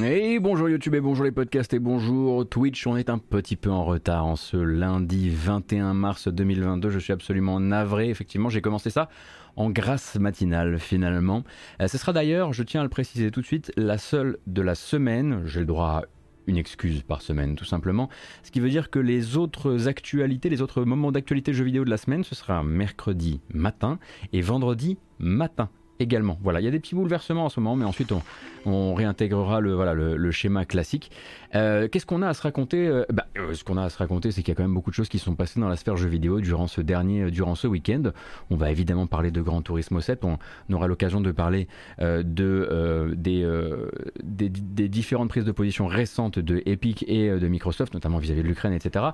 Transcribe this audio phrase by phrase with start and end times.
[0.00, 2.86] Et bonjour YouTube et bonjour les podcasts et bonjour Twitch.
[2.86, 6.88] On est un petit peu en retard en ce lundi 21 mars 2022.
[6.88, 8.08] Je suis absolument navré.
[8.08, 9.08] Effectivement, j'ai commencé ça
[9.56, 11.42] en grâce matinale finalement.
[11.82, 14.62] Euh, ce sera d'ailleurs, je tiens à le préciser tout de suite, la seule de
[14.62, 15.42] la semaine.
[15.46, 16.02] J'ai le droit à
[16.46, 18.08] une excuse par semaine tout simplement.
[18.44, 21.90] Ce qui veut dire que les autres actualités, les autres moments d'actualité jeux vidéo de
[21.90, 23.98] la semaine, ce sera mercredi matin
[24.32, 26.38] et vendredi matin également.
[26.42, 28.12] Voilà, il y a des petits bouleversements en ce moment, mais ensuite
[28.64, 31.10] on, réintégrera le, voilà, le, schéma classique.
[31.54, 33.98] Euh, qu'est-ce qu'on a à se raconter euh, bah, euh, Ce qu'on a à se
[33.98, 35.76] raconter, c'est qu'il y a quand même beaucoup de choses qui sont passées dans la
[35.76, 38.02] sphère jeux vidéo durant ce dernier, durant ce week-end.
[38.50, 40.38] On va évidemment parler de Gran Turismo 7, on,
[40.72, 41.68] aura l'occasion de parler
[42.00, 48.48] de, des, différentes prises de position récentes de Epic et de Microsoft, notamment vis-à-vis de
[48.48, 49.06] l'Ukraine, etc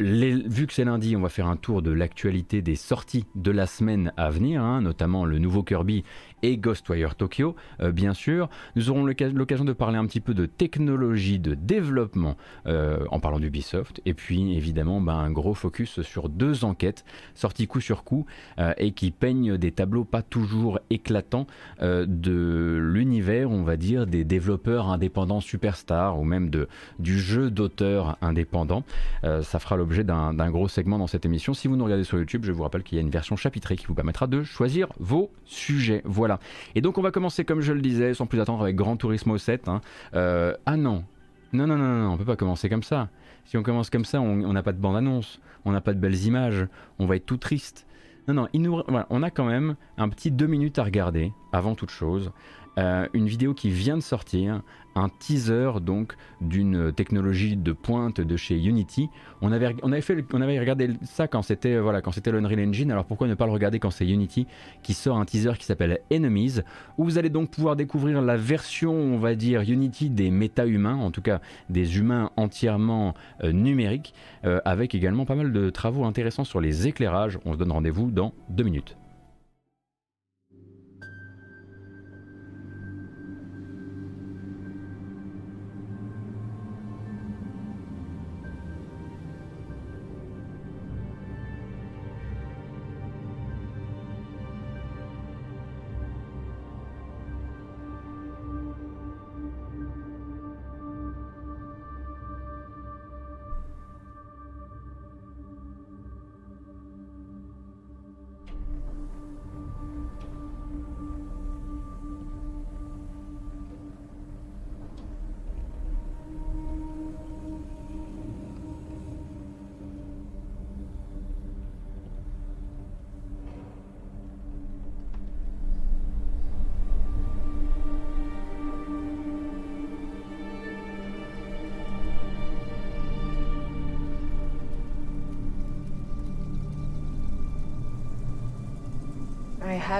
[0.00, 3.66] vu que c'est lundi, on va faire un tour de l'actualité des sorties de la
[3.66, 6.04] semaine à venir, hein, notamment le nouveau Kirby
[6.42, 8.48] et Ghostwire Tokyo, euh, bien sûr.
[8.76, 13.40] Nous aurons l'occasion de parler un petit peu de technologie, de développement euh, en parlant
[13.40, 14.00] d'Ubisoft.
[14.06, 18.26] Et puis évidemment, ben, un gros focus sur deux enquêtes sorties coup sur coup
[18.58, 21.46] euh, et qui peignent des tableaux pas toujours éclatants
[21.80, 26.68] de l'univers, on va dire, des développeurs indépendants superstars ou même de,
[26.98, 28.84] du jeu d'auteur indépendant.
[29.22, 31.54] ça fera l'objet d'un gros segment dans cette émission.
[31.54, 33.76] Si vous nous regardez sur YouTube, je vous rappelle qu'il y a une version chapitrée
[33.76, 36.02] qui vous permettra de choisir vos sujets.
[36.04, 36.29] Voilà.
[36.74, 39.38] Et donc on va commencer comme je le disais, sans plus attendre avec Grand Turismo
[39.38, 39.68] 7.
[39.68, 39.80] Hein.
[40.14, 41.04] Euh, ah non.
[41.52, 43.08] non, non, non, non, on peut pas commencer comme ça.
[43.44, 46.24] Si on commence comme ça, on n'a pas de bande-annonce, on n'a pas de belles
[46.24, 46.66] images,
[46.98, 47.86] on va être tout triste.
[48.28, 52.30] Non, non, on a quand même un petit deux minutes à regarder, avant toute chose.
[52.78, 54.62] Euh, une vidéo qui vient de sortir,
[54.94, 59.08] un teaser donc d'une technologie de pointe de chez Unity.
[59.40, 62.68] On avait, on avait, fait, on avait regardé ça quand c'était voilà, quand c'était l'Unreal
[62.68, 64.46] Engine, alors pourquoi ne pas le regarder quand c'est Unity
[64.82, 66.60] qui sort un teaser qui s'appelle Enemies,
[66.98, 71.10] où vous allez donc pouvoir découvrir la version, on va dire, Unity des méta-humains, en
[71.10, 74.14] tout cas des humains entièrement euh, numériques,
[74.44, 77.38] euh, avec également pas mal de travaux intéressants sur les éclairages.
[77.44, 78.99] On se donne rendez-vous dans deux minutes.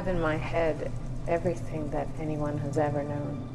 [0.00, 0.90] Have in my head
[1.28, 3.46] everything that anyone has ever known.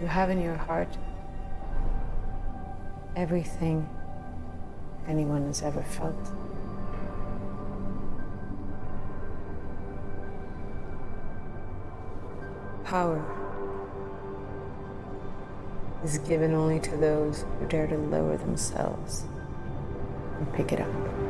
[0.00, 0.96] You have in your heart
[3.14, 3.86] everything
[5.06, 6.32] anyone has ever felt.
[12.84, 13.45] Power
[16.06, 19.24] is given only to those who dare to lower themselves
[20.38, 21.25] and pick it up.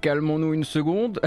[0.00, 1.20] Calmons-nous une seconde.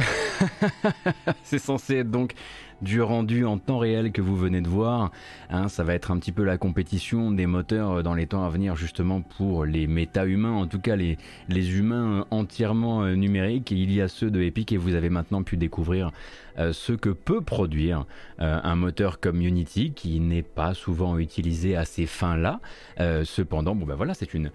[1.44, 2.34] c'est censé être donc
[2.81, 5.12] du rendu en temps réel que vous venez de voir.
[5.50, 8.50] Hein, ça va être un petit peu la compétition des moteurs dans les temps à
[8.50, 11.18] venir justement pour les méta-humains, en tout cas les,
[11.50, 13.72] les humains entièrement euh, numériques.
[13.72, 16.12] il y a ceux de Epic et vous avez maintenant pu découvrir
[16.60, 18.06] euh, ce que peut produire
[18.40, 22.60] euh, un moteur comme Unity qui n'est pas souvent utilisé à ces fins-là.
[23.00, 24.52] Euh, cependant, bon ben voilà, c'est une,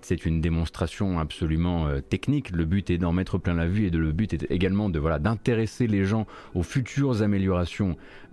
[0.00, 2.50] c'est une démonstration absolument technique.
[2.50, 4.98] Le but est d'en mettre plein la vue et de, le but est également de
[4.98, 7.39] voilà d'intéresser les gens aux futures améliorations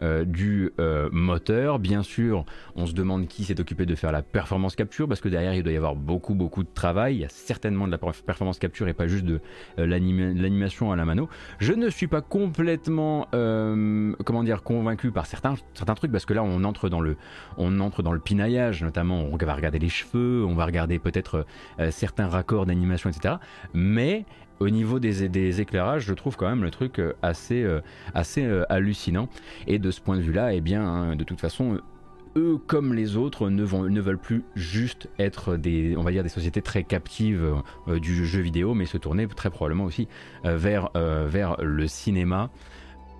[0.01, 1.79] euh, du euh, moteur.
[1.79, 2.45] Bien sûr,
[2.75, 5.63] on se demande qui s'est occupé de faire la performance capture parce que derrière il
[5.63, 7.15] doit y avoir beaucoup beaucoup de travail.
[7.15, 9.39] Il y a certainement de la performance capture et pas juste de
[9.77, 11.29] l'animation à la mano.
[11.59, 16.43] Je ne suis pas complètement comment dire convaincu par certains certains trucs parce que là
[16.43, 17.17] on entre dans le
[17.57, 21.45] on entre dans le pinaillage notamment on va regarder les cheveux, on va regarder peut-être
[21.91, 23.35] certains raccords d'animation etc.
[23.73, 24.25] Mais
[24.59, 27.81] au niveau des, des, éclairages, je trouve quand même le truc euh, assez, euh,
[28.13, 29.29] assez euh, hallucinant.
[29.67, 31.79] Et de ce point de vue-là, eh bien, hein, de toute façon,
[32.35, 36.23] eux comme les autres ne, vont, ne veulent plus juste être des, on va dire,
[36.23, 37.53] des sociétés très captives
[37.87, 40.07] du jeu vidéo, mais se tourner très probablement aussi
[40.43, 42.51] vers, vers le cinéma.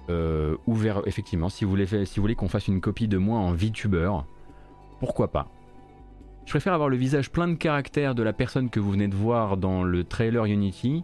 [0.10, 3.40] ou vers, effectivement, si vous voulez, si vous voulez qu'on fasse une copie de moi
[3.40, 4.12] en VTuber,
[5.00, 5.48] pourquoi pas?
[6.46, 9.16] Je préfère avoir le visage plein de caractères de la personne que vous venez de
[9.16, 11.04] voir dans le trailer Unity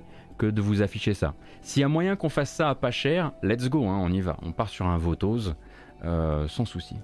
[0.52, 1.34] de vous afficher ça.
[1.62, 4.22] S'il y a moyen qu'on fasse ça à pas cher, let's go, hein, on y
[4.22, 4.38] va.
[4.42, 5.56] On part sur un Votose
[6.06, 6.96] euh, sans souci.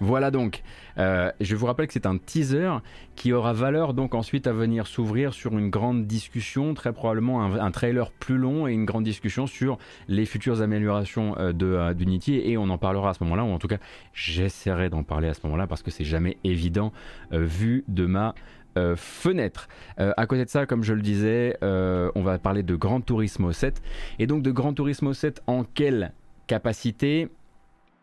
[0.00, 0.62] Voilà donc,
[0.98, 2.78] euh, je vous rappelle que c'est un teaser
[3.14, 7.70] qui aura valeur donc ensuite à venir s'ouvrir sur une grande discussion, très probablement un,
[7.70, 9.78] trailer plus long et une grande discussion sur
[10.08, 13.58] les futures améliorations euh, de d'Unity et on en parlera à ce moment-là, ou en
[13.58, 13.78] tout cas
[14.12, 16.92] j'essaierai d'en parler à ce moment-là parce que c'est jamais évident
[17.30, 18.34] vu de ma
[18.78, 19.68] euh, fenêtre.
[20.00, 23.00] Euh, à côté de ça, comme je le disais, euh, on va parler de Gran
[23.00, 23.82] Turismo 7.
[24.18, 26.12] Et donc de Gran Turismo 7, en quelle
[26.46, 27.28] capacité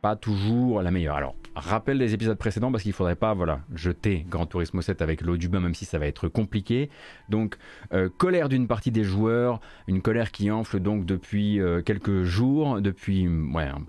[0.01, 1.15] Pas toujours la meilleure.
[1.15, 5.21] Alors, rappel des épisodes précédents parce qu'il faudrait pas voilà, jeter Gran Turismo 7 avec
[5.21, 6.89] l'eau du bain même si ça va être compliqué.
[7.27, 7.57] Donc
[7.93, 12.81] euh, colère d'une partie des joueurs, une colère qui enfle donc depuis euh, quelques jours,
[12.81, 13.81] depuis ouais, un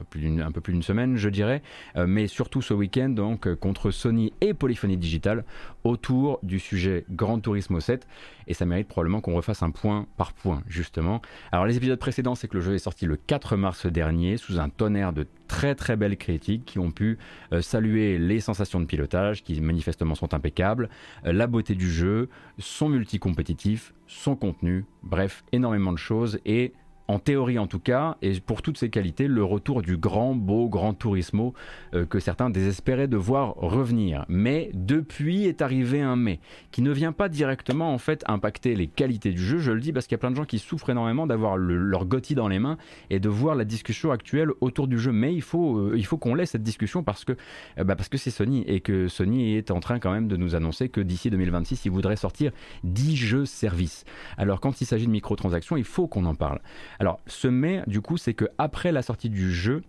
[0.53, 1.63] peu plus d'une semaine je dirais,
[1.97, 5.45] euh, mais surtout ce week-end donc contre Sony et Polyphony Digital
[5.85, 8.07] autour du sujet Gran Turismo 7
[8.47, 11.23] et ça mérite probablement qu'on refasse un point par point justement.
[11.53, 14.59] Alors les épisodes précédents c'est que le jeu est sorti le 4 mars dernier sous
[14.59, 17.19] un tonnerre de très très belles critiques qui ont pu
[17.53, 20.89] euh, saluer les sensations de pilotage qui manifestement sont impeccables,
[21.27, 22.29] euh, la beauté du jeu,
[22.61, 26.73] son multi-compétitif, son contenu, bref, énormément de choses et
[27.11, 30.69] en théorie en tout cas, et pour toutes ses qualités, le retour du grand, beau,
[30.69, 31.55] grand Turismo
[31.93, 34.25] euh, que certains désespéraient de voir revenir.
[34.29, 36.39] Mais depuis est arrivé un mais,
[36.71, 39.93] qui ne vient pas directement en fait impacter les qualités du jeu, je le dis
[39.93, 42.61] parce qu'il y a plein de gens qui souffrent énormément d'avoir leur gothi dans les
[42.61, 42.79] mains
[43.11, 45.11] et de voir la discussion actuelle autour du jeu.
[45.11, 47.33] Mais il faut, euh, faut qu'on laisse cette discussion parce que
[47.79, 50.37] euh, bah parce que c'est Sony et que Sony est en train quand même de
[50.37, 52.53] nous annoncer que d'ici 2026, il voudrait sortir
[52.85, 54.05] 10 jeux services.
[54.37, 56.61] Alors quand il s'agit de microtransactions, il faut qu'on en parle.
[57.01, 59.83] Alors, ce mais, du coup, c'est que après la sortie du jeu,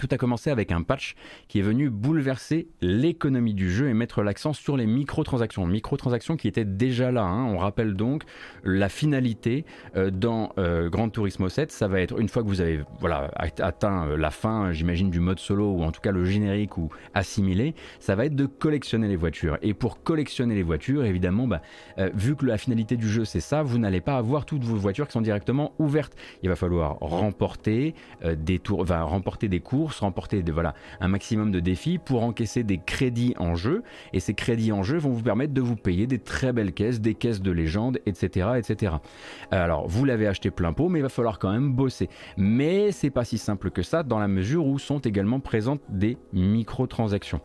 [0.00, 1.14] tout a commencé avec un patch
[1.48, 5.66] qui est venu bouleverser l'économie du jeu et mettre l'accent sur les microtransactions.
[5.66, 7.24] Microtransactions qui étaient déjà là.
[7.24, 7.44] Hein.
[7.44, 8.24] On rappelle donc
[8.64, 9.64] la finalité
[9.96, 11.70] euh, dans euh, Grand Turismo 7.
[11.70, 15.20] Ça va être une fois que vous avez voilà, atteint euh, la fin, j'imagine, du
[15.20, 19.08] mode solo ou en tout cas le générique ou assimilé, ça va être de collectionner
[19.08, 19.58] les voitures.
[19.62, 21.62] Et pour collectionner les voitures, évidemment, bah,
[22.14, 25.06] vu que la finalité du jeu c'est ça, vous n'allez pas avoir toutes vos voitures
[25.06, 26.14] qui sont directement ouvertes.
[26.42, 27.94] Il va falloir remporter
[28.36, 32.78] des tours, va remporter des cours remporter voilà, un maximum de défis pour encaisser des
[32.78, 33.82] crédits en jeu.
[34.12, 37.00] Et ces crédits en jeu vont vous permettre de vous payer des très belles caisses,
[37.00, 38.48] des caisses de légende, etc.
[38.56, 38.94] etc.
[39.50, 42.08] Alors, vous l'avez acheté plein pot, mais il va falloir quand même bosser.
[42.36, 46.16] Mais c'est pas si simple que ça, dans la mesure où sont également présentes des
[46.32, 47.40] microtransactions.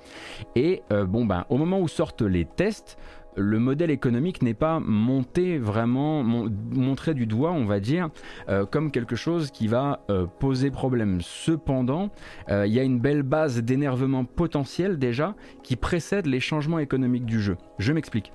[0.56, 2.98] Et euh, bon, ben, au moment où sortent les tests,
[3.36, 8.10] le modèle économique n'est pas monté vraiment, montré du doigt, on va dire,
[8.50, 11.20] euh, comme quelque chose qui va euh, poser problème.
[11.22, 12.10] Cependant,
[12.50, 17.26] euh, il y a une belle base d'énervement potentiel déjà qui précède les changements économiques
[17.26, 17.58] du jeu.
[17.78, 18.32] Je m'explique.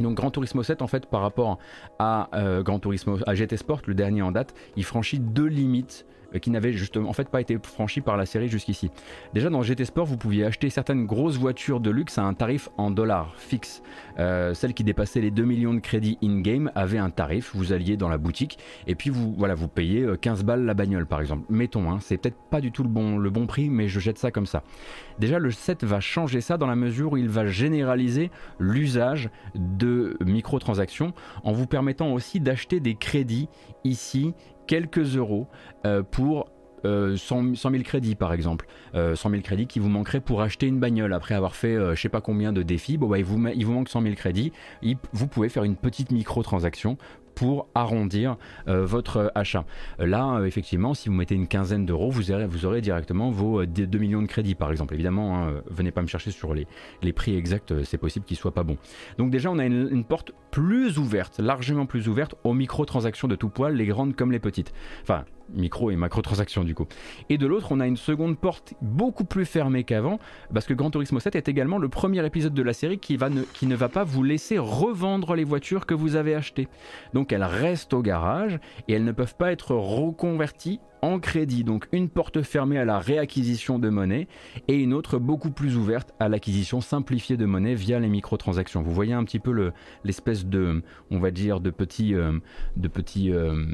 [0.00, 1.58] Donc Gran Turismo 7 en fait par rapport
[2.00, 2.28] à
[2.64, 6.04] Gran Turismo à GT Sport le dernier en date, il franchit deux limites
[6.40, 8.90] qui n'avait justement en fait pas été franchi par la série jusqu'ici.
[9.32, 12.68] Déjà dans GT Sport, vous pouviez acheter certaines grosses voitures de luxe à un tarif
[12.76, 13.82] en dollars fixe.
[14.18, 17.96] Euh, celles qui dépassaient les 2 millions de crédits in-game avaient un tarif, vous alliez
[17.96, 21.20] dans la boutique et puis vous voilà, vous payez 15 euh, balles la bagnole par
[21.20, 21.44] exemple.
[21.48, 24.46] Mettons, hein, c'est peut-être pas du tout le bon, prix, mais je jette ça comme
[24.46, 24.62] ça.
[25.18, 30.16] Déjà le 7 va changer ça dans la mesure où il va généraliser l'usage de
[30.24, 31.12] microtransactions
[31.42, 33.48] en vous permettant aussi d'acheter des crédits
[33.84, 34.34] ici
[34.66, 35.46] quelques euros
[35.86, 36.50] euh, pour
[36.84, 37.16] 100, euh,
[37.54, 38.66] 000 crédits par exemple.
[38.92, 42.00] 100 euh, 000 crédits qui vous manqueraient pour acheter une bagnole après avoir fait je
[42.00, 42.98] sais pas combien de défis.
[42.98, 44.52] Bon bah il vous, il vous manque 100 000 crédits.
[45.12, 46.98] vous pouvez faire une petite micro-transaction
[47.34, 48.36] pour arrondir
[48.68, 49.64] euh, votre achat.
[49.98, 54.26] Là, effectivement, si vous mettez une quinzaine d'euros, vous aurez, directement vos 2 millions de
[54.26, 54.94] crédits, par exemple.
[54.94, 56.66] Évidemment, hein, venez pas me chercher sur les,
[57.02, 58.78] les prix exacts, c'est possible qu'ils soient pas bons.
[59.18, 63.36] Donc déjà, on a une, une porte plus ouverte, largement plus ouverte aux microtransactions de
[63.36, 64.72] tout poil, les grandes comme les petites.
[65.02, 66.86] Enfin, micro et macro transactions du coup.
[67.28, 70.18] Et de l'autre, on a une seconde porte beaucoup plus fermée qu'avant,
[70.52, 73.30] parce que Gran Turismo 7 est également le premier épisode de la série qui, va
[73.30, 76.68] ne, qui ne va pas vous laisser revendre les voitures que vous avez achetées.
[77.12, 78.58] Donc elles restent au garage
[78.88, 81.64] et elles ne peuvent pas être reconverties en crédit.
[81.64, 84.26] Donc une porte fermée à la réacquisition de monnaie
[84.68, 88.82] et une autre beaucoup plus ouverte à l'acquisition simplifiée de monnaie via les microtransactions.
[88.82, 89.72] Vous voyez un petit peu
[90.04, 92.38] l'espèce de, on va dire, de petits, euh,
[93.16, 93.66] euh,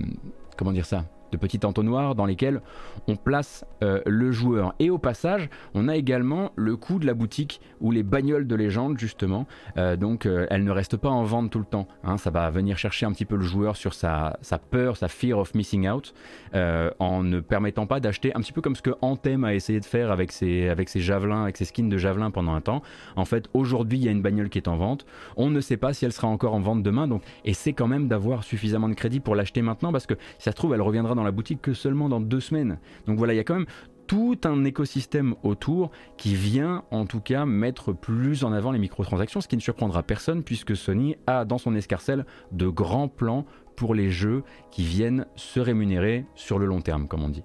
[0.57, 1.05] comment dire ça?
[1.33, 2.61] De petits entonnoirs dans lesquels
[3.09, 4.75] on place euh, le joueur.
[4.79, 8.55] Et au passage, on a également le coût de la boutique ou les bagnoles de
[8.55, 9.47] légende justement.
[9.77, 11.89] Euh, donc euh, elles ne restent pas en vente tout le temps.
[12.05, 12.19] Hein.
[12.19, 14.39] ça va venir chercher un petit peu le joueur sur sa,
[14.71, 16.15] peur, sa fear of missing out,
[16.55, 19.85] en ne permettant pas d'acheter un petit peu comme ce que Anthem a essayé de
[19.85, 22.83] faire avec ses, avec ses javelins, avec ses skins de javelin pendant un temps.
[23.17, 25.07] En fait, aujourd'hui, il y a une bagnole qui est en vente.
[25.37, 27.09] On ne sait pas si elle sera encore en vente demain.
[27.09, 30.51] Donc, et quand même d'avoir suffisamment de crédit pour l'acheter maintenant parce que si ça
[30.51, 32.79] se trouve, elle reviendra dans la boutique que seulement dans deux semaines.
[33.07, 33.67] Donc voilà, il y a quand même
[34.07, 39.41] tout un écosystème autour qui vient en tout cas mettre plus en avant les microtransactions,
[39.41, 43.47] ce qui ne surprendra personne puisque Sony a dans son escarcelle de grands plans
[43.77, 47.45] pour les jeux qui viennent se rémunérer sur le long terme, comme on dit.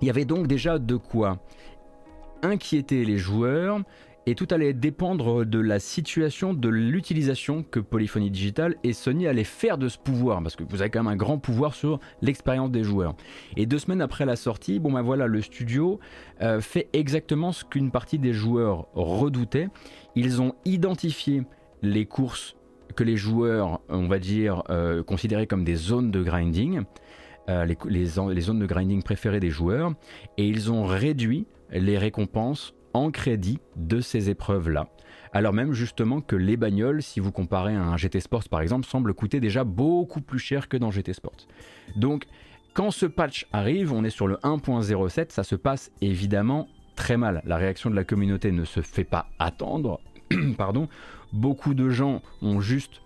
[0.00, 1.38] Il y avait donc déjà de quoi
[2.42, 3.80] inquiéter les joueurs,
[4.26, 9.44] et tout allait dépendre de la situation, de l'utilisation que Polyphony Digital et Sony allaient
[9.44, 12.70] faire de ce pouvoir, parce que vous avez quand même un grand pouvoir sur l'expérience
[12.70, 13.14] des joueurs.
[13.56, 16.00] Et deux semaines après la sortie, bon ben voilà, le studio
[16.42, 19.68] euh, fait exactement ce qu'une partie des joueurs redoutaient.
[20.14, 21.42] Ils ont identifié
[21.82, 22.56] les courses
[22.96, 26.82] que les joueurs, on va dire, euh, considéraient comme des zones de grinding,
[27.48, 29.92] euh, les zones de grinding préférées des joueurs,
[30.36, 34.88] et ils ont réduit les récompenses en crédit de ces épreuves-là.
[35.32, 38.86] Alors même justement que les bagnoles, si vous comparez à un GT Sports par exemple,
[38.86, 41.46] semblent coûter déjà beaucoup plus cher que dans GT Sports.
[41.96, 42.26] Donc
[42.74, 47.42] quand ce patch arrive, on est sur le 1.07, ça se passe évidemment très mal.
[47.44, 50.00] La réaction de la communauté ne se fait pas attendre.
[50.58, 50.88] Pardon.
[51.32, 53.00] Beaucoup de gens ont juste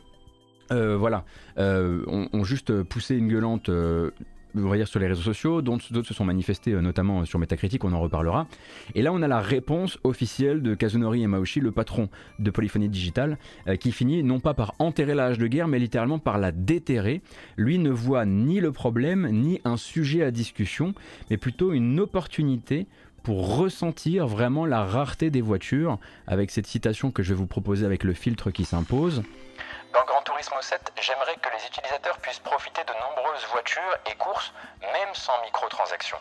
[0.72, 1.24] euh, voilà,
[1.58, 4.10] euh, ont, juste poussé une gueulante euh,
[4.56, 8.00] on sur les réseaux sociaux, d'autres se sont manifestés euh, notamment sur Metacritic, on en
[8.00, 8.46] reparlera.
[8.94, 12.08] Et là, on a la réponse officielle de Kazunori Yamauchi, le patron
[12.38, 16.18] de Polyphonie Digital, euh, qui finit non pas par enterrer hache de guerre, mais littéralement
[16.18, 17.22] par la déterrer.
[17.56, 20.94] Lui ne voit ni le problème, ni un sujet à discussion,
[21.30, 22.86] mais plutôt une opportunité
[23.22, 27.86] pour ressentir vraiment la rareté des voitures, avec cette citation que je vais vous proposer
[27.86, 29.22] avec le filtre qui s'impose.
[29.94, 34.52] Dans Gran Turismo 7, j'aimerais que les utilisateurs puissent profiter de nombreuses voitures et courses,
[34.80, 36.20] même sans microtransactions.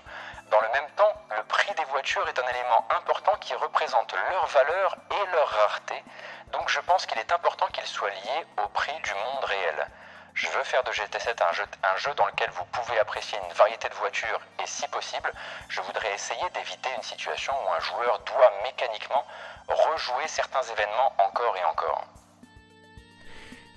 [0.51, 4.45] Dans le même temps, le prix des voitures est un élément important qui représente leur
[4.45, 6.03] valeur et leur rareté,
[6.51, 9.87] donc je pense qu'il est important qu'il soit lié au prix du monde réel.
[10.35, 13.53] Je veux faire de GT7 un jeu, un jeu dans lequel vous pouvez apprécier une
[13.53, 15.33] variété de voitures et si possible,
[15.69, 19.25] je voudrais essayer d'éviter une situation où un joueur doit mécaniquement
[19.67, 22.03] rejouer certains événements encore et encore.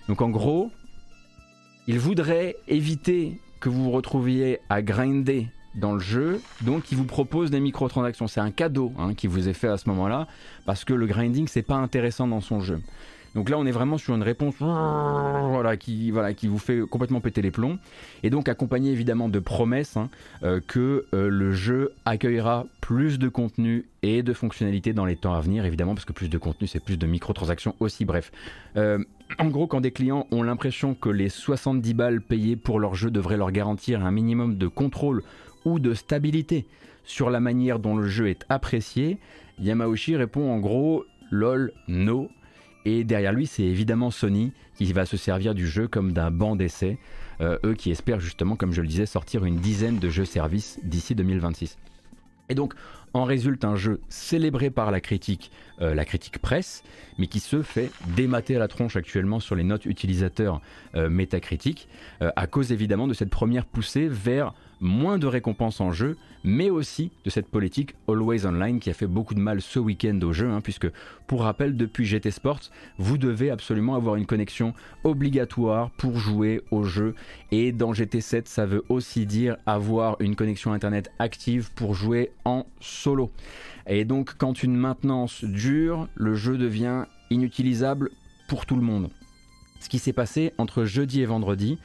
[0.09, 0.71] Donc en gros,
[1.87, 7.05] il voudrait éviter que vous vous retrouviez à grinder dans le jeu, donc il vous
[7.05, 8.29] propose des microtransactions.
[8.29, 10.27] C'est un cadeau hein, qui vous est fait à ce moment-là,
[10.65, 12.81] parce que le grinding c'est pas intéressant dans son jeu.
[13.37, 17.51] Donc là, on est vraiment sur une réponse voilà, qui, vous fait complètement péter les
[17.51, 17.79] plombs.
[18.23, 20.09] Et donc accompagné évidemment de promesses hein,
[20.43, 25.35] euh, que euh, le jeu accueillera plus de contenu et de fonctionnalités dans les temps
[25.35, 28.07] à venir, évidemment, parce que plus de contenu, c'est plus de microtransactions aussi.
[28.07, 28.33] Bref.
[28.79, 29.05] Euh,
[29.39, 33.11] en gros, quand des clients ont l'impression que les 70 balles payées pour leur jeu
[33.11, 35.23] devraient leur garantir un minimum de contrôle
[35.67, 36.67] ou de stabilité
[37.05, 39.19] sur la manière dont le jeu est apprécié,
[39.59, 42.31] Yamauchi répond en gros lol, no,
[42.87, 46.55] et derrière lui, c'est évidemment Sony qui va se servir du jeu comme d'un banc
[46.55, 46.99] d'essai.
[47.41, 51.17] Euh, eux qui espèrent justement, comme je le disais, sortir une dizaine de jeux-services d'ici
[51.17, 51.79] 2026.
[52.49, 52.75] Et donc,
[53.13, 55.51] en résulte un jeu célébré par la critique,
[55.81, 56.85] euh, la critique presse,
[57.19, 60.61] mais qui se fait démater à la tronche actuellement sur les notes utilisateurs
[60.95, 61.89] euh, métacritiques,
[62.21, 67.11] à cause évidemment de cette première poussée vers moins de récompenses en jeu, mais aussi
[67.25, 70.51] de cette politique Always Online qui a fait beaucoup de mal ce week-end au jeu,
[70.51, 70.89] hein, puisque
[71.27, 76.85] pour rappel, depuis GT Sports, vous devez absolument avoir une connexion obligatoire pour jouer au
[76.85, 77.15] jeu,
[77.51, 82.67] et dans GT7, ça veut aussi dire avoir une connexion Internet active pour jouer en
[82.81, 83.31] solo.
[83.87, 88.11] Et donc quand une maintenance dure, le jeu devient inutilisable
[88.49, 89.11] pour tout le monde.
[89.81, 91.79] Ce qui s'est passé entre jeudi et vendredi,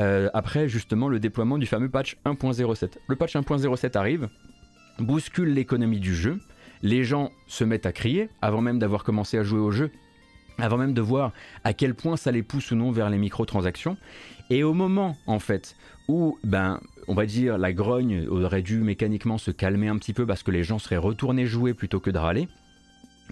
[0.00, 2.92] euh, après justement le déploiement du fameux patch 1.07.
[3.06, 4.28] Le patch 1.07 arrive,
[4.98, 6.38] bouscule l'économie du jeu,
[6.82, 9.90] les gens se mettent à crier avant même d'avoir commencé à jouer au jeu,
[10.58, 11.32] avant même de voir
[11.64, 13.96] à quel point ça les pousse ou non vers les microtransactions.
[14.48, 15.76] Et au moment en fait
[16.08, 20.26] où ben on va dire la grogne aurait dû mécaniquement se calmer un petit peu
[20.26, 22.48] parce que les gens seraient retournés jouer plutôt que de râler.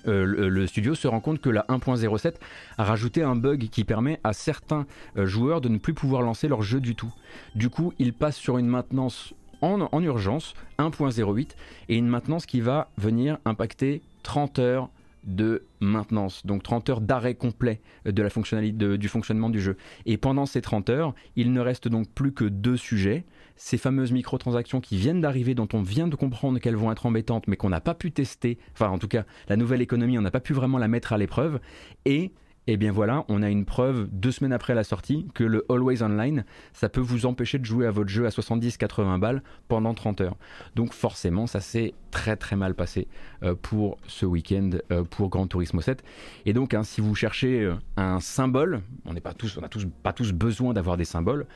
[0.07, 2.35] Euh, le, studio se rend compte que la 1.07
[2.77, 4.87] a rajouté un bug qui permet à certains
[5.17, 7.13] euh, joueurs de ne plus pouvoir lancer leur jeu du tout.
[7.55, 11.51] Du coup, il passe sur une maintenance en, en urgence 1.08
[11.89, 14.91] et une maintenance qui va venir impacter 30 heures
[15.25, 19.77] de maintenance, donc 30 heures d'arrêt complet de la fonctionnalité du fonctionnement du jeu.
[20.07, 23.25] Et pendant ces 30 heures, il ne reste donc plus que deux sujets,
[23.59, 27.47] ces fameuses microtransactions qui viennent d'arriver, dont on vient de comprendre qu'elles vont être embêtantes,
[27.49, 30.31] mais qu'on n'a pas pu tester, enfin en tout cas la nouvelle économie, on n'a
[30.31, 31.61] pas pu vraiment la mettre à l'épreuve,
[32.07, 32.33] et
[32.69, 35.65] et eh bien voilà, on a une preuve deux semaines après la sortie que le
[35.71, 36.45] Always Online,
[36.75, 40.37] ça peut vous empêcher de jouer à votre jeu à 70-80 balles pendant 30 heures.
[40.77, 43.09] Donc forcément, ça s'est très très mal passé
[43.43, 46.05] euh, pour ce week-end euh, pour Gran Turismo 7.
[46.45, 49.71] Et donc, hein, si vous cherchez euh, un symbole, on n'est pas tous, on a
[49.71, 51.47] tous pas tous besoin d'avoir des symboles.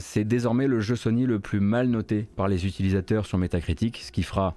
[0.00, 4.10] c'est désormais le jeu Sony le plus mal noté par les utilisateurs sur Metacritic, ce
[4.10, 4.56] qui fera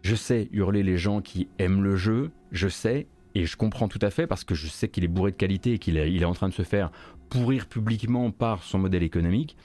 [0.00, 3.98] je sais hurler les gens qui aiment le jeu, je sais, et je comprends tout
[4.02, 6.22] à fait parce que je sais qu'il est bourré de qualité et qu'il est, il
[6.22, 6.90] est en train de se faire
[7.28, 9.56] pourrir publiquement par son modèle économique.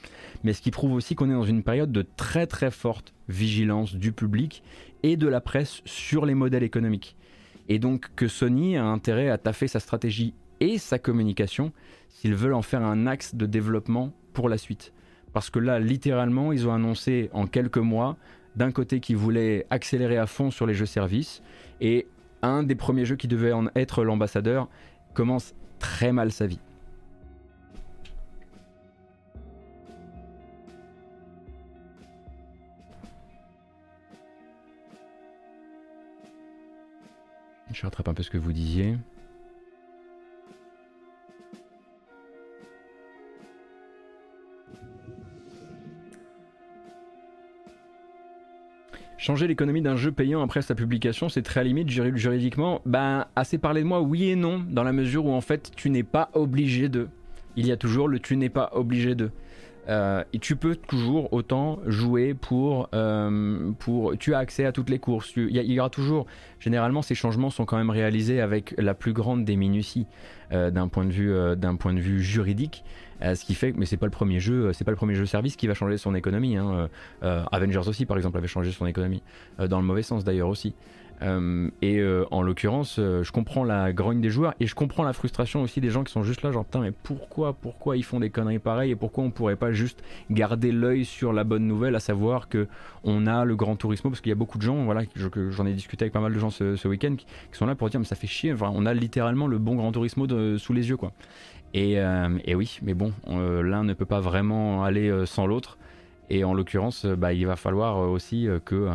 [0.43, 3.95] Mais ce qui prouve aussi qu'on est dans une période de très très forte vigilance
[3.95, 4.63] du public
[5.03, 7.15] et de la presse sur les modèles économiques.
[7.67, 11.71] Et donc que Sony a intérêt à taffer sa stratégie et sa communication
[12.09, 14.93] s'ils veulent en faire un axe de développement pour la suite.
[15.31, 18.17] Parce que là, littéralement, ils ont annoncé en quelques mois,
[18.55, 21.43] d'un côté qu'ils voulaient accélérer à fond sur les jeux services,
[21.81, 22.07] et
[22.41, 24.67] un des premiers jeux qui devait en être l'ambassadeur,
[25.13, 26.59] commence très mal sa vie.
[37.71, 38.97] Je rattrape un peu ce que vous disiez.
[49.29, 52.81] Changer l'économie d'un jeu payant après sa publication, c'est très limite juridiquement.
[52.87, 55.91] Ben, assez parlé de moi, oui et non, dans la mesure où en fait tu
[55.91, 57.09] n'es pas obligé de.
[57.55, 59.29] Il y a toujours le tu n'es pas obligé de.
[59.89, 64.17] Euh, tu peux toujours autant jouer pour, euh, pour...
[64.17, 65.33] Tu as accès à toutes les courses.
[65.35, 66.27] Il y, aura toujours...
[66.59, 70.05] Généralement, ces changements sont quand même réalisés avec la plus grande des minuties
[70.51, 72.83] euh, d'un point, de vue, d'un point de vue juridique.
[73.21, 75.55] ce qui fait, mais c'est pas le premier jeu, c'est pas le premier jeu service
[75.55, 76.55] qui va changer son économie.
[76.55, 76.87] Hein.
[77.21, 79.23] Avengers aussi, par exemple, avait changé son économie,
[79.57, 80.75] dans le mauvais sens d'ailleurs aussi.
[81.21, 85.03] Euh, et euh, en l'occurrence, euh, je comprends la grogne des joueurs et je comprends
[85.03, 88.03] la frustration aussi des gens qui sont juste là, genre putain, mais pourquoi, pourquoi ils
[88.03, 90.01] font des conneries pareilles et pourquoi on pourrait pas juste
[90.31, 92.67] garder l'œil sur la bonne nouvelle, à savoir que
[93.03, 95.73] on a le Grand Turismo, parce qu'il y a beaucoup de gens, voilà, j'en ai
[95.73, 98.15] discuté avec pas mal de gens ce, week-end qui, sont là pour dire, mais ça
[98.15, 100.27] fait chier, on a littéralement le bon Grand Turismo
[100.57, 101.11] sous les yeux, quoi.
[101.73, 101.99] Et,
[102.55, 105.77] oui, mais bon, l'un ne peut pas vraiment aller sans l'autre.
[106.31, 108.89] Et en l'occurrence, bah, il va falloir aussi que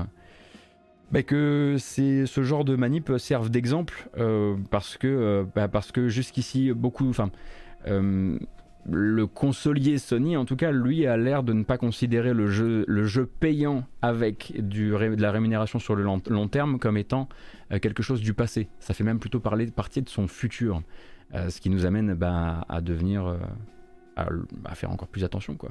[1.15, 6.09] bah, que ce genre de manip servent d'exemple euh, parce que euh, bah, parce que
[6.09, 7.31] jusqu'ici beaucoup enfin
[7.87, 8.37] euh,
[8.91, 12.85] le consolier Sony en tout cas lui a l'air de ne pas considérer le jeu
[12.89, 17.29] le jeu payant avec du, de la rémunération sur le long, terme comme étant
[17.81, 18.67] quelque chose du passé.
[18.81, 20.83] Ça fait même plutôt parler partie de son futur
[21.33, 23.39] ce qui nous amène bah, à devenir
[24.17, 25.71] à faire encore plus attention quoi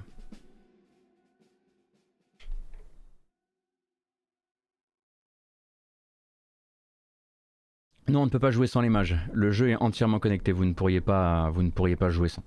[8.10, 9.16] Non, on ne peut pas jouer sans les mages.
[9.34, 10.52] Le jeu est entièrement connecté.
[10.52, 12.44] Vous ne pourriez pas, vous ne pourriez pas jouer sans.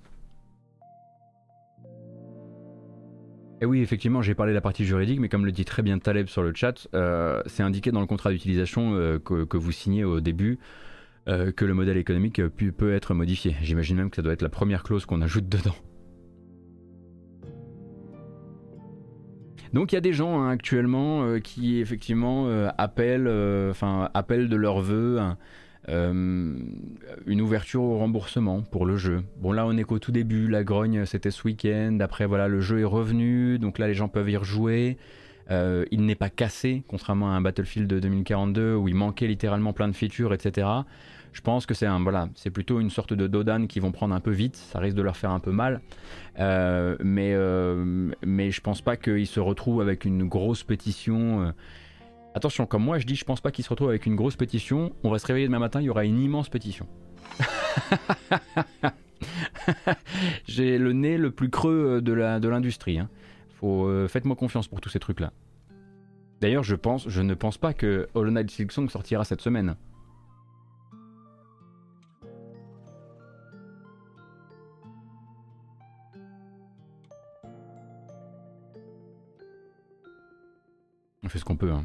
[3.59, 5.97] Et oui, effectivement, j'ai parlé de la partie juridique, mais comme le dit très bien
[5.97, 10.03] Taleb sur le chat, euh, c'est indiqué dans le contrat d'utilisation euh, que, vous signez
[10.03, 10.59] au début
[11.27, 13.55] euh, que le modèle économique peut être modifié.
[13.63, 15.75] J'imagine même que ça doit être la première clause qu'on ajoute dedans.
[19.73, 24.09] Donc il y a des gens hein, actuellement euh, qui effectivement euh, appellent, euh, enfin
[24.13, 25.19] appellent de leur vœu
[25.89, 29.23] une ouverture au remboursement pour le jeu.
[29.39, 32.59] Bon là on est qu'au tout début, la grogne c'était ce week-end, après voilà le
[32.59, 34.97] jeu est revenu, donc là les gens peuvent y rejouer.
[35.49, 39.87] il n'est pas cassé, contrairement à un Battlefield de 2042 où il manquait littéralement plein
[39.87, 40.67] de features, etc.
[41.37, 44.15] Je pense que c'est un voilà, c'est plutôt une sorte de Dodan qui vont prendre
[44.15, 45.81] un peu vite, ça risque de leur faire un peu mal.
[46.39, 51.43] Euh, mais, euh, mais je pense pas qu'ils se retrouvent avec une grosse pétition.
[51.43, 51.51] Euh.
[52.33, 54.95] Attention, comme moi je dis, je pense pas qu'ils se retrouvent avec une grosse pétition.
[55.03, 56.87] On va se réveiller demain matin, il y aura une immense pétition.
[60.47, 62.13] J'ai le nez le plus creux de
[62.49, 62.95] l'industrie.
[62.95, 63.09] De hein.
[63.59, 65.31] Faut, faites-moi confiance pour tous ces trucs-là.
[66.41, 69.75] D'ailleurs, je pense, je ne pense pas que Hollow Knight Silksong sortira cette semaine.
[81.27, 81.73] On fait ce qu'on peut.
[81.73, 81.83] Hein.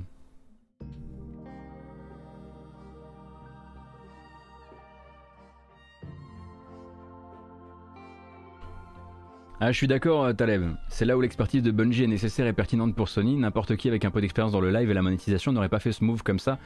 [9.59, 10.63] Ah, je suis d'accord, euh, Taleb.
[10.89, 13.35] C'est là où l'expertise de Bungie est nécessaire et pertinente pour Sony.
[13.35, 15.91] N'importe qui avec un peu d'expérience dans le live et la monétisation n'aurait pas fait
[15.91, 16.61] ce move comme ça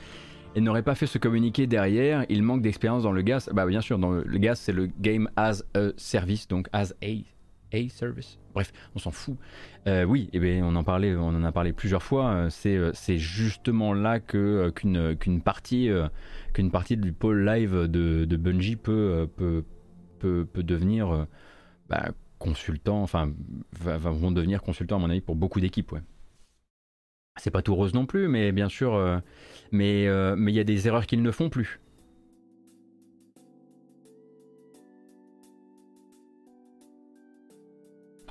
[0.55, 2.27] et n'aurait pas fait ce communiqué derrière.
[2.29, 3.49] Il manque d'expérience dans le gas.
[3.55, 7.25] Bah, bien sûr, dans le, gas, c'est le game as a service, donc as a,
[7.73, 8.39] a service.
[8.55, 9.37] Bref, on s'en fout.
[9.87, 12.31] Euh, oui, eh bien, on en parlait, on en a parlé plusieurs fois.
[12.31, 15.91] Euh, c'est, c'est justement là que qu'une, qu'une partie,
[16.53, 19.65] qu'une partie du pôle live de, de Bungie peut, peut,
[20.19, 21.27] peut, peut devenir
[21.89, 23.33] bah, consultants, enfin,
[23.73, 25.93] vont devenir consultants à mon avis pour beaucoup d'équipes.
[25.93, 26.03] Ouais.
[27.39, 29.19] C'est pas tout rose non plus, mais bien sûr, euh,
[29.71, 31.81] mais euh, mais il y a des erreurs qu'ils ne font plus.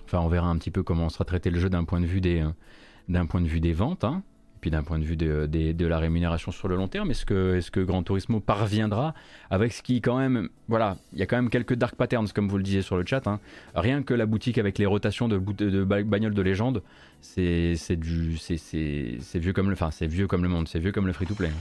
[0.06, 2.22] Enfin, on verra un petit peu comment sera traité le jeu d'un point de vue
[2.22, 4.04] des, euh, point de vue des ventes.
[4.04, 4.24] Hein
[4.70, 7.80] d'un point de vue de, la rémunération sur le long terme, est-ce que, est que
[7.80, 9.14] Gran Turismo parviendra
[9.50, 12.48] avec ce qui quand même, voilà, il y a quand même quelques dark patterns comme
[12.48, 13.28] vous le disiez sur le chat.
[13.28, 13.40] Hein.
[13.76, 16.84] Rien que la boutique avec les rotations de, de bagnoles de légende,
[17.22, 21.36] c'est vieux comme le, c'est vieux comme le monde, c'est vieux comme le free to
[21.36, 21.52] play.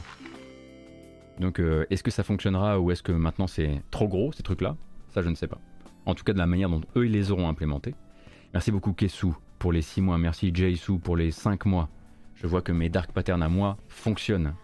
[1.40, 4.76] Donc euh, est-ce que ça fonctionnera ou est-ce que maintenant c'est trop gros ces trucs-là?
[5.08, 5.58] Ça je ne sais pas.
[6.06, 7.94] En tout cas de la manière dont eux ils les auront implémentés.
[8.54, 11.88] Merci beaucoup Kesu pour les 6 mois, merci Jaisu pour les 5 mois.
[12.36, 14.54] Je vois que mes dark patterns à moi fonctionnent.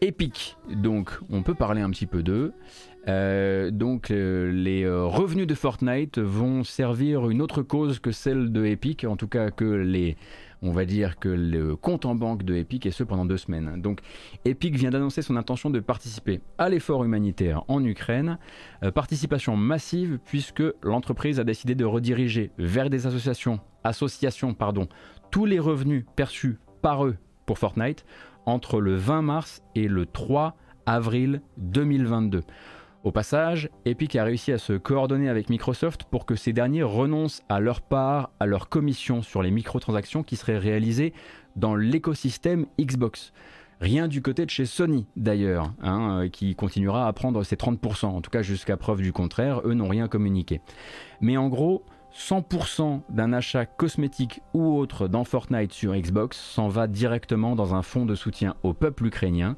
[0.00, 2.52] Epic, donc on peut parler un petit peu d'eux.
[3.08, 8.52] Euh, donc euh, les euh, revenus de Fortnite vont servir une autre cause que celle
[8.52, 10.16] de Epic, en tout cas que les,
[10.66, 13.80] on va dire que le compte en banque de Epic et ce pendant deux semaines.
[13.80, 14.00] Donc
[14.44, 18.38] Epic vient d'annoncer son intention de participer à l'effort humanitaire en Ukraine,
[18.94, 24.88] participation massive puisque l'entreprise a décidé de rediriger vers des associations association pardon,
[25.30, 28.04] tous les revenus perçus par eux pour Fortnite
[28.44, 32.42] entre le 20 mars et le 3 avril 2022.
[33.06, 37.40] Au passage, Epic a réussi à se coordonner avec Microsoft pour que ces derniers renoncent
[37.48, 41.12] à leur part, à leur commission sur les microtransactions qui seraient réalisées
[41.54, 43.32] dans l'écosystème Xbox.
[43.80, 48.06] Rien du côté de chez Sony d'ailleurs, hein, euh, qui continuera à prendre ses 30%,
[48.06, 50.60] en tout cas jusqu'à preuve du contraire, eux n'ont rien communiqué.
[51.20, 56.86] Mais en gros, 100% d'un achat cosmétique ou autre dans Fortnite sur Xbox s'en va
[56.86, 59.56] directement dans un fonds de soutien au peuple ukrainien.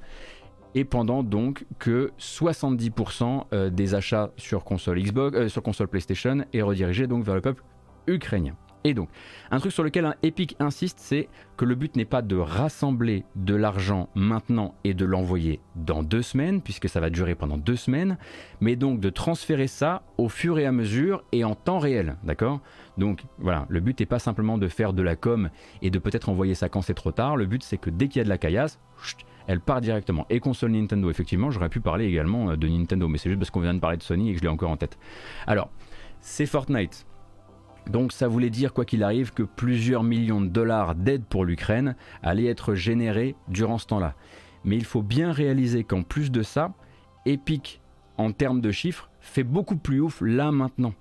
[0.78, 6.44] Et pendant donc que 70% euh, des achats sur console Xbox, euh, sur console PlayStation
[6.52, 7.64] est redirigé donc vers le peuple
[8.06, 8.54] ukrainien.
[8.84, 9.08] Et donc,
[9.50, 13.24] un truc sur lequel un Epic insiste, c'est que le but n'est pas de rassembler
[13.34, 17.74] de l'argent maintenant et de l'envoyer dans deux semaines, puisque ça va durer pendant deux
[17.74, 18.16] semaines,
[18.60, 22.60] mais donc de transférer ça au fur et à mesure et en temps réel, d'accord?
[22.98, 25.50] Donc voilà, le but n'est pas simplement de faire de la com
[25.82, 28.20] et de peut-être envoyer ça quand c'est trop tard, le but c'est que dès qu'il
[28.20, 28.78] y a de la caillasse,
[29.48, 30.26] elle part directement.
[30.30, 33.50] Et console Nintendo, effectivement, j'aurais pu parler également euh, de Nintendo, mais c'est juste parce
[33.50, 34.96] qu'on vient de parler de Sony et que je l'ai encore en tête.
[35.46, 35.70] Alors,
[36.20, 37.04] c'est Fortnite
[37.88, 41.96] donc ça voulait dire, quoi qu'il arrive, que plusieurs millions de dollars d'aide pour l'Ukraine
[42.22, 44.14] allaient être générés durant ce temps-là.
[44.64, 46.74] Mais il faut bien réaliser qu'en plus de ça,
[47.24, 47.80] Epic,
[48.18, 50.94] en termes de chiffres, fait beaucoup plus ouf là maintenant.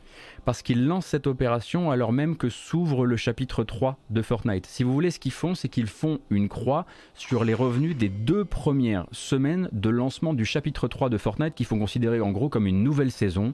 [0.45, 4.65] Parce qu'il lance cette opération alors même que s'ouvre le chapitre 3 de Fortnite.
[4.65, 8.09] Si vous voulez, ce qu'ils font, c'est qu'ils font une croix sur les revenus des
[8.09, 12.49] deux premières semaines de lancement du chapitre 3 de Fortnite, qu'ils font considérer en gros
[12.49, 13.53] comme une nouvelle saison,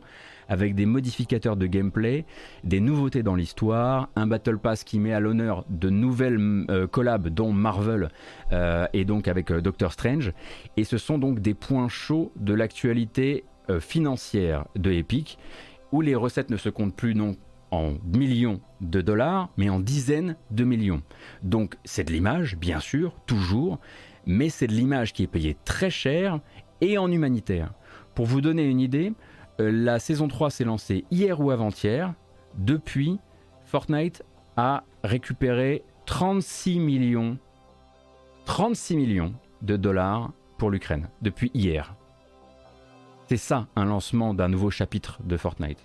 [0.50, 2.26] avec des modificateurs de gameplay,
[2.64, 7.30] des nouveautés dans l'histoire, un Battle Pass qui met à l'honneur de nouvelles euh, collabs
[7.30, 8.10] dont Marvel
[8.52, 10.34] euh, et donc avec euh, Doctor Strange.
[10.78, 13.46] Et ce sont donc des points chauds de l'actualité
[13.80, 15.38] financière de Epic,
[15.91, 17.36] où les recettes ne se comptent plus non
[17.73, 21.02] en millions de dollars, mais en dizaines de millions.
[21.41, 23.80] Donc c'est de l'image, bien sûr, toujours,
[24.28, 26.39] mais c'est de l'image qui est payée très cher
[26.82, 27.73] et en humanitaire.
[28.13, 29.13] Pour vous donner une idée,
[29.60, 32.13] euh, la saison 3 s'est lancée hier ou avant-hier.
[32.56, 33.19] Depuis,
[33.65, 34.23] Fortnite
[34.56, 37.38] a récupéré 36 millions,
[38.45, 41.95] 36 millions de dollars pour l'Ukraine depuis hier.
[43.34, 45.80] C'est ça un lancement d'un nouveau chapitre de Fortnite.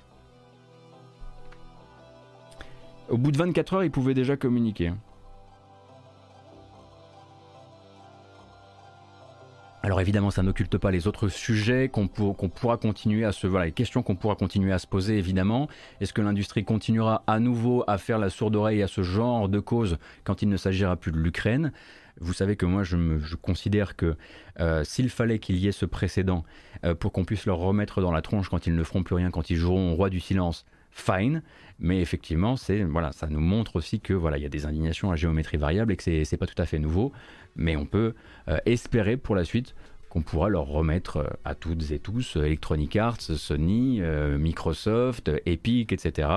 [3.08, 4.92] Au bout de 24 heures, ils pouvaient déjà communiquer.
[9.82, 13.72] Alors évidemment, ça n'occulte pas les autres sujets qu'on pourra continuer à se, voilà, les
[13.72, 15.68] questions qu'on pourra continuer à se poser évidemment.
[16.02, 19.58] Est-ce que l'industrie continuera à nouveau à faire la sourde oreille à ce genre de
[19.58, 21.72] cause quand il ne s'agira plus de l'Ukraine?
[22.20, 22.96] Vous savez que moi, je,
[23.36, 24.16] considère que
[24.60, 26.44] euh, s'il fallait qu'il y ait ce précédent
[26.84, 29.30] euh, pour qu'on puisse leur remettre dans la tronche quand ils ne feront plus rien,
[29.30, 31.42] quand ils joueront au roi du silence, fine.
[31.78, 35.12] Mais effectivement, c'est voilà, ça nous montre aussi que voilà, il y a des indignations
[35.12, 37.12] à géométrie variable et que c'est pas tout à fait nouveau.
[37.56, 38.14] Mais on peut
[38.48, 39.74] euh, espérer pour la suite
[40.08, 44.00] qu'on pourra leur remettre à toutes et tous, Electronic Arts, Sony,
[44.38, 46.30] Microsoft, Epic, etc.,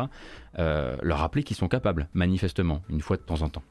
[0.58, 3.63] leur rappeler qu'ils sont capables, manifestement, une fois de temps en temps.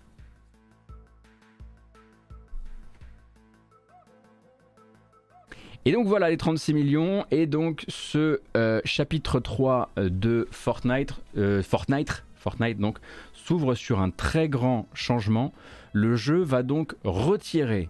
[5.86, 11.14] Et donc voilà les 36 millions et donc ce euh, chapitre 3 euh, de Fortnite,
[11.38, 12.98] euh, Fortnite, Fortnite donc
[13.32, 15.54] s'ouvre sur un très grand changement.
[15.94, 17.88] Le jeu va donc retirer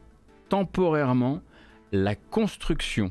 [0.49, 1.41] temporairement
[1.91, 3.11] la construction.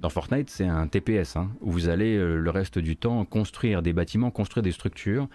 [0.00, 3.92] Dans Fortnite, c'est un TPS hein, où vous allez le reste du temps construire des
[3.92, 5.26] bâtiments, construire des structures.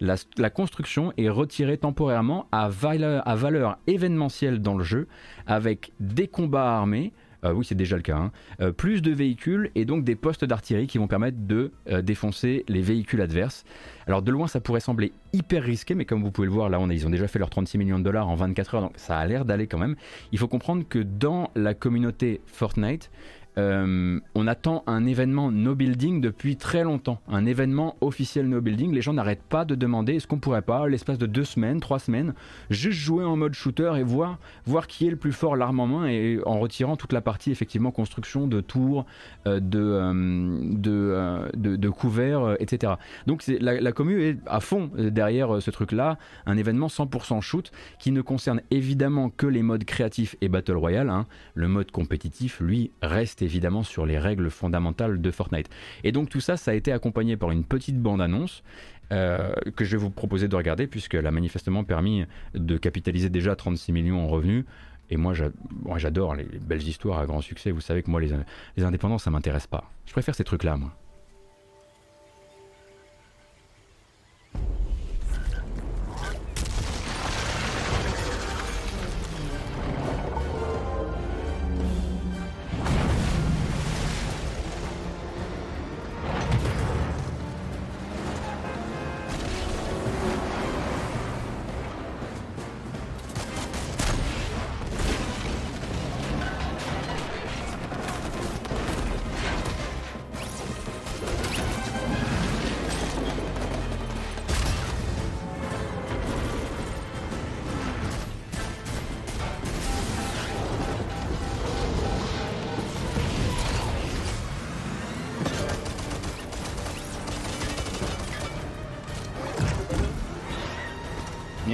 [0.00, 5.08] La, la construction est retirée temporairement à valeur, à valeur événementielle dans le jeu
[5.46, 7.12] avec des combats armés,
[7.44, 8.16] euh, oui, c'est déjà le cas.
[8.16, 8.32] Hein.
[8.60, 12.64] Euh, plus de véhicules et donc des postes d'artillerie qui vont permettre de euh, défoncer
[12.68, 13.64] les véhicules adverses.
[14.06, 16.78] Alors de loin, ça pourrait sembler hyper risqué, mais comme vous pouvez le voir, là,
[16.80, 19.18] on ils ont déjà fait leurs 36 millions de dollars en 24 heures, donc ça
[19.18, 19.96] a l'air d'aller quand même.
[20.30, 23.10] Il faut comprendre que dans la communauté Fortnite,
[23.58, 28.92] euh, on attend un événement no building depuis très longtemps, un événement officiel no building.
[28.92, 31.98] Les gens n'arrêtent pas de demander est-ce qu'on pourrait pas, l'espace de deux semaines, trois
[31.98, 32.34] semaines,
[32.70, 35.86] juste jouer en mode shooter et voir, voir qui est le plus fort l'arme en
[35.86, 39.04] main et en retirant toute la partie effectivement construction de tours,
[39.46, 42.94] euh, de, euh, de, de, couverts, etc.
[43.26, 48.12] Donc la, la commune est à fond derrière ce truc-là, un événement 100% shoot qui
[48.12, 51.10] ne concerne évidemment que les modes créatifs et Battle Royale.
[51.10, 51.26] Hein.
[51.54, 55.68] Le mode compétitif, lui, reste évidemment sur les règles fondamentales de Fortnite.
[56.04, 58.62] Et donc tout ça, ça a été accompagné par une petite bande-annonce
[59.12, 62.24] euh, que je vais vous proposer de regarder puisqu'elle a manifestement permis
[62.54, 64.64] de capitaliser déjà 36 millions en revenus.
[65.10, 67.70] Et moi, j'adore les belles histoires à grand succès.
[67.70, 68.32] Vous savez que moi, les,
[68.82, 69.90] indépendants, ça m'intéresse pas.
[70.06, 70.96] Je préfère ces trucs-là, moi.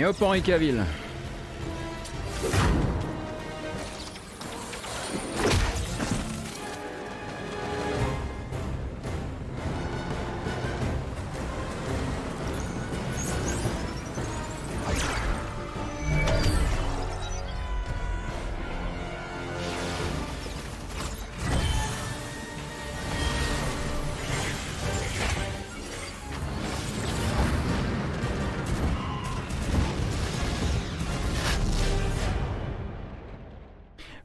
[0.08, 1.07] Hop, Henri Caville.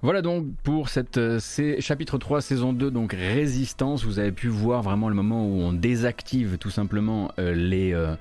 [0.04, 1.39] Voilà donc pour cette euh,
[1.80, 4.04] chapitre 3 saison 2 donc résistance.
[4.04, 8.13] Vous avez pu voir vraiment le moment où on désactive tout simplement euh, les euh,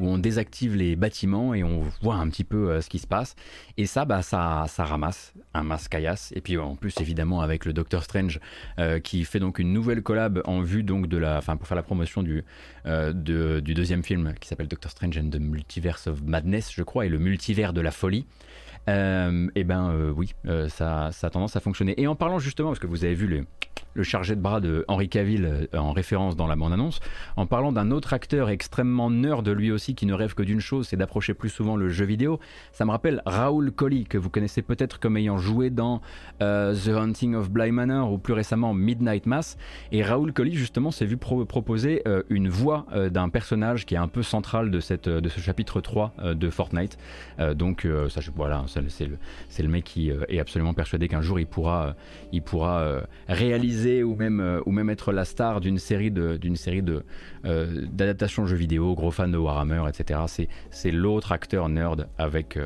[0.00, 3.36] où on désactive les bâtiments et on voit un petit peu ce qui se passe.
[3.76, 5.96] Et ça bah ça ça ramasse un masque
[6.34, 8.40] et puis en plus évidemment avec le Doctor Strange
[9.04, 11.82] qui fait donc une nouvelle collab en vue donc de la enfin pour faire la
[11.84, 12.44] promotion du
[12.84, 17.08] du deuxième film qui s'appelle Doctor Strange and the Multiverse of Madness je crois et
[17.08, 18.26] le multivers de la folie
[18.88, 22.00] euh, eh ben euh, oui, euh, ça, a tendance à fonctionner.
[22.00, 23.44] Et en parlant justement, parce que vous avez vu le,
[23.98, 27.00] le chargé de bras de Henri Cavill en référence dans la bande-annonce,
[27.36, 30.60] en parlant d'un autre acteur extrêmement nerd de lui aussi qui ne rêve que d'une
[30.60, 32.40] chose, c'est d'approcher plus souvent le jeu vidéo.
[32.72, 36.00] Ça me rappelle Raoul Colli, que vous connaissez peut-être comme ayant joué dans
[36.38, 39.58] The Hunting of Bly Manor ou plus récemment Midnight Mass.
[39.92, 44.22] Et Raoul Colli justement s'est vu proposer une voix d'un personnage qui est un peu
[44.22, 46.98] central de, cette, de ce chapitre 3 de Fortnite.
[47.54, 51.86] donc ça, voilà, c'est le, mec qui euh, est absolument persuadé qu'un jour il pourra,
[51.86, 51.92] euh,
[52.32, 53.00] il pourra euh,
[53.88, 57.02] réaliser ou même, ou même être la star d'une série d'une série de
[57.44, 60.48] d'adaptations jeux vidéo, gros fan de Warhammer, etc.
[60.70, 62.58] C'est l'autre acteur nerd avec,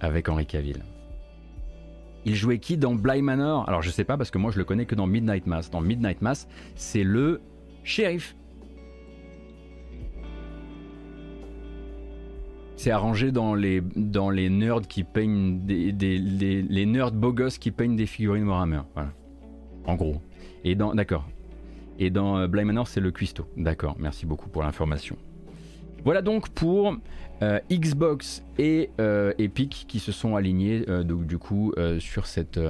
[0.00, 0.82] avec Henry Cavill.
[2.24, 3.66] Il jouait qui dans Bly Manor?
[3.68, 5.70] Alors je sais pas parce que moi je le connais que dans Midnight Mass.
[5.70, 7.40] Dans Midnight Mass, c'est le
[7.84, 8.34] shérif.
[12.76, 17.72] C'est arrangé dans les, dans les nerds qui peignent des, les nerds beaux gosses qui
[17.72, 18.82] peignent des figurines Warhammer.
[18.94, 19.10] Voilà.
[19.84, 20.20] En gros.
[20.64, 21.28] Et dans d'accord.
[21.98, 23.46] Et dans euh, Bly Manor, c'est le cuistot.
[23.56, 23.96] D'accord.
[23.98, 25.16] Merci beaucoup pour l'information.
[26.04, 26.96] Voilà donc pour
[27.42, 32.60] euh, Xbox et euh, Epic qui se sont alignés donc, du coup sur, cette,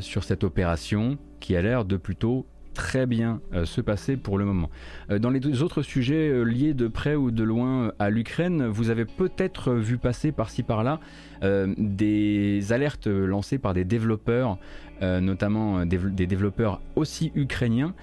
[0.00, 4.68] sur cette opération qui a l'air de plutôt très bien se passer pour le moment.
[5.08, 9.72] Dans les autres sujets liés de près ou de loin à l'Ukraine, vous avez peut-être
[9.72, 10.98] vu passer par-ci par-là
[11.44, 14.58] des alertes lancées par des développeurs,
[15.00, 17.94] notamment des, développeurs aussi ukrainiens,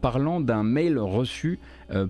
[0.00, 1.58] parlant d'un mail reçu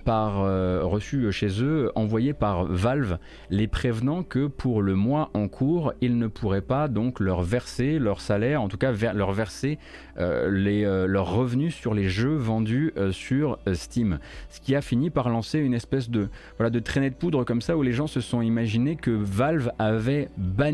[0.04, 0.36] par
[0.84, 3.18] reçu chez eux, envoyé par Valve,
[3.50, 7.98] les prévenant que pour le mois en cours, ils ne pourraient pas donc leur verser
[7.98, 9.78] leur salaire, en tout cas leur verser
[10.16, 14.18] leurs revenus sur les jeux vendus euh, sur euh, Steam.
[14.50, 17.60] Ce qui a fini par lancer une espèce de, voilà, de traînée de poudre comme
[17.60, 20.71] ça où les gens se sont imaginés que Valve avait banni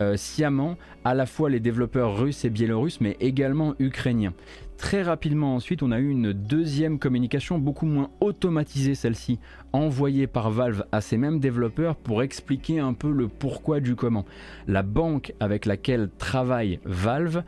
[0.00, 4.34] euh, sciemment à la fois les développeurs russes et biélorusses mais également ukrainiens.
[4.76, 9.38] Très rapidement ensuite, on a eu une deuxième communication beaucoup moins automatisée celle-ci,
[9.72, 14.26] envoyée par Valve à ces mêmes développeurs pour expliquer un peu le pourquoi du comment.
[14.66, 17.42] La banque avec laquelle travaille Valve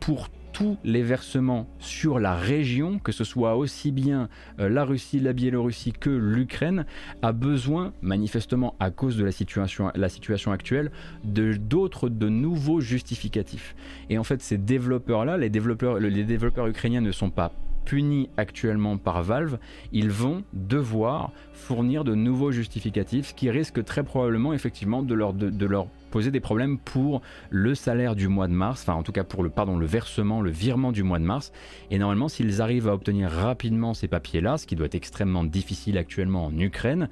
[0.00, 5.20] pour tous les versements sur la région, que ce soit aussi bien euh, la Russie,
[5.20, 6.86] la Biélorussie que l'Ukraine,
[7.20, 10.92] a besoin, manifestement à cause de la situation, la situation actuelle,
[11.24, 13.76] de d'autres, de nouveaux justificatifs.
[14.08, 17.52] Et en fait, ces développeurs-là, les développeurs, les développeurs ukrainiens ne sont pas
[17.84, 19.58] punis actuellement par Valve,
[19.92, 25.34] ils vont devoir fournir de nouveaux justificatifs, qui risque très probablement effectivement de leur
[26.10, 29.42] poser des problèmes pour le salaire du mois de mars, enfin en tout cas pour
[29.42, 31.52] le, pardon, le versement, le virement du mois de mars.
[31.90, 35.98] Et normalement, s'ils arrivent à obtenir rapidement ces papiers-là, ce qui doit être extrêmement difficile
[35.98, 37.08] actuellement en Ukraine,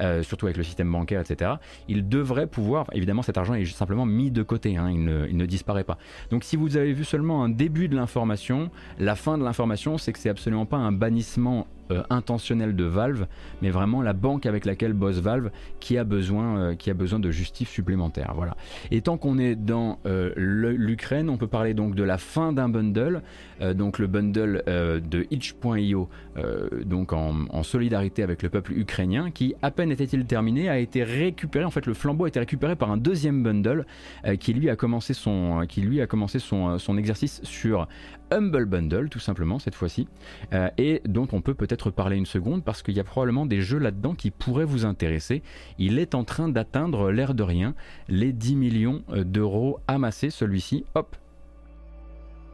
[0.00, 1.52] euh, surtout avec le système bancaire, etc.,
[1.88, 5.36] ils devraient pouvoir, évidemment cet argent est simplement mis de côté, hein, il, ne, il,
[5.36, 5.98] ne, disparaît pas.
[6.30, 10.12] Donc si vous avez vu seulement un début de l'information, la fin de l'information, c'est
[10.12, 13.26] que c'est absolument pas un bannissement euh, intentionnel de Valve,
[13.62, 18.32] mais vraiment la banque avec laquelle bosse Valve qui a besoin, euh, de justice supplémentaire.
[18.34, 18.56] Voilà.
[18.90, 22.68] Et tant qu'on est dans euh, l'Ukraine, on peut parler donc de la fin d'un
[22.68, 23.22] bundle,
[23.74, 26.08] donc le bundle de itch.io,
[26.84, 31.64] donc en, solidarité avec le peuple ukrainien, qui à peine était-il terminé, a été récupéré.
[31.64, 33.84] En fait, le flambeau a été récupéré par un deuxième bundle
[34.40, 37.88] qui lui a commencé son, qui lui a commencé son, son exercice sur
[38.30, 40.08] Humble Bundle, tout simplement, cette fois-ci,
[40.52, 43.60] euh, et dont on peut peut-être parler une seconde parce qu'il y a probablement des
[43.60, 45.42] jeux là-dedans qui pourraient vous intéresser.
[45.78, 47.74] Il est en train d'atteindre, l'air de rien,
[48.08, 50.84] les 10 millions euh, d'euros amassés, celui-ci.
[50.94, 51.16] Hop,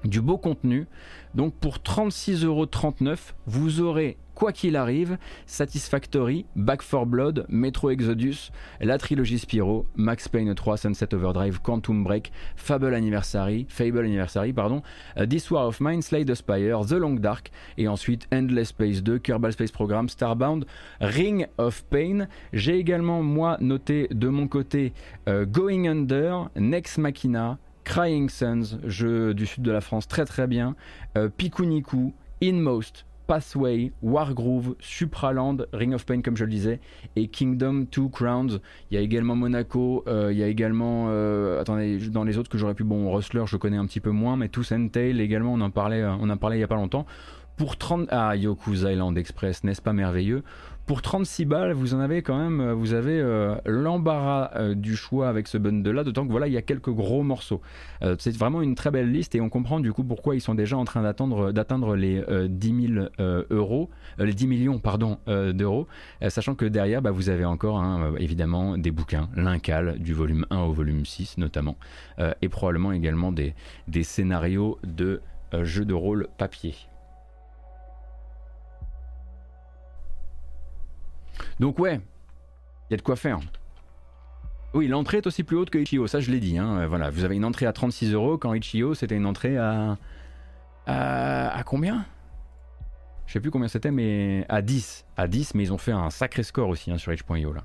[0.04, 0.86] du beau contenu.
[1.34, 8.98] Donc pour 36,39€, vous aurez quoi qu'il arrive, Satisfactory, Back 4 Blood, Metro Exodus, la
[8.98, 14.82] trilogie Spyro, Max Payne 3, Sunset Overdrive, Quantum Break, Fable Anniversary, Fable Anniversary, pardon,
[15.16, 19.02] uh, This War of Mine, Slay the Spire, The Long Dark, et ensuite Endless Space
[19.02, 20.66] 2, Kerbal Space Program, Starbound,
[21.00, 22.26] Ring of Pain.
[22.52, 24.92] J'ai également, moi, noté de mon côté
[25.28, 30.46] uh, Going Under, Next Machina, Crying Suns, jeu du sud de la France très très
[30.46, 30.74] bien,
[31.16, 36.80] uh, Pikuniku, Inmost, Pathway, Wargroove, Supraland, Ring of Pain comme je le disais,
[37.16, 38.60] et Kingdom Two Crowns.
[38.90, 42.50] Il y a également Monaco, euh, il y a également, euh, attendez, dans les autres
[42.50, 45.20] que j'aurais pu, bon, Rustler je connais un petit peu moins, mais Tous and Tail
[45.20, 47.06] également, on en parlait, euh, on en parlait il y a pas longtemps.
[47.56, 48.34] Pour 30, ah,
[49.16, 50.42] Express, n'est-ce pas merveilleux?
[50.86, 54.96] Pour 36 balles, vous en avez quand même, euh, vous avez euh, l'embarras euh, du
[54.96, 57.62] choix avec ce bundle-là, d'autant que voilà, il y a quelques gros morceaux.
[58.18, 60.76] c'est vraiment une très belle liste et on comprend du coup pourquoi ils sont déjà
[60.76, 63.06] en train d'attendre, d'atteindre les 10 000
[63.50, 63.88] euros,
[64.18, 65.86] les 10 millions pardon d'euros,
[66.28, 70.58] sachant que derrière, bah, vous avez encore hein, évidemment des bouquins, l'Incal du volume 1
[70.58, 71.76] au volume 6 notamment,
[72.42, 73.54] et probablement également des,
[73.88, 75.22] des scénarios de
[75.62, 76.74] jeux de rôle papier.
[81.60, 82.00] Donc ouais,
[82.88, 83.40] il y a de quoi faire.
[84.74, 86.58] Oui, l'entrée est aussi plus haute que Ichio, ça je l'ai dit.
[86.58, 86.86] Hein.
[86.86, 89.96] Voilà, vous avez une entrée à 36 euros quand Ichio c'était une entrée à...
[90.86, 92.04] à, combien?
[93.26, 95.06] Je sais plus combien c'était, mais à 10.
[95.16, 97.64] À 10, mais ils ont fait un sacré score aussi hein, sur H.io là.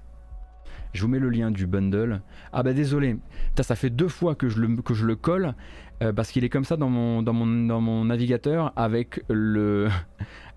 [0.94, 2.22] Je vous mets le lien du bundle.
[2.52, 3.18] Ah bah désolé,
[3.60, 5.54] ça fait deux fois que je le, que je le colle
[6.02, 9.89] euh, parce qu'il est comme ça dans mon, dans, mon, dans mon navigateur avec le,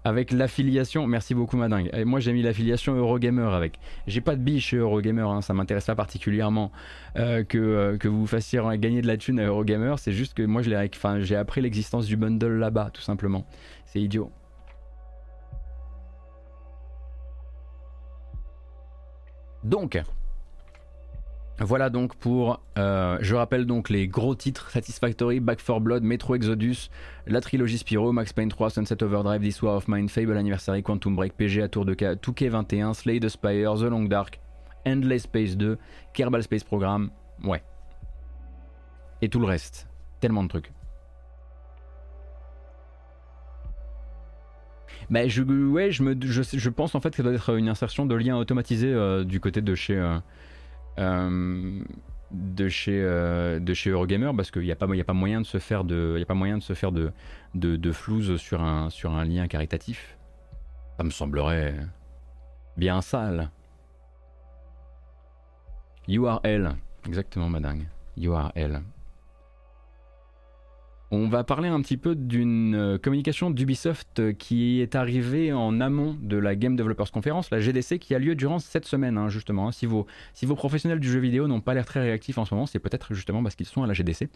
[0.04, 1.90] avec l'affiliation, merci beaucoup Madingue.
[1.92, 3.78] Et moi j'ai mis l'affiliation Eurogamer avec.
[4.06, 6.72] J'ai pas de biche chez Eurogamer, hein, ça m'intéresse pas particulièrement
[7.16, 9.94] euh, que, euh, que vous fassiez gagner de la thune à Eurogamer.
[9.98, 13.46] C'est juste que moi j'ai appris l'existence du bundle là-bas, tout simplement.
[13.84, 14.30] C'est idiot.
[19.64, 20.02] Donc,
[21.58, 26.34] voilà donc pour, euh, je rappelle donc les gros titres Satisfactory, Back 4 Blood, Metro
[26.34, 26.88] Exodus,
[27.26, 31.14] la trilogie Spyro, Max Payne 3, Sunset Overdrive, This War of Mine, Fable Anniversary, Quantum
[31.14, 34.40] Break, PG à tour de K, 2K21, Slay the Spire, The Long Dark,
[34.86, 35.78] Endless Space 2,
[36.14, 37.10] Kerbal Space Program,
[37.44, 37.62] ouais.
[39.20, 39.86] Et tout le reste.
[40.20, 40.72] Tellement de trucs.
[45.10, 48.06] Mais je, ouais, je, me, je, pense en fait que ça doit être une insertion
[48.06, 50.18] de lien automatisé euh, du côté de chez, euh,
[50.98, 55.58] de chez de chez Eurogamer parce qu'il n'y a pas a pas moyen de se
[55.58, 57.12] faire de il a pas moyen de se faire de
[57.54, 60.18] de, flouze sur un sur un lien caritatif.
[60.96, 61.74] Ça me semblerait
[62.76, 63.50] bien sale.
[66.08, 66.74] URL,
[67.06, 67.84] exactement madame.
[68.16, 68.82] URL.
[71.14, 75.78] On va parler un petit peu d'une euh, communication d'Ubisoft euh, qui est arrivée en
[75.78, 79.28] amont de la Game Developers Conference, la GDC, qui a lieu durant cette semaine, hein,
[79.28, 79.68] justement.
[79.68, 79.72] Hein.
[79.72, 82.54] Si, vos, si vos professionnels du jeu vidéo n'ont pas l'air très réactifs en ce
[82.54, 84.30] moment, c'est peut-être justement parce qu'ils sont à la GDC.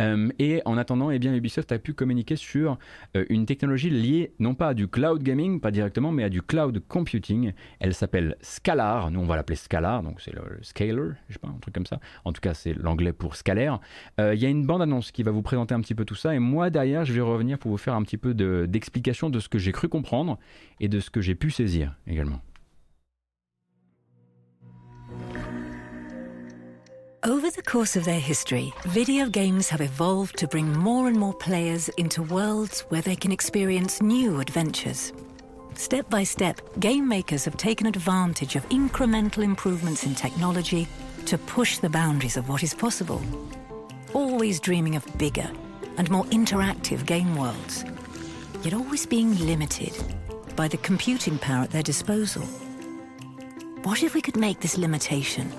[0.00, 2.76] Euh, et en attendant, eh bien, Ubisoft a pu communiquer sur
[3.14, 6.78] une technologie liée non pas à du cloud gaming, pas directement, mais à du cloud
[6.88, 7.54] computing.
[7.80, 9.10] Elle s'appelle Scalar.
[9.10, 11.86] Nous, on va l'appeler Scalar, donc c'est le scaler, je sais pas, un truc comme
[11.86, 12.00] ça.
[12.26, 13.80] En tout cas, c'est l'anglais pour scalaire.
[14.18, 16.34] Il y a une bande-annonce qui va vous présenter un petit peu tout ça.
[16.34, 19.40] Et moi, derrière, je vais revenir pour vous faire un petit peu d'explication de, de
[19.40, 20.38] ce que j'ai cru comprendre
[20.80, 22.40] et de ce que j'ai pu saisir également.
[27.24, 31.34] Over the course of their history, video games have evolved to bring more and more
[31.34, 35.12] players into worlds where they can experience new adventures.
[35.74, 40.86] Step by step, game makers have taken advantage of incremental improvements in technology
[41.26, 43.20] to push the boundaries of what is possible.
[44.14, 45.50] Always dreaming of bigger,
[45.98, 47.84] and more interactive game worlds,
[48.62, 49.92] yet always being limited
[50.56, 52.42] by the computing power at their disposal.
[53.82, 55.50] What if we could make this limitation?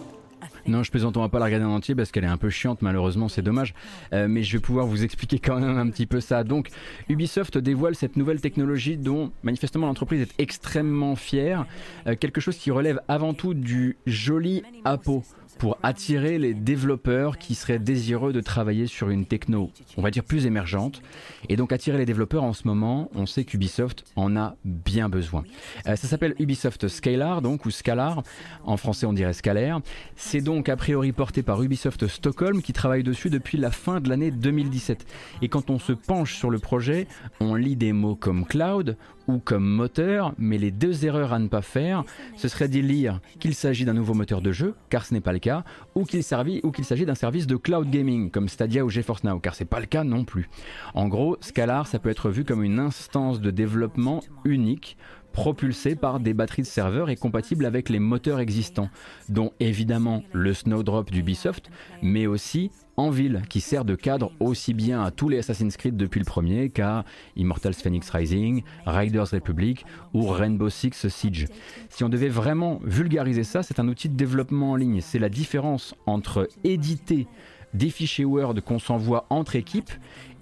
[0.70, 2.50] Non, je plaisante, on va pas la regarder en entier parce qu'elle est un peu
[2.50, 3.74] chiante, malheureusement, c'est dommage.
[4.14, 6.44] Euh, mais je vais pouvoir vous expliquer quand même un petit peu ça.
[6.44, 6.70] Donc,
[7.08, 11.66] Ubisoft dévoile cette nouvelle technologie dont manifestement l'entreprise est extrêmement fière.
[12.06, 15.24] Euh, quelque chose qui relève avant tout du joli Apo
[15.60, 20.24] pour attirer les développeurs qui seraient désireux de travailler sur une techno, on va dire
[20.24, 21.02] plus émergente.
[21.50, 25.44] Et donc attirer les développeurs en ce moment, on sait qu'Ubisoft en a bien besoin.
[25.86, 28.24] Euh, ça s'appelle Ubisoft Scalar, donc, ou Scalar.
[28.64, 29.82] En français, on dirait Scalaire.
[30.16, 34.08] C'est donc a priori porté par Ubisoft Stockholm qui travaille dessus depuis la fin de
[34.08, 35.06] l'année 2017.
[35.42, 37.06] Et quand on se penche sur le projet,
[37.42, 38.96] on lit des mots comme cloud
[39.30, 42.04] ou comme moteur, mais les deux erreurs à ne pas faire,
[42.36, 45.34] ce serait d'y lire qu'il s'agit d'un nouveau moteur de jeu, car ce n'est pas
[45.34, 45.64] le cas,
[45.94, 49.66] ou qu'il s'agit d'un service de cloud gaming, comme Stadia ou GeForce Now, car c'est
[49.66, 50.50] pas le cas non plus.
[50.96, 54.98] En gros, Scalar, ça peut être vu comme une instance de développement unique
[55.32, 58.90] propulsée par des batteries de serveurs et compatible avec les moteurs existants,
[59.30, 61.70] dont évidemment le Snowdrop d'Ubisoft,
[62.02, 65.96] mais aussi en ville, qui sert de cadre aussi bien à tous les Assassin's Creed
[65.96, 67.06] depuis le premier qu'à
[67.38, 71.46] Immortals Phoenix Rising, Riders Republic ou Rainbow Six Siege.
[71.88, 75.00] Si on devait vraiment vulgariser ça, c'est un outil de développement en ligne.
[75.00, 77.28] C'est la différence entre éditer
[77.74, 79.92] des fichiers Word qu'on s'envoie entre équipes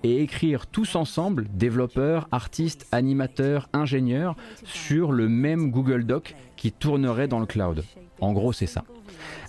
[0.04, 7.28] et écrire tous ensemble, développeurs, artistes, animateurs, ingénieurs, sur le même Google Doc qui tournerait
[7.28, 7.84] dans le cloud.
[8.20, 8.84] En gros, c'est ça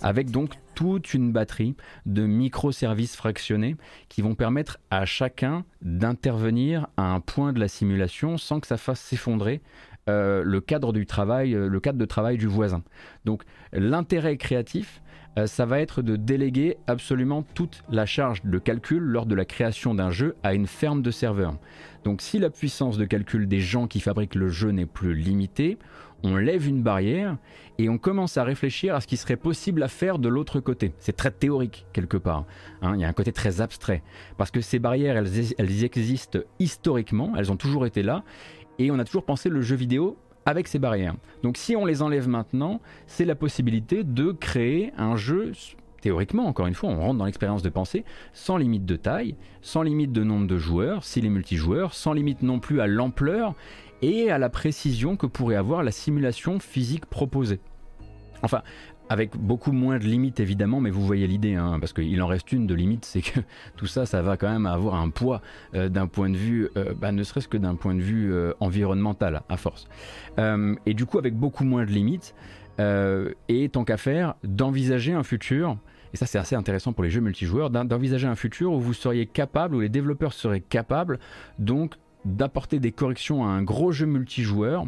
[0.01, 3.75] avec donc toute une batterie de microservices fractionnés
[4.07, 8.77] qui vont permettre à chacun d'intervenir à un point de la simulation sans que ça
[8.77, 9.61] fasse s'effondrer
[10.09, 12.81] euh, le cadre du travail, euh, le cadre de travail du voisin.
[13.25, 13.43] Donc
[13.73, 15.01] l'intérêt créatif,
[15.37, 19.45] euh, ça va être de déléguer absolument toute la charge de calcul lors de la
[19.45, 21.57] création d'un jeu à une ferme de serveurs.
[22.03, 25.77] Donc si la puissance de calcul des gens qui fabriquent le jeu n'est plus limitée,
[26.23, 27.37] on lève une barrière
[27.79, 30.91] et on commence à réfléchir à ce qui serait possible à faire de l'autre côté.
[30.99, 32.43] C'est très théorique quelque part.
[32.81, 32.93] Hein.
[32.95, 34.03] il y a un côté très abstrait.
[34.37, 38.23] Parce que ces barrières, elles, existent historiquement, elles ont toujours été là,
[38.79, 41.15] et on a toujours pensé le jeu vidéo avec ces barrières.
[41.41, 45.53] Donc si on les enlève maintenant, c'est la possibilité de créer un jeu
[46.01, 48.03] théoriquement, encore une fois, on rentre dans l'expérience de pensée,
[48.33, 52.41] sans limite de taille, sans limite de nombre de joueurs, s'il est multijoueur, sans limite
[52.41, 53.53] non plus à l'ampleur
[54.01, 57.59] et à la précision que pourrait avoir la simulation physique proposée.
[58.41, 58.61] Enfin,
[59.09, 62.51] avec beaucoup moins de limites évidemment, mais vous voyez l'idée, hein, parce qu'il en reste
[62.51, 63.39] une de limite, c'est que
[63.75, 65.41] tout ça, ça va quand même avoir un poids
[65.73, 68.53] euh, d'un point de vue, euh, bah, ne serait-ce que d'un point de vue euh,
[68.59, 69.87] environnemental, à force.
[70.85, 72.35] et du coup, avec beaucoup moins de limites,
[73.49, 75.77] et tant qu'à faire, d'envisager un futur,
[76.13, 79.25] et ça c'est assez intéressant pour les jeux multijoueurs, d'envisager un futur où vous seriez
[79.25, 81.19] capable, où les développeurs seraient capables,
[81.57, 81.95] donc
[82.25, 84.85] d'apporter des corrections à un gros jeu multijoueur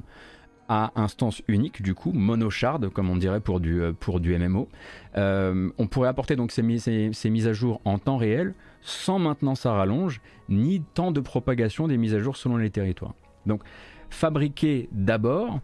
[0.74, 3.94] à instance unique, du coup, monoshard, comme on dirait pour du, euh,
[4.40, 4.70] MMO.
[5.18, 9.74] Euh, on pourrait apporter donc ces, mises à jour en temps réel, sans maintenance à
[9.74, 13.16] rallonge, ni temps de propagation des mises à jour selon les territoires.
[13.46, 13.64] Donc,
[14.10, 15.60] fabriquer d'abord,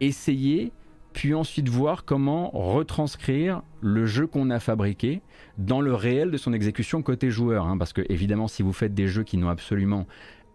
[0.00, 0.70] essayer,
[1.14, 5.20] puis ensuite voir comment retranscrire le jeu qu'on a fabriqué
[5.56, 7.66] dans le réel de son exécution côté joueur.
[7.66, 7.76] Hein.
[7.76, 10.06] parce que, évidemment, si vous faites des jeux qui n'ont absolument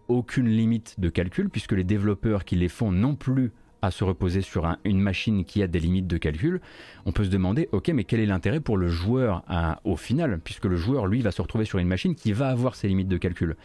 [0.08, 3.52] aucune limite de calcul, puisque les développeurs qui les font non plus
[3.82, 6.62] à se reposer sur une machine qui a des limites de calcul,
[7.04, 9.42] on peut se demander, ok, mais quel est l'intérêt pour le joueur
[9.84, 12.76] au final, puisque le joueur, lui, va se retrouver sur une machine qui va avoir
[12.76, 13.56] ses limites de calcul?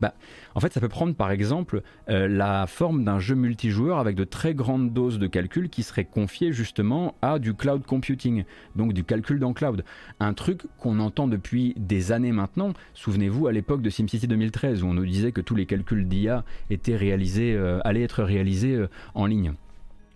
[0.00, 0.14] Bah,
[0.54, 4.24] en fait, ça peut prendre par exemple euh, la forme d'un jeu multijoueur avec de
[4.24, 8.44] très grandes doses de calcul qui serait confié justement à du cloud computing,
[8.74, 9.84] donc du calcul dans cloud.
[10.20, 12.72] Un truc qu'on entend depuis des années maintenant.
[12.94, 16.44] Souvenez-vous à l'époque de SimCity 2013 où on nous disait que tous les calculs d'IA
[16.70, 19.54] étaient réalisés, euh, allaient être réalisés euh, en ligne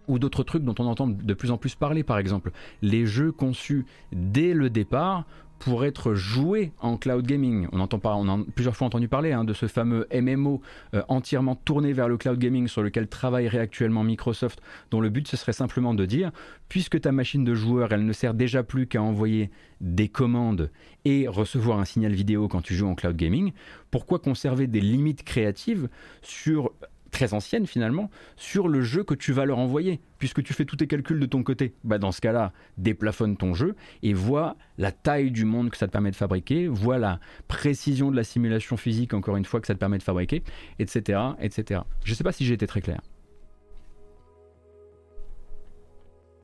[0.08, 2.50] ou d'autres trucs dont on entend de plus en plus parler, par exemple
[2.82, 5.24] les jeux conçus dès le départ
[5.60, 7.68] pour être joués en cloud gaming.
[7.70, 10.62] On, entend a plusieurs fois entendu parler hein, de ce fameux MMO
[10.94, 15.28] euh, entièrement tourné vers le cloud gaming sur lequel travaillerait actuellement Microsoft, dont le but
[15.28, 16.32] ce serait simplement de dire,
[16.70, 19.50] puisque ta machine de joueur, elle ne sert déjà plus qu'à envoyer
[19.82, 20.70] des commandes
[21.04, 23.52] et recevoir un signal vidéo quand tu joues en cloud gaming,
[23.90, 25.88] pourquoi conserver des limites créatives
[26.22, 26.72] sur
[27.10, 30.00] très ancienne finalement sur le jeu que tu vas leur envoyer.
[30.18, 31.74] Puisque tu fais tous tes calculs de ton côté.
[31.84, 35.86] Bah dans ce cas-là déplafonne ton jeu et vois la taille du monde que ça
[35.86, 39.66] te permet de fabriquer vois la précision de la simulation physique encore une fois que
[39.66, 40.42] ça te permet de fabriquer
[40.78, 43.00] etc etc je sais pas si j'ai été très clair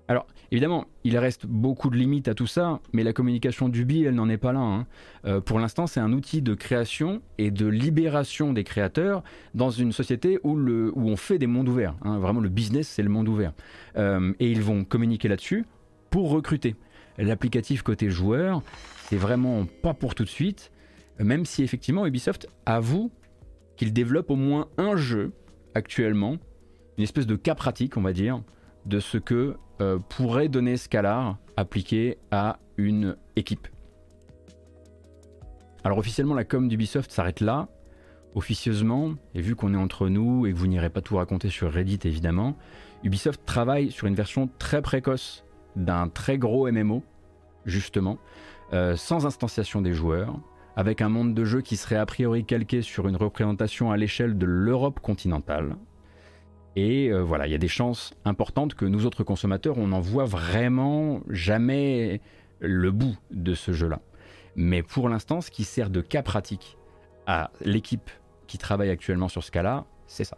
[0.08, 4.04] alors Évidemment, il reste beaucoup de limites à tout ça, mais la communication du BI,
[4.04, 4.60] elle n'en est pas là.
[4.60, 4.86] Hein.
[5.24, 9.22] Euh, pour l'instant, c'est un outil de création et de libération des créateurs
[9.54, 10.56] dans une société où
[10.96, 11.94] on fait des mondes ouverts.
[12.02, 12.18] Hein.
[12.18, 13.52] Vraiment, le business, c'est le monde ouvert.
[13.96, 15.64] Euh, et ils vont communiquer là-dessus
[16.10, 16.76] pour recruter.
[17.18, 18.62] L'applicatif côté joueur,
[19.08, 20.70] c'est vraiment pas pour tout de suite,
[21.18, 23.10] même si effectivement Ubisoft avoue
[23.76, 25.32] qu'il développe au moins un jeu
[25.74, 26.36] actuellement,
[26.98, 28.42] une espèce de cas pratique, on va dire,
[28.86, 33.68] de ce que euh, pourrait donner Scalar appliqué à une équipe.
[35.84, 37.68] Alors officiellement la com d'Ubisoft s'arrête là.
[38.34, 41.72] Officieusement, et vu qu'on est entre nous et que vous n'irez pas tout raconter sur
[41.72, 42.56] Reddit évidemment,
[43.02, 47.02] Ubisoft travaille sur une version très précoce d'un très gros MMO,
[47.64, 48.18] justement,
[48.72, 50.38] euh, sans instanciation des joueurs,
[50.74, 54.36] avec un monde de jeu qui serait a priori calqué sur une représentation à l'échelle
[54.36, 55.76] de l'Europe continentale,
[56.76, 60.00] et euh, voilà, il y a des chances importantes que nous autres consommateurs, on n'en
[60.00, 62.20] voit vraiment jamais
[62.60, 64.00] le bout de ce jeu-là.
[64.56, 66.76] Mais pour l'instant, ce qui sert de cas pratique
[67.26, 68.10] à l'équipe
[68.46, 70.36] qui travaille actuellement sur ce cas-là, c'est ça.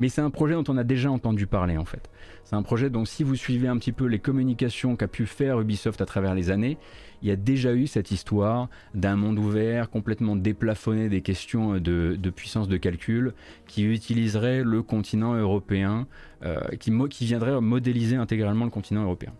[0.00, 2.10] Mais c'est un projet dont on a déjà entendu parler en fait.
[2.44, 5.60] C'est un projet dont si vous suivez un petit peu les communications qu'a pu faire
[5.60, 6.76] Ubisoft à travers les années,
[7.22, 12.30] il y a déjà eu cette histoire d'un monde ouvert complètement déplafonné des questions de,
[12.34, 13.34] puissance de calcul
[13.66, 16.06] qui utiliserait le continent européen,
[16.44, 19.32] euh, qui, qui viendrait modéliser intégralement le continent européen.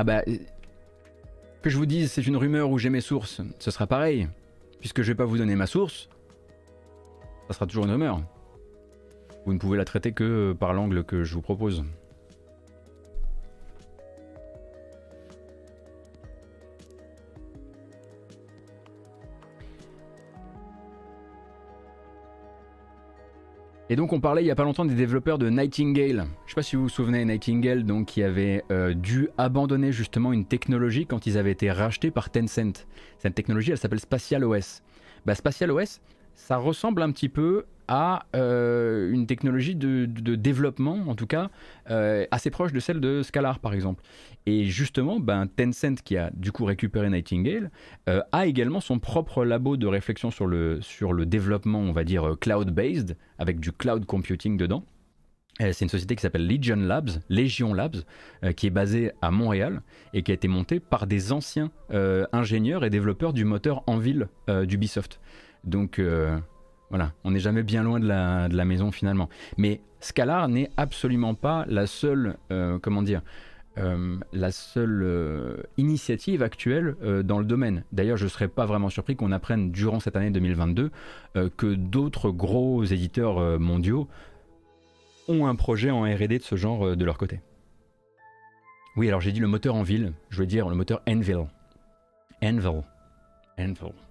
[0.00, 0.22] Ah bah,
[1.62, 4.28] que je vous dise, c'est une rumeur où j'ai mes sources, ce sera pareil.
[4.80, 6.08] Puisque je vais pas vous donner ma source,
[7.48, 8.22] ça sera toujours une rumeur.
[9.44, 11.84] Vous ne pouvez la traiter que par l'angle que je vous propose.
[23.90, 26.26] Et donc on parlait il y a pas longtemps des développeurs de Nightingale.
[26.44, 30.34] Je sais pas si vous vous souvenez Nightingale donc qui avait euh, dû abandonner justement
[30.34, 32.86] une technologie quand ils avaient été rachetés par Tencent.
[33.18, 34.82] Cette technologie elle s'appelle Spatial OS.
[35.24, 36.00] Bah, Spatial OS
[36.34, 41.50] ça ressemble un petit peu à euh, une technologie de, développement, en tout cas,
[41.90, 44.02] euh, assez proche de celle de Scalar, par exemple.
[44.46, 47.70] Et justement, ben, Tencent, qui a du coup récupéré Nightingale,
[48.08, 50.80] euh, a également son propre labo de réflexion sur le,
[51.26, 54.84] développement, on va dire, cloud-based, avec du cloud computing dedans.
[55.60, 57.96] Euh, c'est une société qui s'appelle Legion Labs, Legion Labs,
[58.44, 59.82] euh, qui est basée à Montréal
[60.14, 64.28] et qui a été montée par des anciens euh, ingénieurs et développeurs du moteur Anvil
[64.48, 65.20] d'Ubisoft.
[65.64, 66.00] Donc
[66.90, 69.28] voilà, on n'est jamais bien loin de la, maison finalement.
[69.56, 72.36] Mais Scalar n'est absolument pas la seule,
[72.80, 73.20] comment dire,
[73.76, 77.84] la seule initiative actuelle dans le domaine.
[77.92, 80.90] D'ailleurs, je ne serais pas vraiment surpris qu'on apprenne durant cette année 2022
[81.56, 84.08] que d'autres gros éditeurs mondiaux
[85.28, 87.40] ont un projet en RD de ce genre euh, de leur côté.
[88.96, 91.46] Oui, alors j'ai dit le moteur en ville, je voulais dire le moteur Envil.
[92.42, 92.82] Envil.
[93.58, 94.07] Envil.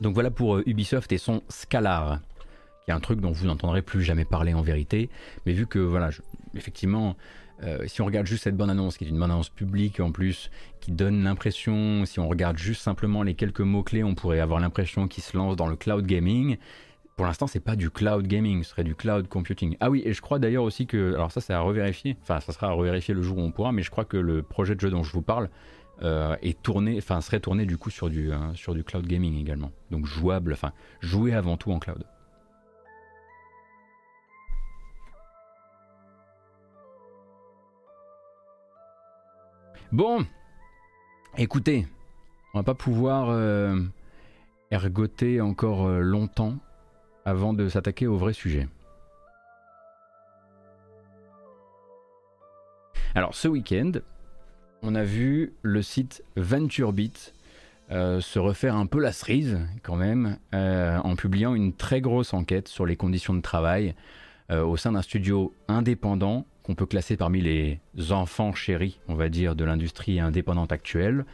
[0.00, 2.20] Donc voilà pour euh, Ubisoft et son Scalar,
[2.84, 5.10] qui est un truc dont vous n'entendrez plus jamais parler en vérité.
[5.44, 6.10] Mais vu que, voilà,
[6.54, 7.16] effectivement,
[7.64, 10.12] euh, si on regarde juste cette bonne annonce, qui est une bonne annonce publique en
[10.12, 14.60] plus, qui donne l'impression, si on regarde juste simplement les quelques mots-clés, on pourrait avoir
[14.60, 16.56] l'impression qu'il se lance dans le cloud gaming.
[17.16, 19.76] Pour l'instant, c'est pas du cloud gaming, ce serait du cloud computing.
[19.80, 22.16] Ah oui, et je crois d'ailleurs aussi que, alors ça, c'est à revérifier.
[22.22, 24.44] Enfin, ça sera à revérifier le jour où on pourra, mais je crois que le
[24.44, 25.50] projet de jeu dont je vous parle
[26.02, 29.36] euh, est tourné, enfin, serait tourné du coup sur du, euh, sur du cloud gaming
[29.36, 29.72] également.
[29.90, 32.04] Donc jouable, enfin, jouer avant tout en cloud.
[39.90, 40.24] Bon,
[41.36, 41.86] écoutez,
[42.54, 43.80] on va pas pouvoir euh,
[44.70, 46.58] ergoter encore longtemps
[47.24, 48.68] avant de s'attaquer au vrai sujet.
[53.14, 53.92] Alors ce week-end,
[54.82, 57.34] on a vu le site VentureBeat
[57.90, 62.68] euh, se refaire un peu la cerise quand même en publiant une très grosse enquête
[62.68, 63.94] sur les conditions de travail
[64.50, 69.56] au sein d'un studio indépendant qu'on peut classer parmi les enfants chéris, on va dire,
[69.56, 71.24] de l'industrie indépendante actuelle.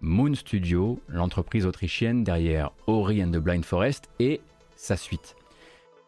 [0.00, 4.40] Moon Studio, l'entreprise autrichienne derrière Ori and the Blind Forest et
[4.76, 5.34] sa suite.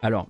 [0.03, 0.29] Alors,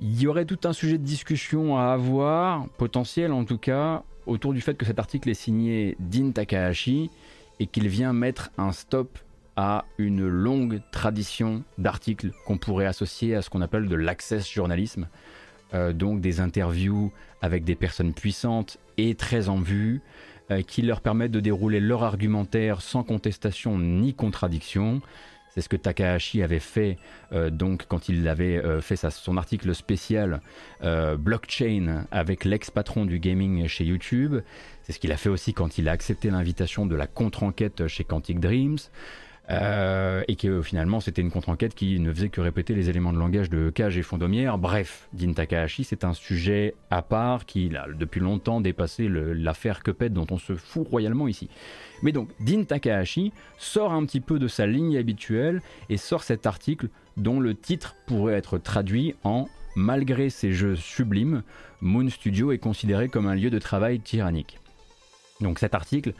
[0.00, 4.52] il y aurait tout un sujet de discussion à avoir, potentiel en tout cas, autour
[4.52, 7.10] du fait que cet article est signé Dean Takahashi
[7.58, 9.18] et qu'il vient mettre un stop
[9.56, 15.08] à une longue tradition d'articles qu'on pourrait associer à ce qu'on appelle de l'access journalisme,
[15.74, 17.10] euh, donc des interviews
[17.42, 20.00] avec des personnes puissantes et très en vue,
[20.50, 25.02] euh, qui leur permettent de dérouler leur argumentaire sans contestation ni contradiction.
[25.58, 26.98] C'est ce que Takahashi avait fait
[27.32, 30.40] euh, donc quand il avait fait son article spécial
[30.80, 34.36] blockchain avec l'ex-patron du gaming chez YouTube.
[34.84, 38.04] C'est ce qu'il a fait aussi quand il a accepté l'invitation de la contre-enquête chez
[38.04, 38.78] Quantic Dreams.
[39.50, 43.18] Euh, et que finalement c'était une contre-enquête qui ne faisait que répéter les éléments de
[43.18, 44.58] langage de Cage et Fondomière.
[44.58, 50.12] Bref, Din Takahashi, c'est un sujet à part qui a depuis longtemps dépassé l'affaire Cuphead
[50.12, 51.48] dont on se fout royalement ici.
[52.02, 56.46] Mais donc, Din Takahashi sort un petit peu de sa ligne habituelle et sort cet
[56.46, 61.44] article dont le titre pourrait être traduit en Malgré ses jeux sublimes,
[61.80, 64.58] Moon Studio est considéré comme un lieu de travail tyrannique.
[65.40, 66.14] Donc cet article,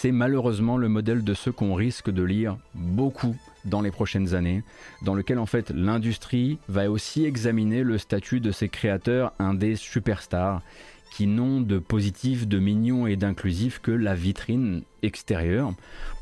[0.00, 3.34] c'est malheureusement le modèle de ce qu'on risque de lire beaucoup
[3.64, 4.62] dans les prochaines années,
[5.02, 10.62] dans lequel en fait l'industrie va aussi examiner le statut de ses créateurs indés superstars
[11.10, 15.72] qui n'ont de positif, de mignon et d'inclusif que la vitrine extérieure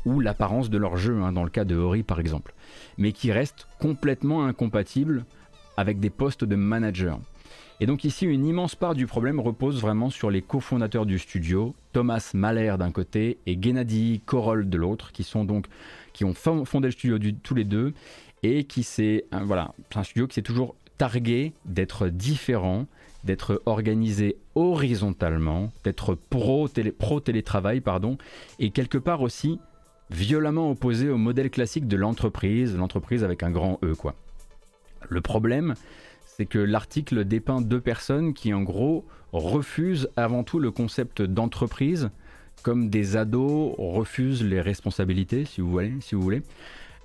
[0.05, 2.55] ou l'apparence de leur jeu, hein, dans le cas de Ori par exemple,
[2.97, 5.23] mais qui restent complètement incompatibles
[5.77, 7.19] avec des postes de manager.
[7.79, 11.75] Et donc ici, une immense part du problème repose vraiment sur les cofondateurs du studio,
[11.93, 15.67] Thomas Mahler d'un côté et Gennady Korol de l'autre, qui sont donc
[16.11, 17.93] qui ont fondé le studio tous les deux
[18.41, 22.87] et qui c'est voilà un studio qui s'est toujours targué d'être différent,
[23.23, 28.17] d'être organisé horizontalement, d'être pro, télé, pro télétravail pardon,
[28.57, 29.59] et quelque part aussi
[30.09, 34.15] violemment opposé au modèle classique de l'entreprise, l'entreprise avec un grand E quoi.
[35.09, 35.75] Le problème,
[36.37, 42.11] c'est que l'article dépeint deux personnes qui en gros refusent avant tout le concept d'entreprise,
[42.61, 45.93] comme des ados refusent les responsabilités, si vous voulez.
[45.99, 46.43] Si vous voulez.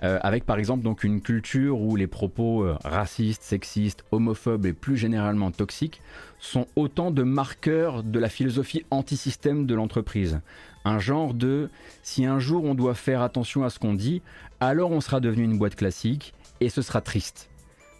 [0.03, 4.73] Euh, avec par exemple donc une culture où les propos euh, racistes, sexistes, homophobes et
[4.73, 6.01] plus généralement toxiques
[6.39, 10.41] sont autant de marqueurs de la philosophie anti-système de l'entreprise.
[10.85, 11.69] Un genre de
[12.03, 14.21] si un jour on doit faire attention à ce qu'on dit,
[14.59, 17.49] alors on sera devenu une boîte classique et ce sera triste.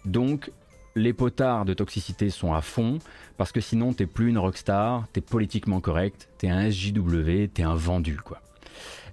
[0.04, 0.52] Donc
[0.96, 2.98] les potards de toxicité sont à fond,
[3.36, 7.74] parce que sinon t'es plus une rockstar, t'es politiquement correct, t'es un SJW, t'es un
[7.74, 8.40] vendu quoi.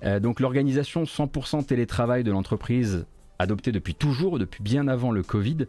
[0.04, 3.06] Euh, donc l'organisation 100% télétravail de l'entreprise,
[3.40, 5.66] adoptée depuis toujours, depuis bien avant le Covid,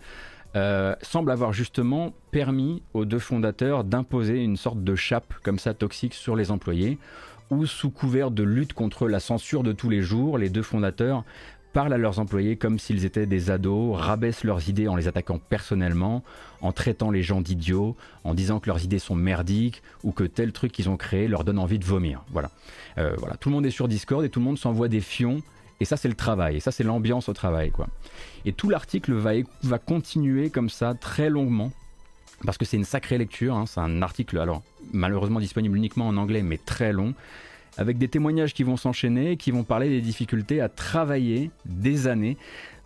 [0.54, 5.72] euh, semble avoir justement permis aux deux fondateurs d'imposer une sorte de chape comme ça
[5.72, 6.98] toxique sur les employés,
[7.50, 11.24] ou sous couvert de lutte contre la censure de tous les jours, les deux fondateurs
[11.72, 15.38] parlent à leurs employés comme s'ils étaient des ados, rabaissent leurs idées en les attaquant
[15.38, 16.22] personnellement,
[16.60, 20.52] en traitant les gens d'idiots, en disant que leurs idées sont merdiques ou que tel
[20.52, 22.22] truc qu'ils ont créé leur donne envie de vomir.
[22.30, 22.50] Voilà.
[22.98, 23.36] Euh, voilà.
[23.36, 25.42] Tout le monde est sur Discord et tout le monde s'envoie des fions.
[25.80, 26.56] Et ça, c'est le travail.
[26.56, 27.70] Et ça, c'est l'ambiance au travail.
[27.70, 27.88] Quoi.
[28.44, 29.32] Et tout l'article va,
[29.64, 31.72] va continuer comme ça très longuement.
[32.44, 33.56] Parce que c'est une sacrée lecture.
[33.56, 33.66] Hein.
[33.66, 34.62] C'est un article, alors
[34.92, 37.14] malheureusement disponible uniquement en anglais, mais très long
[37.76, 42.36] avec des témoignages qui vont s'enchaîner, qui vont parler des difficultés à travailler des années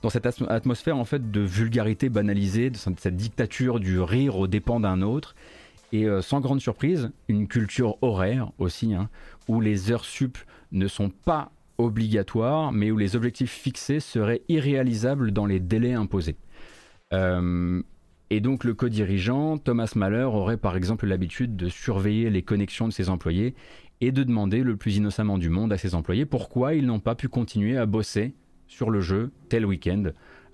[0.03, 4.81] dans cette atmosphère en fait de vulgarité banalisée, de cette dictature du rire aux dépens
[4.81, 5.35] d'un autre.
[5.93, 9.09] Et euh, sans grande surprise, une culture horaire aussi, hein,
[9.49, 10.37] où les heures sup
[10.73, 16.37] ne sont pas obligatoires, mais où les objectifs fixés seraient irréalisables dans les délais imposés.
[17.13, 17.83] Euh,
[18.31, 22.93] et donc le co-dirigeant, Thomas Mahler, aurait par exemple l'habitude de surveiller les connexions de
[22.93, 23.55] ses employés
[24.01, 27.15] et de demander le plus innocemment du monde à ses employés pourquoi ils n'ont pas
[27.15, 28.35] pu continuer à bosser
[28.67, 30.05] sur le jeu tel week-end,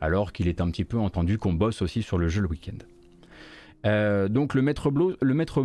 [0.01, 2.79] alors qu'il est un petit peu entendu qu'on bosse aussi sur le jeu le week-end.
[3.85, 5.65] Euh, donc le maître le maître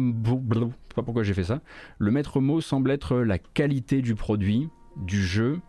[0.96, 1.62] pas pourquoi j'ai fait ça.
[2.00, 5.60] Le maître mot semble être la qualité du produit, du jeu,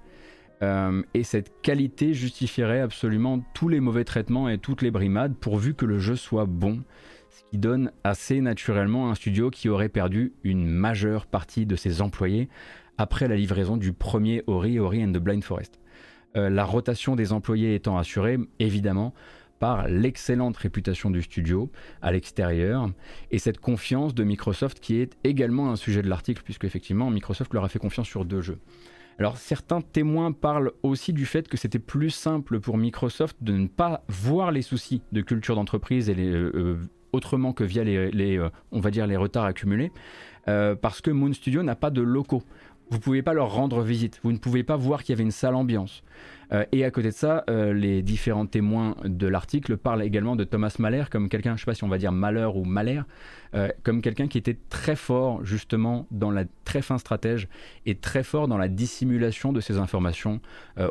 [0.63, 5.75] euh, et cette qualité justifierait absolument tous les mauvais traitements et toutes les brimades pourvu
[5.75, 6.83] que le jeu soit bon
[7.51, 12.49] qui donne assez naturellement un studio qui aurait perdu une majeure partie de ses employés
[12.99, 15.81] après la livraison du premier Ori, Ori and the Blind Forest.
[16.37, 19.15] Euh, la rotation des employés étant assurée, évidemment,
[19.59, 21.71] par l'excellente réputation du studio
[22.03, 22.91] à l'extérieur
[23.31, 27.53] et cette confiance de Microsoft qui est également un sujet de l'article puisque effectivement Microsoft
[27.55, 28.59] leur a fait confiance sur deux jeux.
[29.19, 33.67] Alors certains témoins parlent aussi du fait que c'était plus simple pour Microsoft de ne
[33.67, 36.79] pas voir les soucis de culture d'entreprise et les, euh, euh,
[37.13, 39.93] autrement que via les, euh, on va dire les retards accumulés,
[40.49, 42.43] euh, parce que Moon Studio n'a pas de locaux.
[42.91, 45.25] Vous ne pouvez pas leur rendre visite, vous ne pouvez pas voir qu'il y avait
[45.25, 46.03] une sale ambiance.
[46.53, 50.75] Euh, et à côté de ça, les différents témoins de l'article parlent également de Thomas
[50.79, 53.05] Mahler comme quelqu'un, je ne sais pas si on va dire malheur ou malheur,
[53.83, 57.49] comme quelqu'un qui était très fort justement dans la très fin stratège
[57.85, 60.41] et très fort dans la dissimulation de ces informations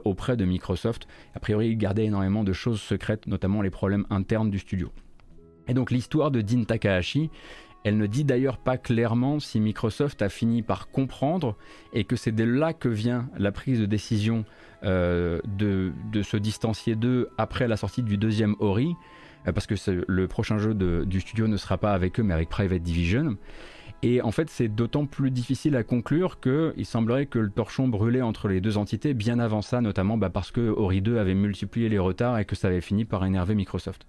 [0.05, 1.07] auprès de Microsoft.
[1.33, 4.91] A priori, il gardait énormément de choses secrètes, notamment les problèmes internes du studio.
[5.67, 7.29] Et donc l'histoire de Dean Takahashi,
[7.83, 11.55] elle ne dit d'ailleurs pas clairement si Microsoft a fini par comprendre
[11.93, 14.45] et que c'est de là que vient la prise de décision
[14.83, 18.93] euh, de, se distancier d'eux après la sortie du deuxième Ori,
[19.47, 19.75] euh, parce que
[20.07, 23.37] le prochain jeu du studio ne sera pas avec eux mais avec Private Division.
[24.03, 28.21] Et en fait, c'est d'autant plus difficile à conclure qu'il semblerait que le torchon brûlait
[28.21, 31.89] entre les deux entités bien avant ça, notamment bah, parce que Ori 2 avait multiplié
[31.89, 34.05] les retards et que ça avait fini par énerver Microsoft.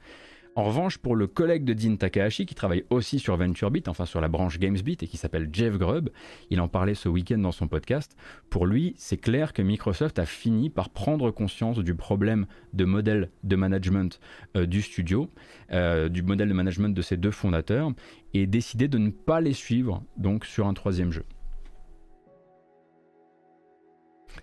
[0.58, 4.20] En revanche, pour le collègue de Dean Takahashi, qui travaille aussi sur VentureBeat, enfin sur
[4.20, 6.10] la branche GamesBeat, et qui s'appelle Jeff Grubb,
[6.50, 8.16] il en parlait ce week-end dans son podcast,
[8.50, 13.30] pour lui, c'est clair que Microsoft a fini par prendre conscience du problème de modèle
[13.44, 14.18] de management
[14.56, 15.30] euh, du studio,
[15.70, 17.92] euh, du modèle de management de ses deux fondateurs,
[18.34, 21.24] et décidé de ne pas les suivre donc sur un troisième jeu.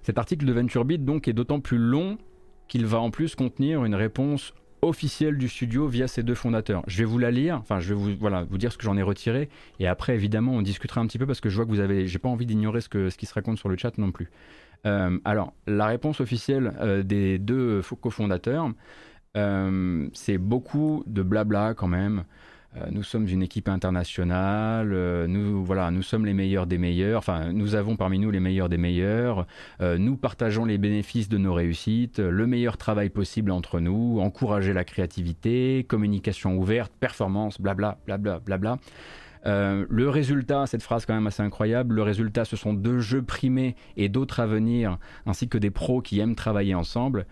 [0.01, 2.18] Cet article de VentureBeat donc est d'autant plus long
[2.70, 4.53] qu'il va en plus contenir une réponse
[4.88, 6.84] officielle du studio via ses deux fondateurs.
[6.88, 8.98] Je vais vous la lire, enfin je vais vous, voilà, vous dire ce que j'en
[8.98, 11.72] ai retiré, et après évidemment on discutera un petit peu parce que je vois que
[11.72, 14.12] vous avez, j'ai pas envie d'ignorer ce, ce qui se raconte sur le chat non
[14.12, 14.30] plus.
[14.86, 18.72] Euh, alors, la réponse officielle euh, des deux cofondateurs,
[19.36, 22.24] euh, c'est beaucoup de blabla quand même.
[22.78, 27.19] Euh, nous sommes une équipe internationale, euh, nous, voilà, nous sommes les meilleurs des meilleurs,
[27.19, 29.47] enfin nous avons parmi nous les meilleurs des meilleurs,
[29.82, 34.73] euh, nous partageons les bénéfices de nos réussites, le meilleur travail possible entre nous, encourager
[34.73, 38.78] la créativité, communication ouverte, performance, blabla, blabla, blabla.
[39.45, 43.76] le résultat, cette phrase quand même assez incroyable, le résultat ce sont deux jeux primés
[43.95, 47.26] et d'autres à venir, ainsi que des pros qui aiment travailler ensemble.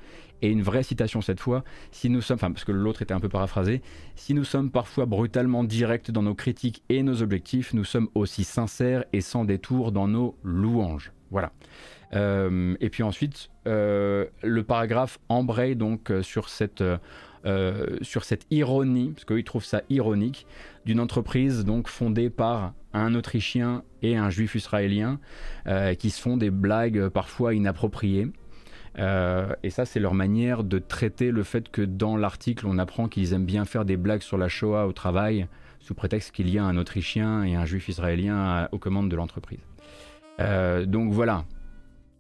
[0.44, 3.30] Et une vraie citation cette fois, si nous sommes, parce que l'autre était un peu
[3.30, 3.82] paraphrasé,
[4.16, 8.44] si nous sommes parfois brutalement directs dans nos critiques et nos objectifs, nous sommes aussi
[8.44, 11.14] sincères et sans détour dans nos louanges.
[11.32, 11.54] Voilà.
[12.14, 16.84] Euh, et puis ensuite, euh, le paragraphe embraye donc euh, sur cette,
[18.02, 20.46] sur cette ironie, parce qu'il trouve ça ironique,
[20.86, 25.20] d'une entreprise donc fondée par un Autrichien et un Juif israélien
[26.00, 28.28] qui se font des blagues parfois inappropriées.
[29.00, 33.08] Euh, et ça, c'est leur manière de traiter le fait que dans l'article, on apprend
[33.08, 35.48] qu'ils aiment bien faire des blagues sur la Shoah au travail,
[35.80, 39.60] sous prétexte qu'il y a un Autrichien et un Juif israélien aux commandes de l'entreprise.
[40.40, 41.46] Euh, donc voilà,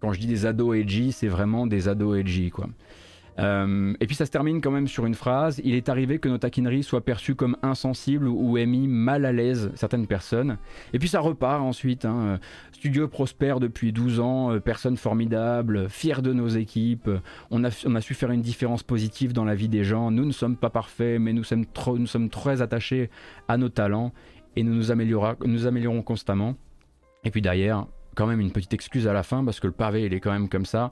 [0.02, 2.68] quand je dis des ados edgy, c'est vraiment des ados edgy, quoi.
[3.40, 6.30] Euh, et puis ça se termine quand même sur une phrase Il est arrivé que
[6.30, 10.58] nos taquineries soient perçues comme insensibles ou aient mal à l'aise certaines personnes.
[10.94, 12.06] Et puis ça repart ensuite.
[12.06, 12.40] Hein.
[12.72, 17.10] Studio prospère depuis 12 ans, euh, personne formidable, fier de nos équipes.
[17.50, 17.72] On a,
[18.02, 20.12] su faire une différence positive dans la vie des gens.
[20.12, 23.10] Nous ne sommes pas parfaits, mais nous sommes, trop, nous sommes très attachés
[23.48, 24.12] à nos talents
[24.56, 24.92] et nous nous,
[25.46, 26.56] nous améliorons constamment.
[27.24, 30.04] Et puis derrière, quand même une petite excuse à la fin parce que le pavé
[30.04, 30.92] il est quand même comme ça.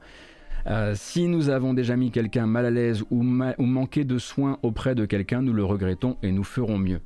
[0.68, 4.96] Euh, si nous avons déjà mis quelqu'un mal à l'aise ou, manqué de soins auprès
[4.96, 7.02] de quelqu'un, nous le regrettons et nous ferons mieux.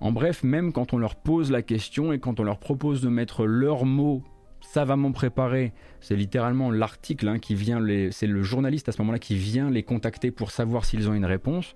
[0.00, 3.08] En bref, même quand on leur pose la question et quand on leur propose de
[3.08, 4.22] mettre leurs mots
[4.60, 7.80] savamment préparés, c'est littéralement l'article hein, qui vient,
[8.10, 11.24] c'est le journaliste à ce moment-là qui vient les contacter pour savoir s'ils ont une
[11.24, 11.74] réponse.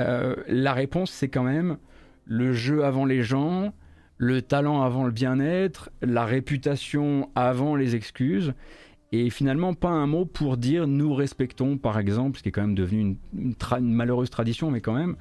[0.00, 1.76] Euh, la réponse, c'est quand même
[2.24, 3.72] le jeu avant les gens,
[4.16, 8.54] le talent avant le bien-être, la réputation avant les excuses
[9.12, 12.62] et finalement pas un mot pour dire nous respectons par exemple, ce qui est quand
[12.62, 15.16] même devenu une, malheureuse tradition, mais quand même,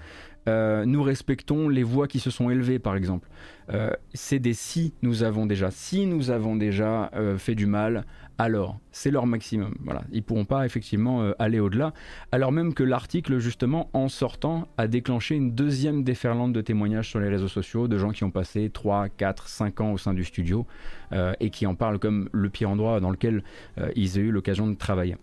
[0.47, 3.29] euh, nous respectons les voix qui se sont élevées par exemple.
[3.71, 5.69] Euh, c'est des si nous avons déjà.
[5.71, 8.05] Si nous avons déjà euh, fait du mal,
[8.41, 9.75] alors c'est leur maximum.
[9.81, 11.93] Voilà, ils pourront pas effectivement euh, aller au-delà.
[12.31, 17.19] Alors même que l'article justement en sortant a déclenché une deuxième déferlante de témoignages sur
[17.19, 20.23] les réseaux sociaux de gens qui ont passé 3, 4, 5 ans au sein du
[20.23, 20.65] studio
[21.13, 23.43] euh, et qui en parlent comme le pire endroit dans lequel
[23.77, 25.17] euh, ils aient eu l'occasion de travailler.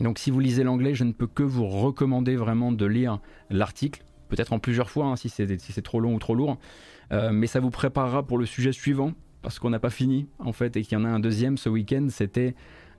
[0.00, 3.20] Donc si vous lisez l'anglais, je ne peux que vous recommander vraiment de lire
[3.50, 6.56] l'article, peut-être en plusieurs fois hein, si c'est trop long ou trop lourd,
[7.10, 9.12] mais ça vous préparera pour le sujet suivant
[9.42, 11.68] parce qu'on n'a pas fini en fait et qu'il y en a un deuxième ce
[11.68, 12.54] week-end, c'était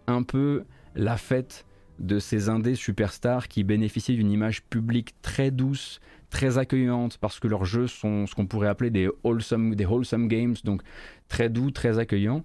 [0.07, 0.63] un peu
[0.95, 1.65] la fête
[1.99, 7.47] de ces indés superstars qui bénéficient d'une image publique très douce, très accueillante parce que
[7.47, 10.81] leurs jeux sont ce qu'on pourrait appeler des wholesome, des wholesome games, donc
[11.27, 12.43] très doux, très accueillants.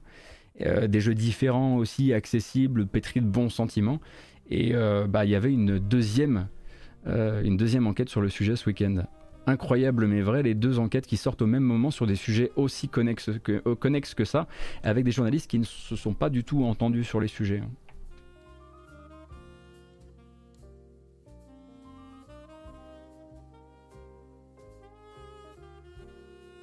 [0.60, 4.00] Euh, des jeux différents aussi, accessibles, pétris de bons sentiments.
[4.48, 6.48] Et euh, bah, il y avait une deuxième,
[7.08, 9.04] euh, une deuxième enquête sur le sujet ce week-end
[9.46, 12.88] incroyable mais vrai, les deux enquêtes qui sortent au même moment sur des sujets aussi
[12.88, 14.46] connexes que, euh, connexes que ça,
[14.82, 17.60] avec des journalistes qui ne se sont pas du tout entendus sur les sujets.
[17.60, 17.70] Hein.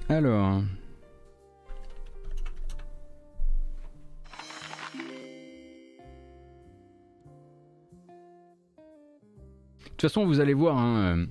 [0.09, 0.61] Alors...
[10.01, 11.25] De toute façon, vous allez voir, hein, euh,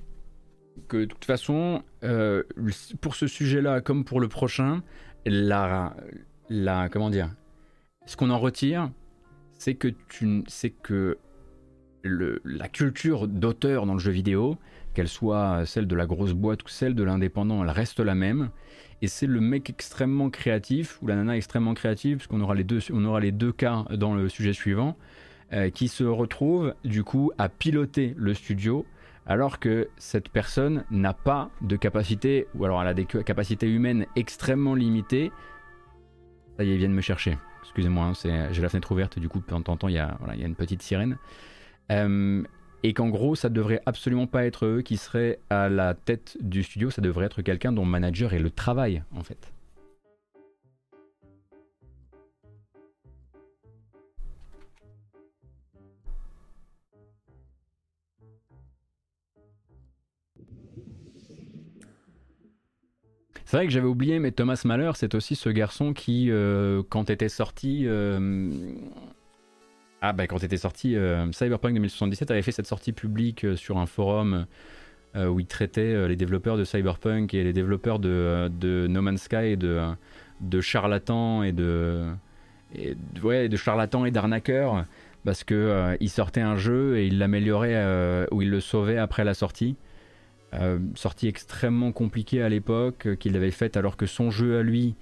[0.90, 2.42] que de toute façon, euh,
[3.00, 4.82] pour ce sujet-là, comme pour le prochain,
[5.24, 5.96] la,
[6.50, 7.30] la comment dire,
[8.06, 8.90] ce qu'on en retire,
[9.52, 10.42] c'est que tu,
[10.82, 11.16] que
[12.02, 14.58] le, la culture d'auteur dans le jeu vidéo,
[14.92, 18.50] qu'elle soit celle de la grosse boîte ou celle de l'indépendant, elle reste la même.
[19.02, 22.80] Et c'est le mec extrêmement créatif ou la nana extrêmement créative, puisqu'on aura les deux,
[22.92, 24.96] aura les deux cas dans le sujet suivant,
[25.52, 28.84] euh, qui se retrouve du coup à piloter le studio
[29.30, 34.04] alors que cette personne n'a pas de capacité, ou alors elle a des capacités humaines
[34.16, 35.30] extrêmement limitées.
[36.56, 37.38] Ça y est, ils viennent me chercher.
[37.62, 40.18] Excusez-moi, hein, j'ai la fenêtre ouverte, du coup, de temps en temps, il y a,
[40.36, 41.16] une petite sirène.
[41.92, 42.42] Euh,
[42.82, 46.64] et qu'en gros, ça devrait absolument pas être eux qui seraient à la tête du
[46.64, 49.52] studio, ça devrait être quelqu'un dont le manager est le travail, en fait.
[63.50, 67.10] C'est vrai que j'avais oublié, mais Thomas Mahler, c'est aussi ce garçon qui, euh, quand
[67.10, 67.82] était sorti.
[67.84, 68.48] Euh,
[70.00, 73.86] ah, bah, quand était sorti euh, Cyberpunk 2077, avait fait cette sortie publique sur un
[73.86, 74.46] forum
[75.16, 79.80] où il traitait les développeurs de Cyberpunk et les développeurs de, No Man's Sky de,
[80.40, 82.04] de charlatans et de.
[83.24, 84.84] ouais, de charlatans et d'arnaqueurs
[85.24, 89.34] parce que il sortait un jeu et il l'améliorait ou il le sauvait après la
[89.34, 89.74] sortie.
[90.54, 94.62] Euh, sortie extrêmement compliquée à l'époque, euh, qu'il avait faite alors que son jeu à
[94.62, 94.96] lui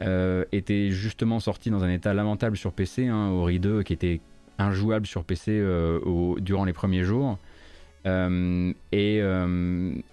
[0.00, 4.20] euh, était justement sorti dans un état lamentable sur PC, hein, Ori 2 qui était
[4.58, 5.60] injouable sur PC
[6.38, 7.38] durant les premiers jours.
[8.06, 9.18] et,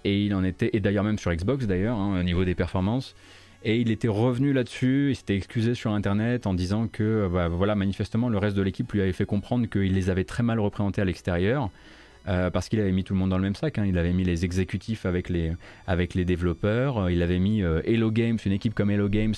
[0.05, 3.15] il en était, et d'ailleurs même sur Xbox d'ailleurs, hein, au niveau des performances.
[3.63, 7.75] Et il était revenu là-dessus, il s'était excusé sur internet en disant que bah, voilà,
[7.75, 11.01] manifestement le reste de l'équipe lui avait fait comprendre qu'il les avait très mal représentés
[11.01, 11.69] à l'extérieur
[12.27, 13.77] euh, parce qu'il avait mis tout le monde dans le même sac.
[13.77, 13.85] Hein.
[13.85, 15.53] Il avait mis les exécutifs avec les,
[15.87, 16.97] avec les développeurs.
[16.97, 19.35] Euh, il avait mis euh, Hello Games, une équipe comme Hello Games,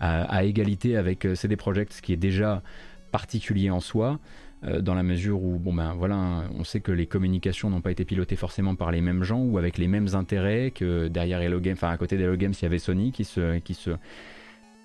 [0.00, 2.62] à, égalité avec CD Projekt, ce qui est déjà
[3.10, 4.18] particulier en soi.
[4.62, 8.04] dans la mesure où, bon ben voilà, on sait que les communications n'ont pas été
[8.04, 11.76] pilotées forcément par les mêmes gens ou avec les mêmes intérêts que derrière Hello Games,
[11.76, 13.90] enfin à côté d'Hello Games, il y avait Sony qui se, qui se,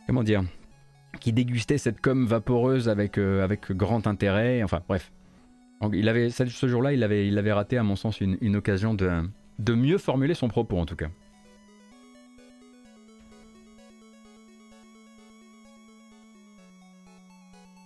[0.08, 0.44] comment dire,
[1.20, 4.64] qui dégustait cette com vaporeuse avec, avec grand intérêt.
[4.64, 5.12] Enfin bref,
[5.94, 9.22] il avait, ce jour-là, il avait, raté, à mon sens, une, occasion de,
[9.60, 11.10] de mieux formuler son propos, en tout cas.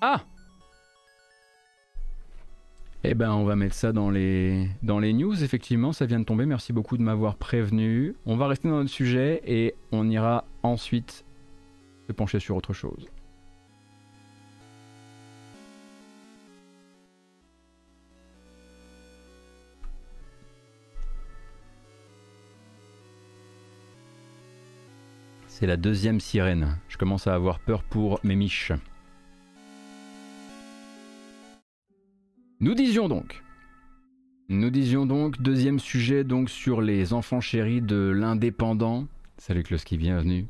[0.02, 0.24] Ah
[3.04, 5.44] eh ben, on va mettre ça dans les, dans les news.
[5.44, 6.46] Effectivement, ça vient de tomber.
[6.46, 8.16] Merci beaucoup de m'avoir prévenu.
[8.26, 11.24] On va rester dans notre sujet et on ira ensuite
[12.08, 13.08] se pencher sur autre chose.
[25.60, 26.78] C'est la deuxième sirène.
[26.88, 28.72] Je commence à avoir peur pour mes miches.
[32.62, 33.44] Nous disions donc.
[34.48, 39.06] Nous disions donc, deuxième sujet donc sur les enfants chéris de l'indépendant.
[39.38, 40.48] Salut Kloski, bienvenue.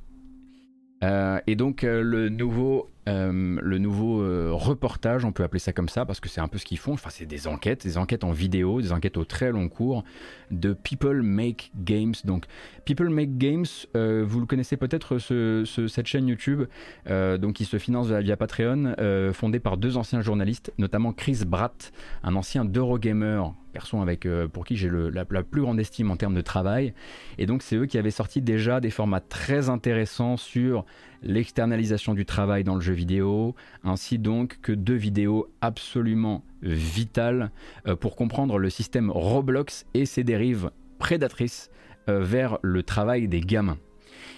[1.04, 5.74] Euh, et donc euh, le nouveau euh, le nouveau euh, reportage, on peut appeler ça
[5.74, 6.94] comme ça, parce que c'est un peu ce qu'ils font.
[6.94, 10.04] Enfin, c'est des enquêtes, des enquêtes en vidéo, des enquêtes au très long cours
[10.52, 12.14] de People Make Games.
[12.26, 12.46] Donc,
[12.86, 16.64] People Make Games, euh, vous le connaissez peut-être, cette chaîne YouTube,
[17.08, 18.96] donc qui se finance via, Patreon,
[19.34, 21.92] fondée par deux anciens journalistes, notamment Chris Bratt,
[22.24, 26.34] un ancien d'Eurogamer personne avec, pour qui j'ai la, la, plus grande estime en termes
[26.34, 26.94] de travail.
[27.38, 30.86] Et donc c'est eux qui avaient sorti déjà des formats très intéressants sur
[31.24, 37.52] l'externalisation du travail dans le jeu vidéo, ainsi donc que deux vidéos absolument vitales
[37.88, 41.70] euh, pour comprendre le système Roblox et ses dérives prédatrices
[42.10, 43.78] euh, vers le travail des gamins.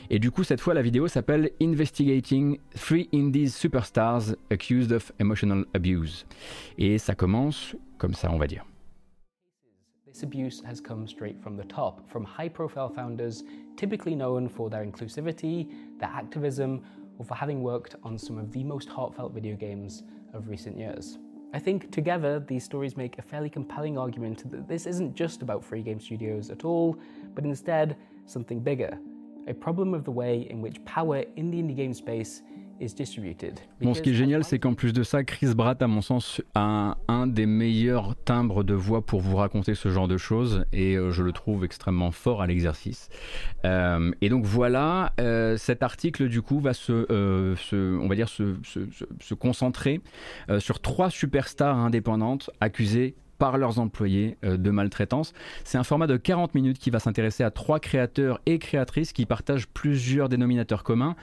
[0.09, 5.65] Et du coup, cette fois, la vidéo s'appelle Investigating Three Indies Superstars Accused of Emotional
[5.73, 6.25] Abuse.
[6.77, 8.65] Et ça commence comme ça, on va dire.
[10.11, 13.43] This abuse has come straight from the top, from high profile founders
[13.77, 16.83] typically known for their inclusivity, their activism,
[17.17, 20.03] or for having worked on some of the most heartfelt video games
[20.33, 21.17] of recent years.
[21.53, 25.63] I think together these stories make a fairly compelling argument that this isn't just about
[25.63, 26.97] free game studios at all,
[27.33, 27.95] but instead
[28.25, 28.99] something bigger.
[29.47, 32.41] A problem of the way in which power in the indie game space
[33.81, 36.41] Bon, ce qui est génial, c'est qu'en plus de ça, Chris Bratt, à mon sens,
[36.55, 40.95] a un, des meilleurs timbres de voix pour vous raconter ce genre de choses, et
[40.95, 43.09] euh, je le trouve extrêmement fort à l'exercice.
[43.65, 47.05] Euh, et donc voilà, euh, cet article du coup va se,
[47.73, 50.01] on va dire, se, se concentrer
[50.59, 55.33] sur trois superstars indépendantes accusées par leurs employés de maltraitance.
[55.63, 59.25] C'est un format de 40 minutes qui va s'intéresser à trois créateurs et créatrices qui
[59.25, 61.15] partagent plusieurs dénominateurs communs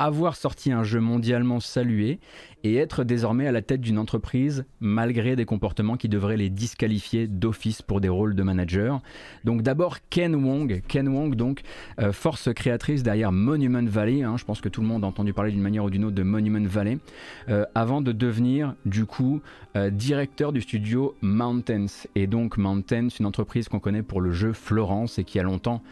[0.00, 2.20] avoir sorti un jeu mondialement salué
[2.64, 7.26] et être désormais à la tête d'une entreprise malgré des comportements qui devraient les disqualifier
[7.26, 9.02] d'office pour des rôles de manager.
[9.44, 11.60] Donc d'abord Ken Wong, Ken Wong donc
[12.00, 14.36] euh, force créatrice derrière Monument Valley, hein.
[14.38, 16.22] je pense que tout le monde a entendu parler d'une manière ou d'une autre de
[16.22, 16.98] Monument Valley,
[17.50, 19.42] euh, avant de devenir du coup
[19.76, 22.06] euh, directeur du studio Mountains.
[22.14, 25.82] Et donc Mountains, une entreprise qu'on connaît pour le jeu Florence et qui a longtemps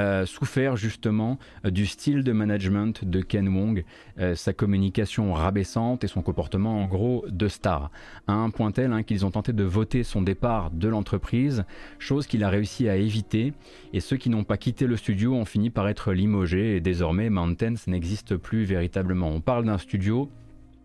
[0.00, 3.84] euh, souffert justement euh, du style de management de Ken Wong,
[4.18, 7.90] euh, sa communication rabaissante et son comportement en gros de star,
[8.26, 11.64] à un point tel hein, qu'ils ont tenté de voter son départ de l'entreprise,
[11.98, 13.52] chose qu'il a réussi à éviter,
[13.92, 17.28] et ceux qui n'ont pas quitté le studio ont fini par être limogés, et désormais
[17.28, 19.28] Mountains n'existe plus véritablement.
[19.28, 20.30] On parle d'un studio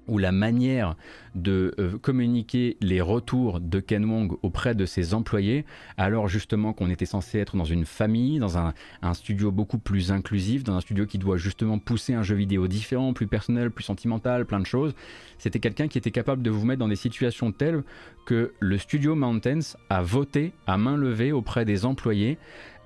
[0.08, 0.95] où la manière
[1.36, 5.66] de euh, communiquer les retours de Ken Wong auprès de ses employés,
[5.97, 8.74] alors justement qu'on était censé être dans une famille, dans un,
[9.14, 13.14] studio beaucoup plus inclusif, dans un studio qui doit justement pousser un jeu vidéo différent,
[13.14, 14.93] plus personnel, plus sentimental, plein de choses,
[15.38, 17.84] c'était quelqu'un qui était capable de vous mettre dans des situations telles
[18.26, 22.38] que le studio Mountains a voté à main levée auprès des employés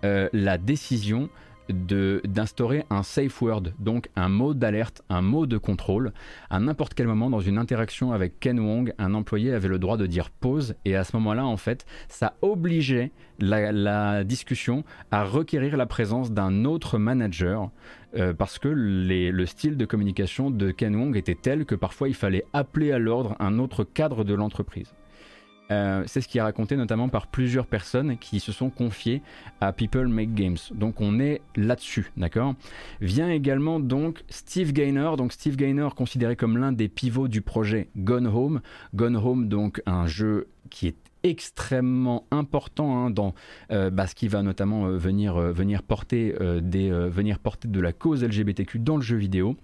[0.06, 1.30] euh, la décision
[1.70, 6.14] d'instaurer un safe word, donc un mot d'alerte, un mot de contrôle.
[6.50, 9.98] À n'importe quel moment, dans une interaction avec Ken Wong, un employé avait le droit
[9.98, 15.78] de dire pause, et à ce moment-là, en fait, ça obligeait la, discussion à requérir
[15.78, 17.70] la présence d'un autre manager.
[18.16, 22.16] Euh, parce que le style de communication de Ken Wong était tel que parfois il
[22.16, 24.94] fallait appeler à l'ordre un autre cadre de l'entreprise.
[25.72, 29.22] Euh, c'est ce qui est raconté notamment par plusieurs personnes qui se sont confiées
[29.62, 30.58] à People Make Games.
[30.74, 32.56] Donc on est là-dessus, d'accord?
[33.02, 35.18] Vient également donc Steve Gaynor.
[35.18, 38.62] Donc Steve Gaynor considéré comme l'un des pivots du projet Gone Home.
[38.96, 43.34] Gone Home donc un jeu qui est extrêmement important hein, dans
[43.72, 48.24] euh, bah, ce qui va notamment euh, venir, porter, des, venir porter de la cause
[48.24, 49.56] LGBTQ dans le jeu vidéo.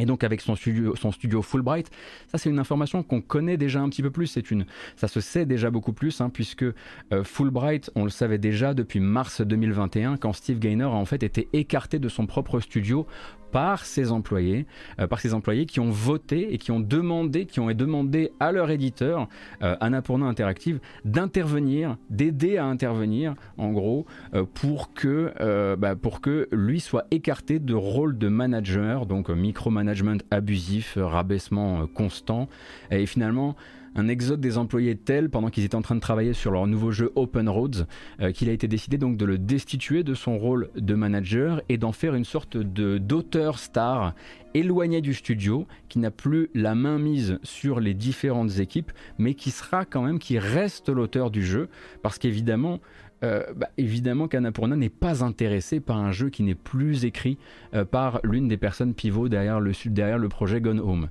[0.00, 1.90] Et donc avec son studio, Fulbright,
[2.26, 4.64] ça c'est une information qu'on connaît déjà un petit peu plus, une,
[4.96, 8.98] ça se sait déjà beaucoup plus, hein, puisque euh, Fulbright, on le savait déjà depuis
[8.98, 13.06] mars 2021, quand Steve Gaynor a en fait été écarté de son propre studio
[13.50, 14.66] par ses employés,
[14.98, 18.52] euh, par ses employés qui ont voté et qui ont demandé, qui ont demandé à
[18.52, 19.28] leur éditeur,
[19.62, 24.06] euh, Annapurna Interactive, d'intervenir, d'aider à intervenir, en gros,
[24.54, 30.18] pour que, euh, bah, pour que lui soit écarté de rôle de manager, donc micromanagement
[30.30, 32.48] abusif, rabaissement constant,
[32.90, 33.56] et finalement
[33.94, 36.90] un exode des employés tel pendant qu'ils étaient en train de travailler sur leur nouveau
[36.90, 37.86] jeu Open Roads
[38.20, 41.78] euh, qu'il a été décidé donc de le destituer de son rôle de manager et
[41.78, 44.14] d'en faire une sorte de d'auteur star
[44.54, 49.50] éloigné du studio qui n'a plus la main mise sur les différentes équipes mais qui
[49.50, 51.68] sera quand même qui reste l'auteur du jeu
[52.02, 52.80] parce qu'évidemment
[53.22, 57.36] euh, bah, n'est pas intéressé par un jeu qui n'est plus écrit
[57.74, 61.08] euh, par l'une des personnes pivots derrière le, derrière le projet Gone Home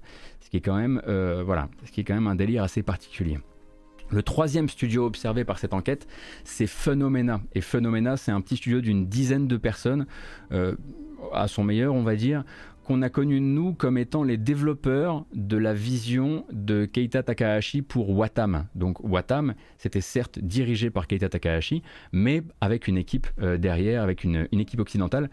[0.49, 1.45] ce qui est quand même, euh,
[1.85, 3.37] ce qui est quand même un délire assez particulier.
[4.09, 6.07] Le troisième studio observé par cette enquête,
[6.43, 7.39] c'est Phenomena.
[7.53, 10.07] Et Phenomena, c'est un petit studio d'une dizaine de personnes,
[10.51, 10.75] euh,
[11.33, 12.43] à son meilleur, on va dire,
[12.83, 18.09] qu'on a connu nous comme étant les développeurs de la vision de Keita Takahashi pour
[18.09, 18.65] Watam.
[18.73, 24.23] Donc Watam, c'était certes dirigé par Keita Takahashi, mais avec une équipe euh, derrière, avec
[24.23, 25.29] une équipe occidentale.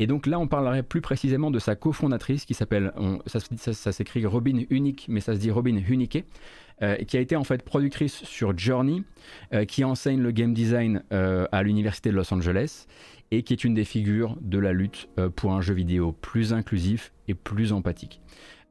[0.00, 2.92] Et donc là, on parlerait plus précisément de sa cofondatrice qui s'appelle,
[3.26, 6.24] ça, s'écrit Robin Unique, mais ça se dit Robin Unique,
[6.82, 9.02] euh, qui a été en fait productrice sur Journey,
[9.52, 12.86] euh, qui enseigne le game design euh, à l'université de Los Angeles
[13.30, 16.52] et qui est une des figures de la lutte euh, pour un jeu vidéo plus
[16.52, 18.20] inclusif et plus empathique.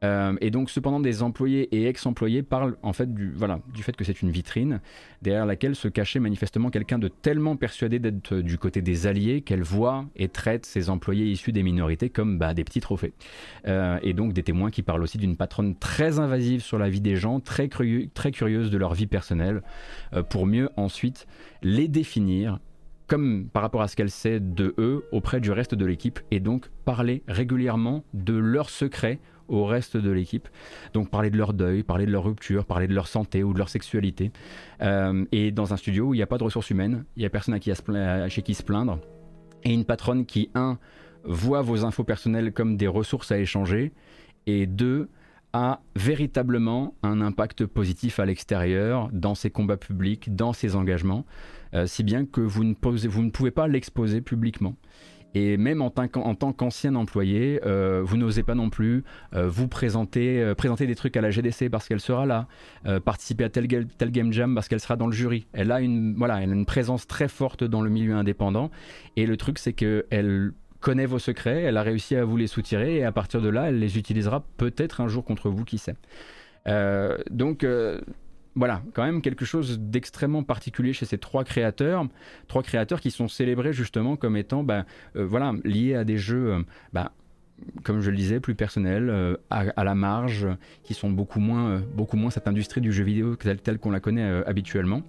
[0.03, 3.95] Euh, et donc, cependant, des employés et ex-employés parlent en fait du, voilà, du fait
[3.95, 4.81] que c'est une vitrine
[5.21, 9.63] derrière laquelle se cachait manifestement quelqu'un de tellement persuadé d'être du côté des alliés qu'elle
[9.63, 13.13] voit et traite ses employés issus des minorités comme bah, des petits trophées.
[13.67, 17.01] Euh, et donc, des témoins qui parlent aussi d'une patronne très invasive sur la vie
[17.01, 19.63] des gens, très, curieuse de leur vie personnelle,
[20.13, 21.27] euh, pour mieux ensuite
[21.61, 22.59] les définir
[23.07, 26.39] comme par rapport à ce qu'elle sait de eux auprès du reste de l'équipe et
[26.39, 30.47] donc parler régulièrement de leurs secrets au reste de l'équipe.
[30.93, 33.57] Donc parler de leur deuil, parler de leur rupture, parler de leur santé ou de
[33.57, 34.31] leur sexualité.
[34.81, 37.25] Euh, et dans un studio où il n'y a pas de ressources humaines, il n'y
[37.25, 38.99] a personne à qui à, chez qui se plaindre.
[39.63, 40.77] Et une patronne qui, un,
[41.23, 43.93] voit vos infos personnelles comme des ressources à échanger,
[44.45, 45.09] et deux,
[45.53, 51.25] a véritablement un impact positif à l'extérieur, dans ses combats publics, dans ses engagements,
[51.75, 54.75] euh, si bien que vous ne pouvez pas l'exposer publiquement.
[55.35, 59.03] Et même en, tant qu'ancien employé, euh, vous n'osez pas non plus
[59.33, 62.47] euh, vous présenter, euh, présenter des trucs à la GDC parce qu'elle sera là,
[63.05, 65.47] participer à tel, tel, game jam parce qu'elle sera dans le jury.
[65.53, 68.69] Elle a une, voilà, elle a une présence très forte dans le milieu indépendant.
[69.15, 72.97] Et le truc, c'est qu'elle connaît vos secrets, elle a réussi à vous les soutirer
[72.97, 75.95] et à partir de là, elle les utilisera peut-être un jour contre vous, qui sait.
[77.31, 77.65] donc
[78.55, 82.05] voilà, quand même quelque chose d'extrêmement particulier chez ces trois créateurs,
[82.47, 84.85] trois créateurs qui sont célébrés justement comme étant, bah,
[85.15, 86.59] euh, voilà, liés à des jeux, euh,
[86.91, 87.13] bah,
[87.83, 90.47] comme je le disais, plus personnels, euh, à, la marge,
[90.83, 94.43] qui sont beaucoup moins, beaucoup moins cette industrie du jeu vidéo telle, qu'on la connaît
[94.45, 95.01] habituellement.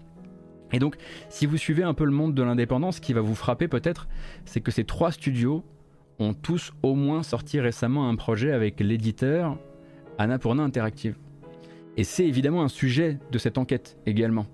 [0.73, 0.97] Et donc,
[1.29, 4.09] si vous suivez un peu le monde de l'indépendance, ce qui va vous frapper peut-être,
[4.45, 5.65] c'est que ces trois studios
[6.19, 9.59] ont tous au moins sorti récemment un projet avec l'éditeur
[10.19, 11.17] Annapurna Interactive.
[11.97, 14.47] Et c'est évidemment un sujet de cette enquête également.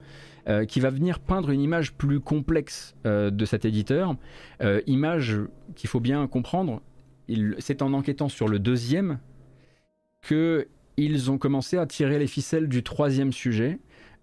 [0.49, 4.17] Euh, qui va venir peindre une image plus complexe euh, de cet éditeur,
[4.63, 5.39] euh, image
[5.77, 6.81] qu'il faut bien comprendre.
[7.59, 9.19] C'est en enquêtant sur le deuxième
[10.27, 13.79] qu'ils ont commencé à tirer les ficelles du troisième sujet,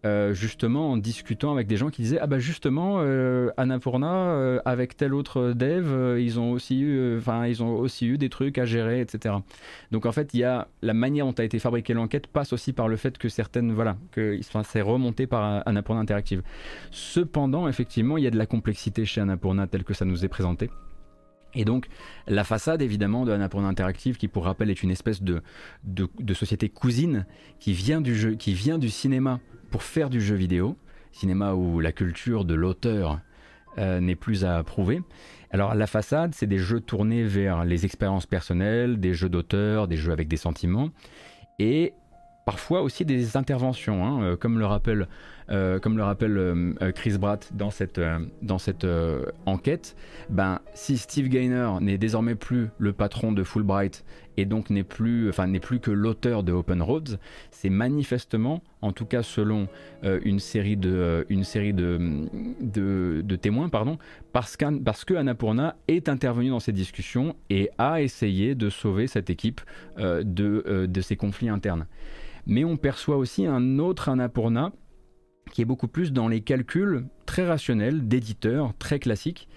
[0.05, 4.59] euh, justement en discutant avec des gens qui disaient ah bah justement euh, Annapurna euh,
[4.63, 8.57] avec tel autre dev ils ont aussi eu enfin ils ont aussi eu des trucs
[8.59, 9.35] à gérer etc
[9.91, 12.73] donc en fait il y a la manière dont a été fabriquée l'enquête passe aussi
[12.73, 16.41] par le fait que certaines voilà que c'est remonté par Annapurna Interactive.
[16.91, 20.29] Cependant effectivement il y a de la complexité chez Annapurna tel que ça nous est
[20.29, 20.69] présenté.
[21.53, 21.87] Et donc
[22.27, 25.41] la façade évidemment de Annapurna Interactive, qui pour rappel est une espèce de,
[25.83, 27.25] de, de, société cousine
[27.59, 29.39] qui vient du jeu, qui vient du cinéma
[29.69, 30.77] pour faire du jeu vidéo,
[31.11, 33.19] cinéma où la culture de l'auteur
[33.77, 35.01] euh, n'est plus à prouver.
[35.51, 39.97] Alors la façade, c'est des jeux tournés vers les expériences personnelles, des jeux d'auteur, des
[39.97, 40.89] jeux avec des sentiments,
[41.59, 41.93] et
[42.45, 45.07] parfois aussi des interventions, hein, euh, comme le rappelle
[45.49, 47.97] euh, comme le rappelle euh, euh, Chris Bratt dans cette,
[49.45, 49.95] enquête,
[50.29, 54.03] ben, si Steve Gaynor n'est désormais plus le patron de Fulbright
[54.35, 57.17] et donc n'est plus, enfin, n'est plus que l'auteur de Open Roads,
[57.49, 59.67] c'est manifestement, en tout cas selon
[60.03, 61.25] une série de,
[63.41, 63.97] témoins, pardon,
[64.33, 64.57] parce,
[65.15, 69.61] Annapurna est intervenu dans ces discussions et a essayé de sauver cette équipe
[69.97, 71.87] de, de ces conflits internes.
[72.45, 74.71] Mais on perçoit aussi un autre Annapurna
[75.57, 79.47] qui est beaucoup plus dans les calculs très rationnels d'éditeurs très classiques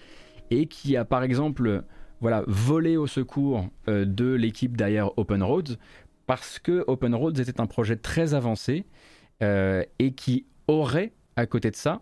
[0.51, 1.85] et qui a par exemple
[2.23, 5.77] voilà, voler au secours de l'équipe derrière Open Roads
[6.25, 8.87] parce que Open Roads était un projet très avancé
[9.43, 12.01] et qui aurait, à côté de ça,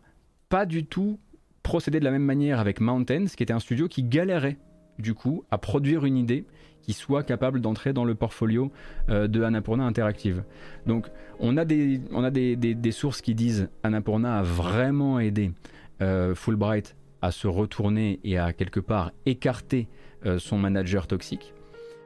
[0.49, 1.19] pas du tout
[1.65, 4.59] procédé de la même manière avec Mountains, qui était un studio qui galérait
[5.01, 6.45] du coup à produire une idée
[6.89, 8.73] qui soit capable d'entrer dans le portfolio
[9.11, 10.43] euh, de Annapurna Interactive.
[10.87, 11.09] Donc
[11.39, 15.53] on a, des, on a des, des, sources qui disent Annapurna a vraiment aidé
[16.01, 19.87] euh, Fulbright à se retourner et à quelque part écarter
[20.25, 21.53] euh, son manager toxique.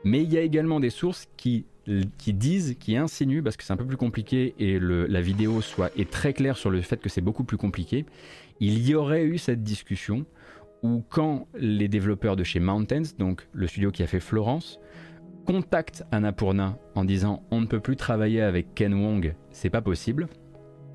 [0.03, 1.65] Mais il y a également des sources qui,
[2.19, 5.61] qui disent, qui insinuent, parce que c'est un peu plus compliqué et le, la vidéo
[5.61, 8.05] soit, est très claire sur le fait que c'est beaucoup plus compliqué,
[8.59, 10.27] il y aurait eu cette discussion
[10.83, 14.81] où quand les développeurs de chez Mountains, donc le studio qui a fait Florence,
[15.47, 20.29] contactent Annapurna en disant on ne peut plus travailler avec Ken Wong, c'est pas possible.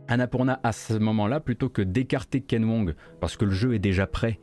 [0.08, 4.08] Annapurna à ce moment-là, plutôt que d'écarter Ken Wong parce que le jeu est déjà
[4.08, 4.40] prêt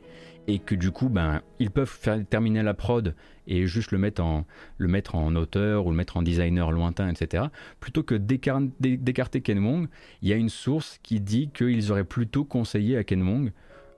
[0.47, 3.15] et que du coup ben ils peuvent faire terminer la prod
[3.47, 4.45] et juste le mettre en
[4.77, 7.45] le mettre en auteur ou le mettre en designer lointain etc
[7.79, 9.87] plutôt que d'écarter Ken Wong
[10.21, 13.51] il y a une source qui dit qu'ils auraient plutôt conseillé à Ken Wong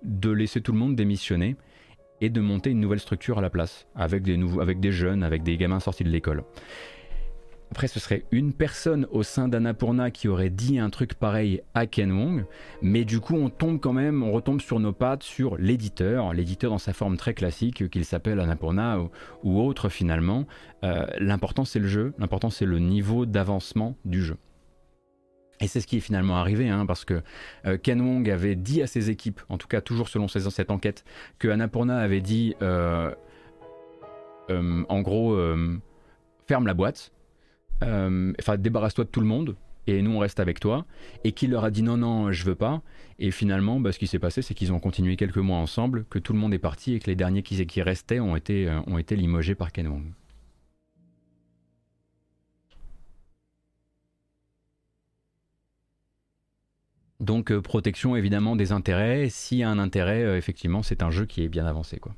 [0.03, 1.56] de laisser tout le monde démissionner
[2.22, 5.80] et de monter une nouvelle structure à la place avec des jeunes avec des gamins
[5.80, 6.44] sortis de l'école
[7.72, 11.86] après, ce serait une personne au sein d'Annapurna qui aurait dit un truc pareil à
[11.86, 12.45] Ken Wong,
[12.82, 16.72] mais du coup, on tombe quand même, on retombe sur nos pattes sur l'éditeur, l'éditeur
[16.72, 18.99] dans sa forme très classique, qu'il s'appelle Annapurna
[19.44, 20.45] ou, autre finalement.
[20.84, 24.38] Euh, l'important, c'est le jeu, l'important, c'est le niveau d'avancement du jeu.
[25.59, 27.21] Et c'est ce qui est finalement arrivé, hein, parce que
[27.65, 31.03] euh, Ken Wong avait dit à ses équipes, en tout cas toujours selon cette enquête,
[31.39, 33.11] que Annapurna avait dit, euh,
[34.49, 35.35] en gros,
[36.47, 37.11] ferme la boîte,
[37.84, 39.55] euh, enfin débarrasse-toi de tout le monde
[39.85, 40.85] et nous on reste avec toi
[41.23, 42.81] et qu'il leur a dit non non je veux pas
[43.19, 46.17] et finalement bah, ce qui s'est passé c'est qu'ils ont continué quelques mois ensemble que
[46.17, 48.97] tout le monde est parti et que les derniers qui, restaient ont été, euh, ont
[48.97, 50.05] été limogés par Ken Wong.
[57.19, 59.30] Donc euh, protection évidemment des intérêts.
[59.30, 61.98] S'il y a un intérêt, effectivement, c'est un jeu qui est bien avancé.
[61.99, 62.15] Quoi.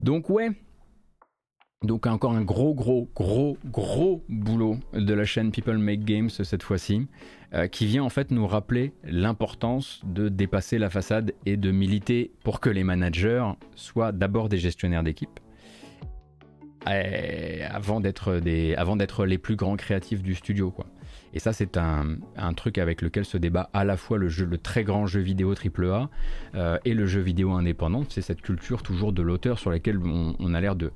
[0.00, 0.50] Donc ouais,
[1.82, 6.62] donc encore un gros, gros, gros, gros boulot de la chaîne People Make Games cette
[6.62, 7.06] fois-ci,
[7.54, 12.32] euh, qui vient en fait nous rappeler l'importance de dépasser la façade et de militer
[12.44, 13.44] pour que les managers
[13.74, 15.38] soient d'abord des gestionnaires d'équipe,
[16.86, 20.70] avant d'être les plus grands créatifs du studio.
[20.70, 20.86] Quoi.
[21.34, 22.16] Et ça, c'est un,
[22.54, 26.08] truc avec lequel se débat à la fois le très grand jeu vidéo AAA
[26.54, 28.04] euh, et le jeu vidéo indépendant.
[28.08, 30.92] C'est cette culture toujours de l'auteur sur laquelle on a l'air de,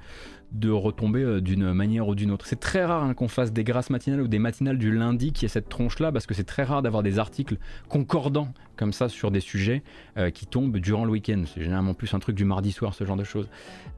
[0.52, 2.46] de retomber euh, d'une manière ou d'une autre.
[2.46, 5.44] C'est très rare hein, qu'on fasse des grâces matinales ou des matinales du lundi qui
[5.44, 7.56] est cette tronche-là, parce que c'est très rare d'avoir des articles
[7.88, 9.82] concordants comme ça sur des sujets
[10.16, 11.42] euh, qui tombent durant le week-end.
[11.46, 13.48] C'est généralement plus un truc du mardi soir, ce genre de choses.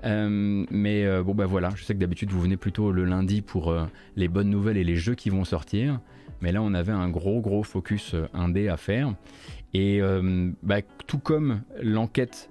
[0.04, 3.74] Euh, mais bon, bah voilà, je sais que d'habitude vous venez plutôt le lundi pour
[4.16, 6.00] les bonnes nouvelles et les jeux qui vont sortir.
[6.40, 9.14] Mais là, on avait un gros, gros focus indé à faire.
[9.74, 10.00] Et
[10.62, 12.50] bah, tout comme l'enquête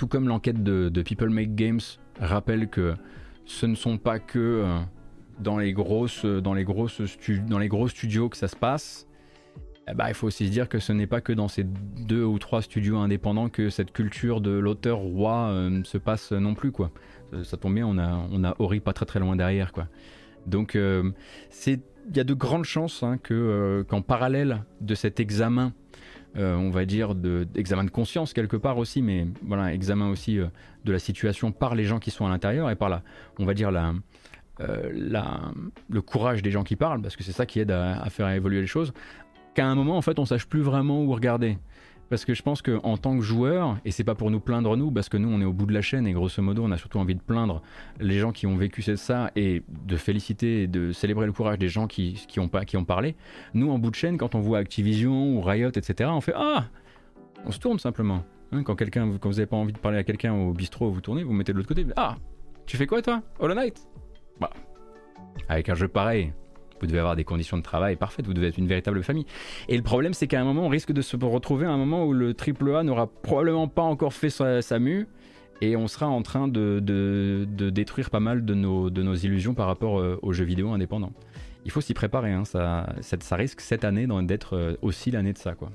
[0.00, 1.80] tout comme l'enquête de, People Make Games
[2.18, 2.94] rappelle que
[3.44, 4.78] ce ne sont pas que euh,
[5.40, 7.02] dans, les grosses, dans, les grosses
[7.46, 9.06] dans les gros studios que ça se passe,
[9.90, 12.24] eh ben, il faut aussi se dire que ce n'est pas que dans ces deux
[12.24, 16.72] ou trois studios indépendants que cette culture de l'auteur roi euh, se passe non plus.
[16.72, 16.90] Quoi.
[17.42, 19.70] Ça, tombe bien, on a, on a Ori pas très très loin derrière.
[19.70, 19.86] Quoi.
[20.46, 21.10] Donc euh,
[21.66, 21.80] il
[22.16, 25.74] y a de grandes chances hein, que, qu'en parallèle de cet examen
[26.36, 30.46] euh, on va dire, d'examen de, conscience quelque part aussi, mais voilà, examen aussi euh,
[30.84, 33.02] de la situation par les gens qui sont à l'intérieur et par la,
[33.38, 33.94] on va dire, la,
[34.60, 35.40] euh, la,
[35.88, 38.28] le courage des gens qui parlent, parce que c'est ça qui aide à, à, faire
[38.28, 38.92] évoluer les choses,
[39.54, 41.58] qu'à un moment, en fait, on sache plus vraiment où regarder.
[42.10, 44.90] Parce que je pense qu'en tant que joueur, et c'est pas pour nous plaindre nous,
[44.90, 46.76] parce que nous on est au bout de la chaîne et grosso modo on a
[46.76, 47.62] surtout envie de plaindre
[48.00, 51.68] les gens qui ont vécu ça et de féliciter et de célébrer le courage des
[51.68, 52.48] gens qui ont
[52.84, 53.14] parlé.
[53.54, 56.66] Nous en bout de chaîne, quand on voit Activision ou Riot, etc., on fait Ah
[57.46, 58.24] On se tourne simplement.
[58.52, 61.00] Hein, quand, quelqu'un, quand vous n'avez pas envie de parler à quelqu'un au bistrot, vous
[61.00, 61.86] tournez, vous mettez de l'autre côté.
[61.96, 62.16] Ah
[62.66, 63.22] Tu fais quoi toi?
[63.38, 63.86] Hollow Knight?
[64.40, 64.50] Bah.
[65.48, 66.32] Avec un jeu pareil,
[66.80, 69.26] vous devez avoir des conditions de travail parfaites, vous devez être une véritable famille.
[69.68, 72.06] Et le problème, c'est qu'à un moment, on risque de se retrouver à un moment
[72.06, 75.06] où le AAA n'aura probablement pas encore fait sa, mue
[75.60, 76.80] et on sera en train de,
[77.70, 81.12] détruire pas mal de nos, de nos illusions par rapport euh, aux jeux vidéo indépendants.
[81.64, 85.38] Il faut s'y préparer, hein, ça, ça, risque cette année d'être euh, aussi l'année de
[85.38, 85.54] ça.
[85.54, 85.70] quoi.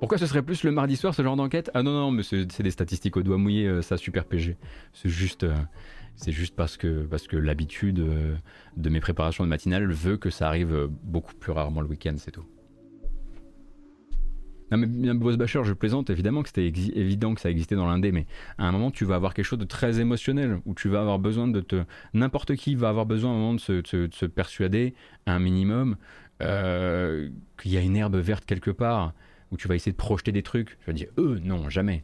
[0.00, 1.70] Pourquoi ce serait plus le mardi soir ce genre d'enquête?
[1.74, 4.56] Ah non, non, mais c'est des statistiques au doigt mouillé, euh, ça super PG.
[4.92, 5.46] C'est juste,
[6.16, 8.36] c'est juste parce que, parce que l'habitude euh,
[8.76, 12.30] de mes préparations de matinale veut que ça arrive beaucoup plus rarement le week-end, c'est
[12.30, 12.44] tout.
[14.72, 18.10] Non mais Boss Basher, je plaisante évidemment que c'était évident que ça existait dans l'indé,
[18.10, 18.26] mais
[18.56, 21.18] à un moment tu vas avoir quelque chose de très émotionnel où tu vas avoir
[21.18, 21.84] besoin de te,
[22.14, 24.94] n'importe qui va avoir besoin à un moment de se, persuader
[25.26, 25.96] un minimum
[26.40, 27.28] euh,
[27.60, 29.12] qu'il y a une herbe verte quelque part
[29.50, 30.78] où tu vas essayer de projeter des trucs.
[30.80, 32.02] Je vais dire eux non jamais.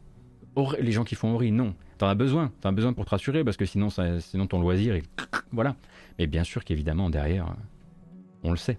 [0.81, 1.75] Les gens qui font Ori non.
[1.99, 4.61] T'en as besoin, t'en as besoin pour te rassurer parce que sinon, ça, sinon ton
[4.61, 5.05] loisir, est...
[5.53, 5.77] voilà.
[6.19, 7.55] Mais bien sûr qu'évidemment derrière,
[8.43, 8.79] on le sait.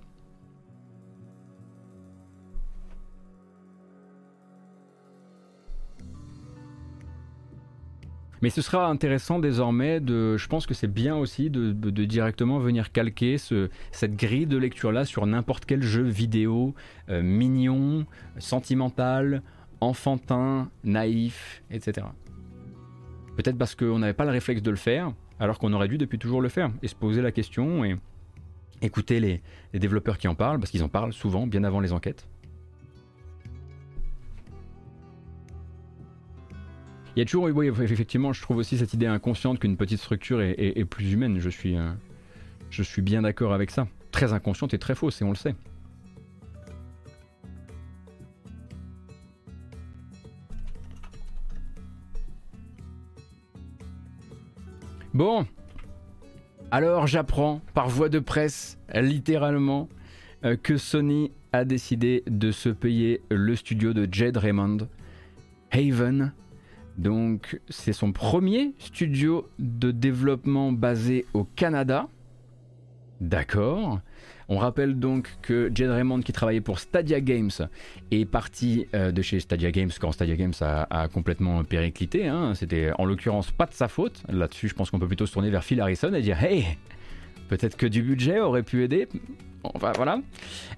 [8.41, 10.37] Mais ce sera intéressant désormais de.
[10.37, 15.03] Je pense que c'est bien aussi de, directement venir calquer ce, cette grille de lecture-là
[15.05, 16.73] sur n'importe quel jeu vidéo
[17.09, 18.05] euh, mignon,
[18.37, 19.41] sentimental,
[19.81, 22.07] enfantin, naïf, etc.
[23.35, 26.19] Peut-être parce qu'on n'avait pas le réflexe de le faire, alors qu'on aurait dû depuis
[26.19, 27.95] toujours le faire, et se poser la question et
[28.81, 29.41] écouter les
[29.73, 32.27] développeurs qui en parlent, parce qu'ils en parlent souvent, bien avant les enquêtes.
[37.15, 40.41] Il y a toujours, oui, effectivement, je trouve aussi cette idée inconsciente qu'une petite structure
[40.41, 41.39] est, plus humaine.
[41.39, 41.91] Je suis, euh,
[42.69, 43.87] je suis bien d'accord avec ça.
[44.11, 45.53] Très inconsciente et très fausse, et on le sait.
[55.13, 55.47] Bon,
[56.69, 59.89] alors j'apprends par voie de presse, littéralement,
[60.45, 64.87] euh, que Sony a décidé de se payer le studio de Jed Raymond,
[65.71, 66.31] Haven,
[66.99, 72.07] donc c'est son premier studio de développement basé au Canada.
[73.19, 74.01] D'accord.
[74.47, 77.51] On rappelle donc que Jed Raymond, qui travaillait pour Stadia Games,
[78.11, 82.27] est parti euh, de chez Stadia Games quand Stadia Games a, complètement périclité.
[82.27, 82.53] Hein.
[82.55, 84.23] C'était en l'occurrence pas de sa faute.
[84.29, 86.65] Là-dessus, je pense qu'on peut plutôt se tourner vers Phil Harrison et dire Hey,
[87.47, 89.07] peut-être que du budget aurait pu aider.
[89.63, 90.21] Enfin voilà.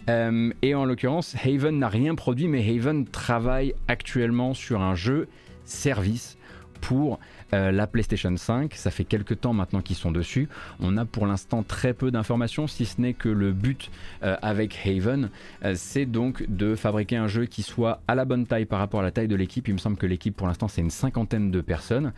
[0.10, 5.28] Euh, et en l'occurrence, Haven n'a rien produit, mais Haven travaille actuellement sur un jeu
[5.66, 6.38] service
[6.82, 7.20] pour
[7.54, 8.74] euh, la PlayStation 5.
[8.76, 10.48] Ça fait quelques temps maintenant qu'ils sont dessus.
[10.80, 13.90] On a pour l'instant très peu d'informations, si ce n'est que le but
[14.24, 15.30] euh, avec Haven,
[15.66, 19.02] euh, c'est donc de fabriquer un jeu qui soit à la bonne taille par rapport
[19.02, 19.68] à la taille de l'équipe.
[19.68, 22.14] Il me semble que l'équipe pour l'instant c'est une cinquantaine de personnes.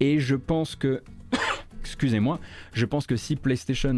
[0.00, 1.02] Et je pense que...
[1.80, 2.38] Excusez-moi,
[2.72, 3.94] je pense que si PlayStation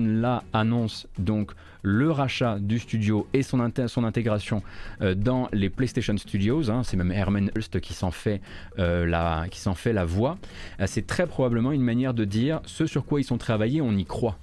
[0.53, 1.53] annonce donc
[1.83, 4.63] le rachat du studio et son, intégration
[5.01, 6.71] euh, dans les PlayStation Studios.
[6.71, 8.41] Hein, c'est même Herman Hulst qui s'en fait,
[8.79, 10.39] euh, la, qui s'en fait la voix.
[10.81, 13.93] Euh, c'est très probablement une manière de dire ce sur quoi ils sont travaillés, on
[13.93, 14.39] y croit.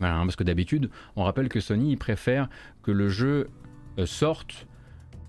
[0.00, 2.48] Hein, parce que d'habitude, on rappelle que Sony préfère
[2.82, 3.48] que le jeu
[4.04, 4.66] sorte,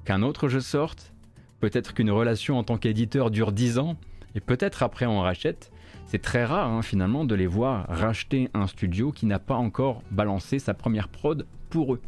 [0.06, 1.12] qu'un autre jeu sorte,
[1.60, 3.98] peut-être qu'une relation en tant qu'éditeur dure 10 ans,
[4.36, 5.72] et peut-être après on rachète.
[6.10, 10.02] C'est très rare hein, finalement de les voir racheter un studio qui n'a pas encore
[10.10, 12.02] balancé sa première prod pour eux.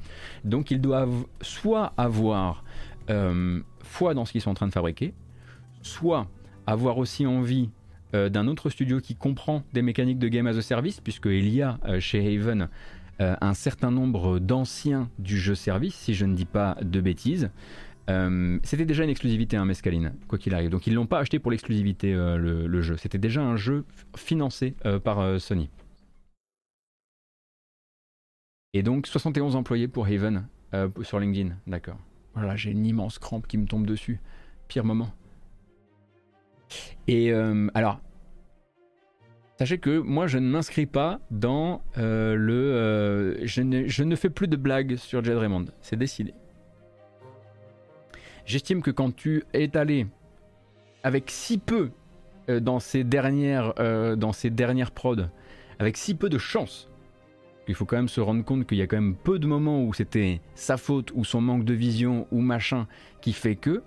[0.43, 2.63] Donc ils doivent soit avoir
[3.11, 5.13] euh, foi dans ce qu'ils sont en train de fabriquer,
[5.83, 6.25] soit
[6.65, 7.69] avoir aussi envie
[8.15, 11.61] euh, d'un autre studio qui comprend des mécaniques de game as a service, puisqu'il y
[11.61, 12.69] a euh, chez Haven
[13.19, 17.51] un certain nombre d'anciens du jeu service, si je ne dis pas de bêtises.
[18.11, 20.69] Euh, c'était déjà une exclusivité, un hein, Mescaline, quoi qu'il arrive.
[20.69, 22.97] Donc ils l'ont pas acheté pour l'exclusivité, euh, le, jeu.
[22.97, 23.85] C'était déjà un jeu
[24.17, 25.69] financé euh, par Sony.
[28.73, 30.47] Et donc 71 employés pour Haven
[31.01, 31.97] sur LinkedIn, d'accord.
[32.33, 34.21] Voilà, j'ai une immense crampe qui me tombe dessus.
[34.69, 35.09] Pire moment.
[37.09, 37.33] Et
[37.73, 37.99] alors,
[39.59, 43.41] sachez que moi je ne m'inscris pas dans le...
[43.43, 46.33] Je ne, je, ne, fais plus de blagues sur Jed Raymond, c'est décidé.
[48.51, 50.07] J'estime que quand tu es allé
[51.03, 51.89] avec si peu
[52.49, 55.29] euh, dans, ces dernières, euh, dans ces dernières prods,
[55.79, 56.89] avec si peu de chance,
[57.69, 59.81] il faut quand même se rendre compte qu'il y a quand même peu de moments
[59.85, 62.87] où c'était sa faute ou son manque de vision ou machin
[63.21, 63.83] qui fait que,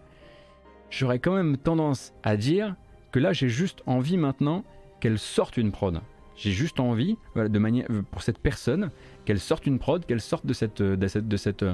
[0.88, 2.74] j'aurais quand même tendance à dire
[3.12, 4.64] que là j'ai juste envie maintenant
[4.98, 6.00] qu'elle sorte une prod.
[6.36, 8.90] J'ai juste envie, de manière, pour cette personne,
[9.24, 11.64] qu'elle sorte une prod, qu'elle sorte de cette, de cette, de cette,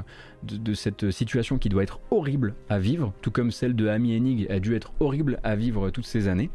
[0.42, 4.50] de, cette situation qui doit être horrible à vivre, tout comme celle de Amy Hennig
[4.50, 6.50] a dû être horrible à vivre toutes ces années.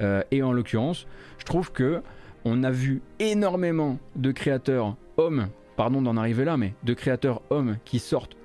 [0.00, 1.06] Euh, et en l'occurrence,
[1.38, 2.00] je trouve que
[2.44, 7.76] on a vu énormément de créateurs hommes, pardon d'en arriver là, mais de créateurs hommes
[7.84, 8.36] qui sortent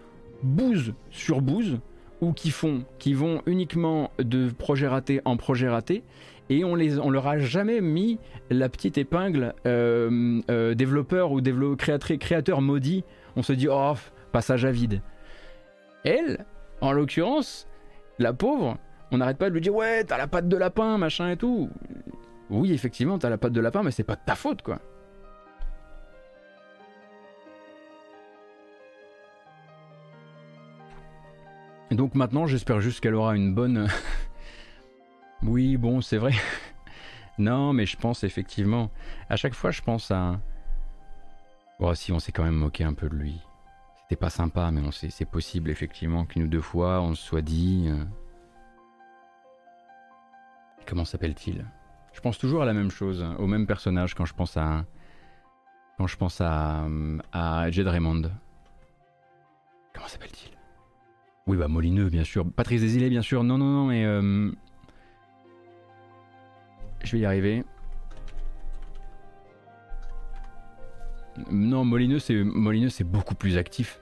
[0.41, 1.79] bouse sur bouse
[2.21, 6.03] ou qui font, qui vont uniquement de projet raté en projet raté
[6.49, 11.41] et on, les, on leur a jamais mis la petite épingle euh, euh, développeur ou
[11.75, 13.03] créateur, créateur maudit.
[13.35, 13.93] On se dit, oh,
[14.31, 15.01] passage à vide.
[16.03, 16.45] Elle,
[16.81, 17.67] en l'occurrence,
[18.19, 18.77] la pauvre,
[19.11, 21.69] on n'arrête pas de lui dire, ouais, t'as la patte de lapin, machin et tout.
[22.49, 24.79] Oui, effectivement, t'as la patte de lapin, mais c'est pas de ta faute, quoi.
[31.95, 33.87] donc maintenant, j'espère juste qu'elle aura une bonne.
[35.45, 36.33] oui, bon, c'est vrai.
[37.37, 38.91] non, mais je pense effectivement.
[39.29, 40.39] À chaque fois, je pense à.
[41.79, 43.39] Bon, si on s'est quand même moqué un peu de lui.
[44.03, 47.23] C'était pas sympa, mais on sait, c'est possible effectivement qu'une ou deux fois on se
[47.23, 47.85] soit dit.
[47.87, 48.03] Euh,
[50.85, 51.65] comment s'appelle-t-il?
[52.13, 54.85] Je pense toujours à la même chose, au même personnage quand je pense à.
[55.97, 56.85] Quand je pense à.
[57.31, 58.23] à Jed Raymond.
[59.93, 60.51] Comment s'appelle-t-il?
[61.47, 62.49] Oui, bah Molineux, bien sûr.
[62.49, 63.43] Patrice Desilets, bien sûr.
[63.43, 64.05] Non, non, non, mais.
[64.05, 64.51] Euh,
[67.03, 67.63] je vais y arriver.
[71.49, 73.99] Non, Molineux, c'est Molineux, c'est beaucoup plus actif.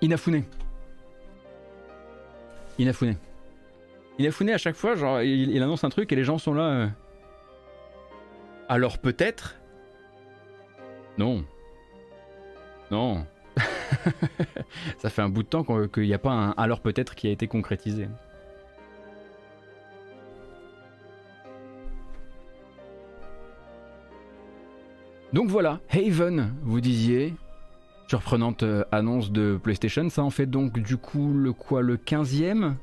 [0.00, 0.44] Inafune.
[2.78, 3.16] Inafune.
[4.18, 6.62] Inafune, à chaque fois, genre, il, annonce un truc et les gens sont là.
[6.62, 6.88] Euh.
[8.68, 9.56] Alors peut-être?
[11.18, 11.44] Non.
[12.90, 13.26] Non.
[14.98, 17.30] Ça fait un bout de temps qu'il n'y a pas un alors peut-être qui a
[17.30, 18.08] été concrétisé.
[25.32, 27.34] Donc voilà, Haven, vous disiez,
[28.08, 32.74] surprenante euh, annonce de PlayStation, ça en fait donc du coup le quoi, le 15e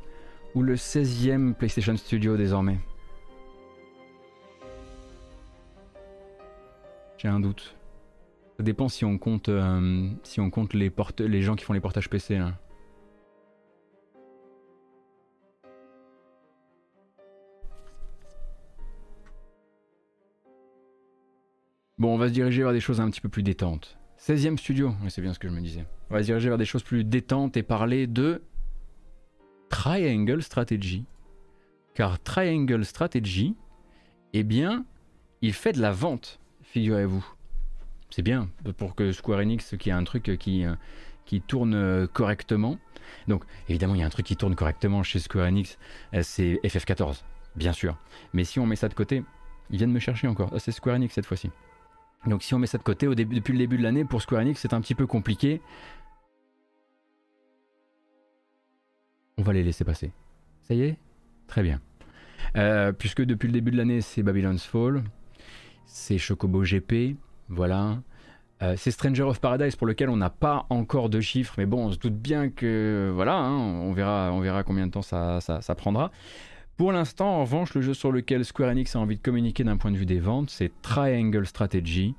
[0.56, 2.80] ou le 16e PlayStation Studio désormais?
[7.18, 7.76] J'ai un doute.
[8.56, 10.90] Ça dépend si on compte, euh, si on compte les,
[11.42, 12.40] gens qui font les portages PC.
[22.00, 23.98] Bon, on va se diriger vers des choses un petit peu plus détentes.
[24.20, 25.84] 16e studio, c'est bien ce que je me disais.
[26.12, 28.44] On va se diriger vers des choses plus détentes et parler de
[29.70, 31.06] Triangle Strategy.
[31.96, 33.56] Car Triangle Strategy,
[34.34, 34.86] eh bien,
[35.42, 37.26] il fait de la vente, figurez-vous.
[38.12, 38.48] C'est bien
[38.78, 40.76] pour que Square Enix, qui a un truc qui, euh,
[41.26, 42.78] qui tourne euh, correctement.
[43.28, 45.80] Donc, évidemment, il y a un truc qui tourne correctement chez Square Enix,
[46.14, 47.24] euh, c'est FF14,
[47.56, 47.98] bien sûr.
[48.34, 49.24] Mais si on met ça de côté,
[49.72, 50.52] ils viennent me chercher encore.
[50.54, 51.50] Ah, c'est Square Enix cette fois-ci.
[52.26, 54.60] Donc si on met ça de côté, depuis le début de l'année, pour Square Enix,
[54.60, 55.62] c'est un petit peu compliqué.
[59.38, 60.12] On va les laisser passer.
[60.64, 60.98] Ça y est?
[61.48, 61.80] Très bien.
[62.56, 65.04] Euh, puisque depuis le début de l'année, c'est Babylon's Fall,
[65.86, 67.18] c'est Chocobo GP,
[67.50, 68.00] voilà.
[68.64, 71.86] Euh, c'est Stranger of Paradise pour lequel on n'a pas encore de chiffres, mais bon,
[71.86, 75.76] on se doute bien que voilà, hein, on, verra, on verra combien de temps ça
[75.78, 76.12] prendra.
[76.78, 79.78] Pour l'instant, en revanche, le jeu sur lequel Square Enix a envie de communiquer d'un
[79.78, 82.14] point de vue des ventes, c'est Triangle Strategy,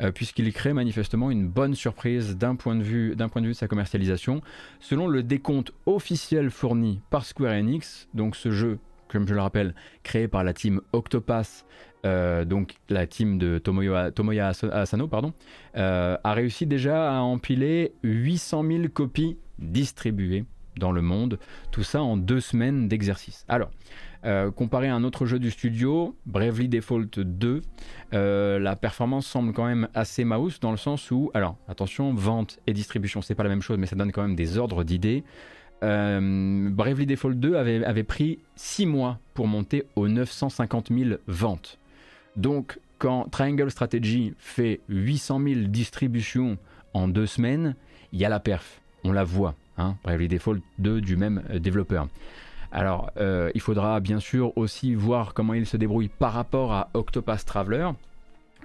[0.00, 4.40] euh, puisqu'il crée manifestement une bonne surprise d'un point, de vue, de sa commercialisation.
[4.78, 8.78] Selon le décompte officiel fourni par Square Enix, donc ce jeu,
[9.08, 9.74] comme je le rappelle,
[10.04, 11.66] créé par la team Octopass,
[12.06, 15.32] euh, donc la team de Tomoya, Tomoya Asano, pardon,
[15.76, 20.44] euh, a réussi déjà à empiler 800 000 copies distribuées
[20.78, 21.38] dans le monde,
[21.70, 23.44] tout ça en deux semaines d'exercice.
[23.48, 23.70] Alors,
[24.24, 27.60] euh, comparé à un autre jeu du studio, Bravely Default 2,
[28.14, 32.58] euh, la performance semble quand même assez mouse dans le sens où, alors attention, vente
[32.66, 35.24] et distribution, c'est pas la même chose, mais ça donne quand même des ordres d'idées.
[35.82, 41.78] Euh, Bravely Default 2 avait, avait pris 6 mois pour monter aux 950 000 ventes.
[42.36, 46.56] Donc, quand Triangle Strategy fait 800 000 distributions
[46.94, 47.76] en deux semaines,
[48.12, 49.54] il y a la perf, on la voit.
[49.76, 52.08] Hein, Bravely Default 2 du même développeur.
[52.74, 56.90] Alors, euh, il faudra bien sûr aussi voir comment il se débrouille par rapport à
[56.94, 57.90] Octopath Traveler.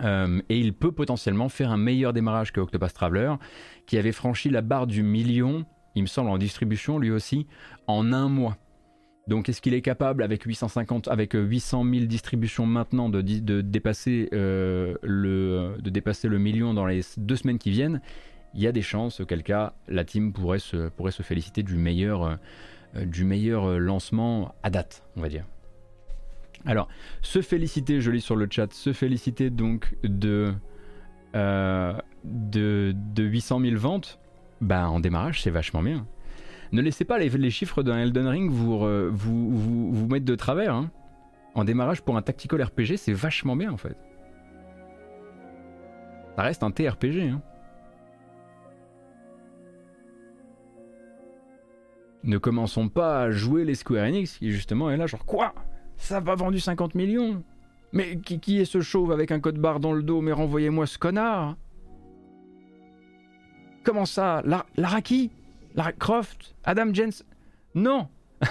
[0.02, 3.34] Euh, et il peut potentiellement faire un meilleur démarrage que Octopath Traveler,
[3.86, 5.65] qui avait franchi la barre du million,
[5.95, 7.45] il me semble, en distribution lui aussi,
[7.86, 8.57] en un mois.
[9.27, 14.95] Donc est-ce qu'il est capable avec 850, avec 800 000 distributions maintenant de, dépasser, euh,
[15.03, 18.02] le, de dépasser le million dans les deux semaines qui viennent
[18.53, 20.89] Il y a des chances, auquel cas la team pourrait se,
[21.21, 22.35] féliciter du meilleur, euh,
[22.95, 25.45] euh, lancement à date, on va dire.
[26.65, 26.88] Alors,
[27.21, 30.53] se féliciter, je lis sur le chat, se féliciter donc de,
[31.35, 31.93] euh,
[32.23, 34.19] de, 800 000 ventes,
[34.61, 36.05] bah en démarrage c'est vachement bien.
[36.71, 40.73] Ne laissez pas les, chiffres d'un Elden Ring vous, mettre de travers.
[40.73, 40.91] Hein.
[41.55, 43.97] En démarrage pour un tactical RPG, c'est vachement bien en fait.
[46.35, 47.30] Ça reste un TRPG.
[47.31, 47.41] Hein.
[52.23, 55.53] Ne commençons pas à jouer les Square Enix qui justement est là genre quoi?
[55.97, 57.43] Ça a pas vendu 50 millions?
[57.91, 60.21] Mais qui, est ce chauve avec un code barre dans le dos?
[60.21, 61.57] Mais renvoyez-moi ce connard!
[63.83, 64.41] Comment ça?
[64.45, 65.31] La, Lara qui?
[65.75, 66.55] Lara Croft?
[66.63, 67.23] Adam Jens?
[67.73, 68.07] Non!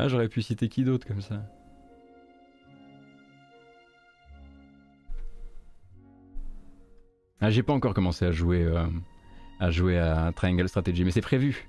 [0.00, 1.42] Ah j'aurais pu citer qui d'autre comme ça?
[7.40, 8.84] Ah, j'ai pas encore commencé à jouer, euh,
[9.60, 11.68] à jouer à Triangle Strategy, mais c'est prévu.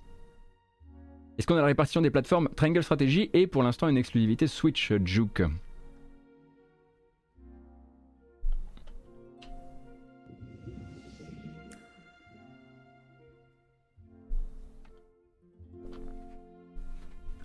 [1.37, 2.49] Est-ce qu'on a la répartition des plateformes?
[2.55, 5.43] Triangle Strategy et pour l'instant une exclusivité Switch Juke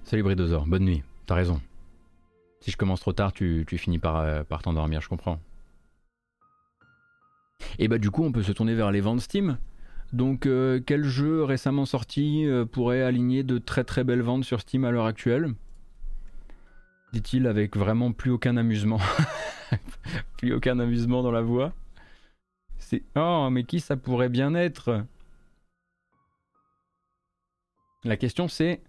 [0.02, 1.60] Salut Bridosaur, bonne nuit, t'as raison.
[2.60, 5.40] Si je commence trop tard, tu, finis euh, par t'endormir, je comprends.
[7.78, 9.58] Et bah du coup, on peut se tourner vers les ventes Steam.
[10.12, 14.60] Donc, euh, quel jeu récemment sorti euh, pourrait aligner de très très belles ventes sur
[14.60, 15.54] Steam à l'heure actuelle?
[17.12, 19.00] Dit-il avec vraiment plus aucun amusement.
[20.38, 21.72] plus aucun amusement dans la voix.
[22.78, 25.04] C'est oh, mais qui ça pourrait bien être?
[28.04, 28.82] La question c'est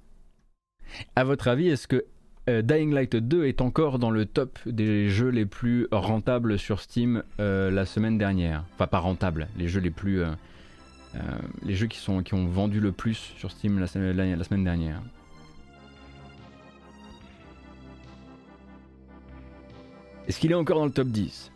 [1.16, 2.06] à votre avis, est-ce que
[2.48, 7.24] Dying Light 2 est encore dans le top des jeux les plus rentables sur Steam
[7.40, 8.64] euh, la semaine dernière.
[8.76, 10.22] Enfin, pas rentables, les jeux les plus.
[10.22, 10.30] Euh,
[11.64, 14.64] les jeux qui, sont, qui ont vendu le plus sur Steam la, la, la semaine
[14.64, 15.02] dernière.
[20.28, 21.52] Est-ce qu'il est encore dans le top 10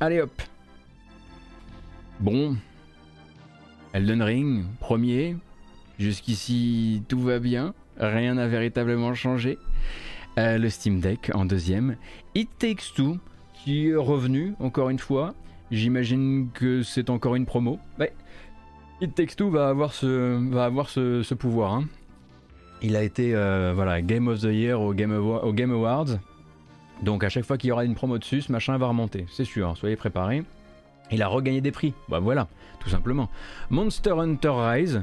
[0.00, 0.42] Allez hop
[2.20, 2.56] Bon.
[3.92, 5.36] Elden Ring, premier.
[5.98, 9.58] Jusqu'ici, tout va bien, rien n'a véritablement changé.
[10.38, 11.96] Euh, le Steam Deck en deuxième.
[12.36, 13.18] It Takes Two,
[13.52, 15.34] qui est revenu encore une fois.
[15.72, 17.80] J'imagine que c'est encore une promo.
[19.00, 21.74] It Takes Two va avoir ce, pouvoir.
[21.74, 21.84] Hein.
[22.80, 25.12] Il a été euh, Game of the Year au Game,
[25.72, 26.18] Awards.
[27.02, 29.26] Donc à chaque fois qu'il y aura une promo dessus, ce machin va remonter.
[29.30, 30.44] C'est sûr, soyez préparés.
[31.10, 31.94] Il a regagné des prix.
[32.08, 32.46] Bah voilà,
[32.78, 33.28] tout simplement.
[33.70, 35.02] Monster Hunter Rise,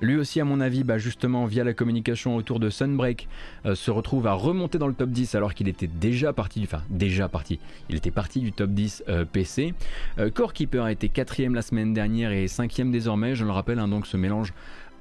[0.00, 3.28] lui aussi, à mon avis, bah justement, via la communication autour de Sunbreak,
[3.64, 6.66] euh, se retrouve à remonter dans le top 10 alors qu'il était déjà parti du.
[6.66, 7.58] Enfin, déjà parti.
[7.88, 9.74] Il était parti du top 10 euh, PC.
[10.18, 13.34] Euh, Core Keeper a été quatrième la semaine dernière et cinquième désormais.
[13.34, 14.52] Je le rappelle, hein, donc ce mélange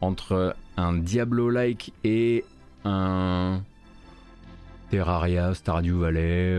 [0.01, 2.45] entre un Diablo-like et
[2.85, 3.61] un.
[4.91, 6.57] Terraria, Stardew Valley,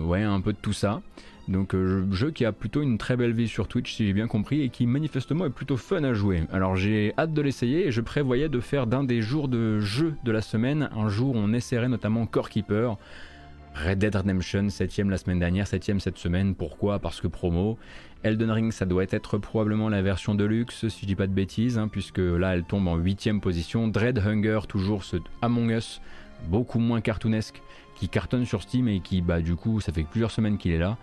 [0.00, 1.02] ouais, un peu de tout ça.
[1.48, 4.26] Donc euh, jeu qui a plutôt une très belle vie sur Twitch si j'ai bien
[4.26, 6.42] compris et qui manifestement est plutôt fun à jouer.
[6.52, 10.14] Alors j'ai hâte de l'essayer et je prévoyais de faire d'un des jours de jeu
[10.24, 12.96] de la semaine un jour où on essaierait notamment Core Keeper.
[13.74, 16.98] Red Dead Redemption 7ème la semaine dernière, 7ème cette semaine, pourquoi?
[16.98, 17.78] Parce que promo.
[18.22, 21.32] Elden Ring ça doit être probablement la version de luxe si je dis pas de
[21.32, 23.86] bêtises, hein, puisque là elle tombe en 8ème position.
[23.86, 26.00] Dread Hunger, toujours ce Among Us,
[26.48, 27.60] beaucoup moins cartoonesque,
[27.96, 30.78] qui cartonne sur Steam et qui bah du coup ça fait plusieurs semaines qu'il est
[30.78, 30.96] là.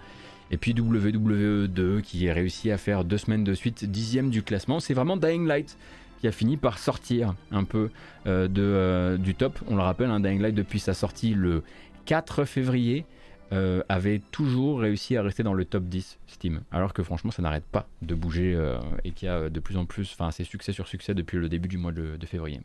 [0.54, 4.44] Et puis WWE 2 qui a réussi à faire deux semaines de suite dixième du
[4.44, 4.80] classement.
[4.80, 5.80] C'est vraiment Dying Light
[6.22, 7.90] qui a fini par sortir un peu
[8.28, 9.58] euh, euh, du top.
[9.68, 11.64] On le rappelle, hein, Dying Light depuis sa sortie le
[12.06, 13.08] 4 février
[13.52, 16.62] euh, avait toujours réussi à rester dans le top 10 Steam.
[16.72, 18.56] Alors que franchement ça n'arrête pas de bouger
[19.04, 21.50] et qu'il y a de plus en plus, enfin c'est succès sur succès depuis le
[21.50, 22.62] début du mois de février.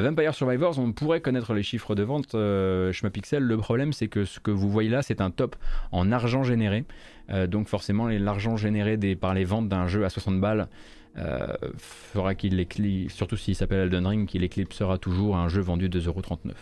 [0.00, 3.44] Vampire Survivors, on pourrait connaître les chiffres de vente euh, Schmapixel.
[3.44, 5.54] Le problème, c'est que ce que vous voyez là, c'est un top
[5.92, 6.84] en argent généré.
[7.30, 10.68] Euh, donc forcément, l'argent généré par les ventes d'un jeu à 60 balles
[11.16, 11.46] euh,
[11.78, 16.52] fera qu'il éclipse, surtout s'il s'appelle Elden Ring, qu'il éclipsera toujours un jeu vendu 2,39€.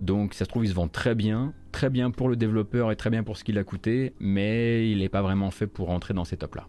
[0.00, 2.96] Donc ça se trouve, il se vend très bien, très bien pour le développeur et
[2.96, 6.14] très bien pour ce qu'il a coûté, mais il n'est pas vraiment fait pour rentrer
[6.14, 6.66] dans ces tops-là.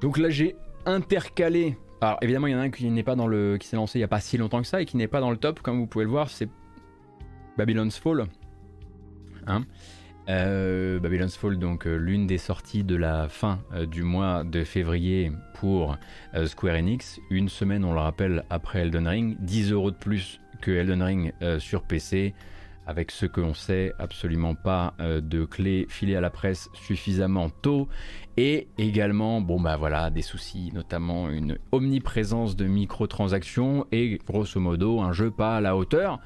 [0.00, 0.56] Donc là, j'ai
[0.86, 1.76] intercalé.
[2.00, 3.98] Alors évidemment, il y en a un qui n'est pas dans le, qui s'est lancé
[3.98, 5.60] il n'y a pas si longtemps que ça et qui n'est pas dans le top,
[5.60, 6.48] comme vous pouvez le voir, c'est
[7.58, 8.26] Babylon's Fall.
[9.46, 9.64] Hein
[10.28, 14.64] euh, Babylon's Fall, donc euh, l'une des sorties de la fin euh, du mois de
[14.64, 15.96] février pour
[16.46, 17.20] Square Enix.
[17.30, 19.36] Une semaine, on le rappelle, après Elden Ring.
[19.40, 22.34] 10 euros de plus que Elden Ring sur PC
[22.86, 27.50] avec ce que l'on sait, absolument pas euh, de clés filées à la presse suffisamment
[27.50, 27.88] tôt,
[28.36, 35.00] et également, bon bah voilà, des soucis, notamment une omniprésence de microtransactions, et grosso modo,
[35.00, 36.20] un jeu pas à la hauteur.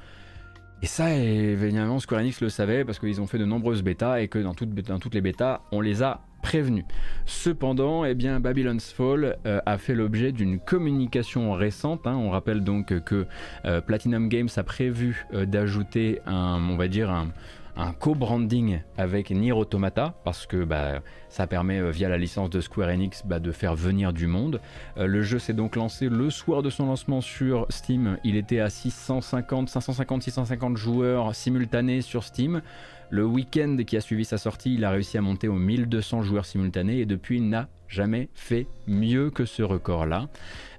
[0.84, 4.28] Et ça, évidemment, Square Enix le savait parce qu'ils ont fait de nombreuses bêtas et
[4.28, 6.84] que dans, toutes les bêtas, on les a prévenu.
[7.24, 12.06] Cependant, eh Babylon's Fall euh, a fait l'objet d'une communication récente.
[12.06, 12.16] Hein.
[12.16, 13.26] On rappelle donc que
[13.64, 17.28] euh, Platinum Games a prévu euh, d'ajouter un, on va dire un,
[17.76, 22.60] un co-branding avec Nier Automata parce que bah, ça permet euh, via la licence de
[22.60, 24.60] Square Enix bah, de faire venir du monde.
[24.96, 28.18] Euh, le jeu s'est donc lancé le soir de son lancement sur Steam.
[28.24, 32.62] Il était à 650, 550, 650 joueurs simultanés sur Steam.
[33.10, 36.46] Le week-end qui a suivi sa sortie, il a réussi à monter aux 1200 joueurs
[36.46, 40.28] simultanés et depuis il n'a jamais fait mieux que ce record-là.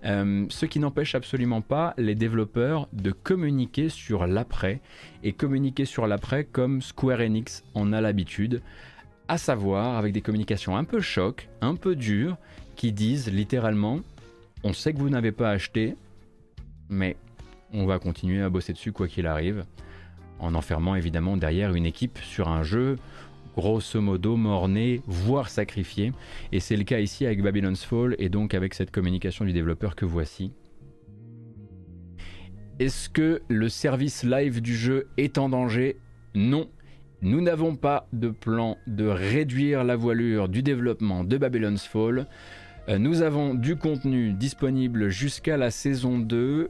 [0.05, 4.81] Euh, ce qui n'empêche absolument pas les développeurs de communiquer sur l'après
[5.23, 8.61] et communiquer sur l'après comme Square Enix en a l'habitude,
[9.27, 12.37] à savoir avec des communications un peu choc, un peu dures,
[12.75, 14.01] qui disent littéralement
[14.63, 15.95] on sait que vous n'avez pas acheté,
[16.89, 17.17] mais
[17.71, 19.65] on va continuer à bosser dessus quoi qu'il arrive
[20.39, 22.97] en enfermant évidemment derrière une équipe sur un jeu
[23.55, 26.11] grosso modo morné, voire sacrifié.
[26.51, 29.95] Et c'est le cas ici avec Babylon's Fall et donc avec cette communication du développeur
[29.95, 30.51] que voici.
[32.79, 35.97] Est-ce que le service live du jeu est en danger?
[36.33, 36.69] Non.
[37.21, 42.27] Nous n'avons pas de plan de réduire la voilure du développement de Babylon's Fall.
[42.89, 46.69] Euh, nous avons du contenu disponible jusqu'à la saison 2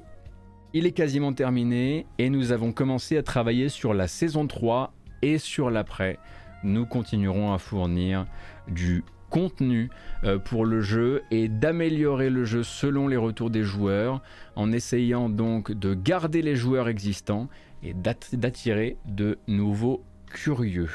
[0.77, 5.37] il est quasiment terminé et nous avons commencé à travailler sur la saison 3 et
[5.37, 6.19] sur l'après.
[6.65, 8.25] Nous continuerons à fournir
[8.67, 9.91] du contenu
[10.23, 14.23] euh, pour le jeu et d'améliorer le jeu selon les retours des joueurs
[14.55, 17.49] en essayant donc de garder les joueurs existants
[17.83, 20.89] et d'attirer de nouveaux curieux.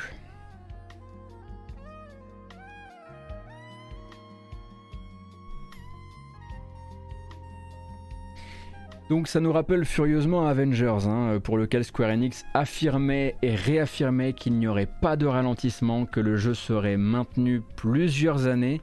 [9.11, 14.53] Donc ça nous rappelle furieusement Avengers, hein, pour lequel Square Enix affirmait et réaffirmait qu'il
[14.53, 18.81] n'y aurait pas de ralentissement, que le jeu serait maintenu plusieurs années.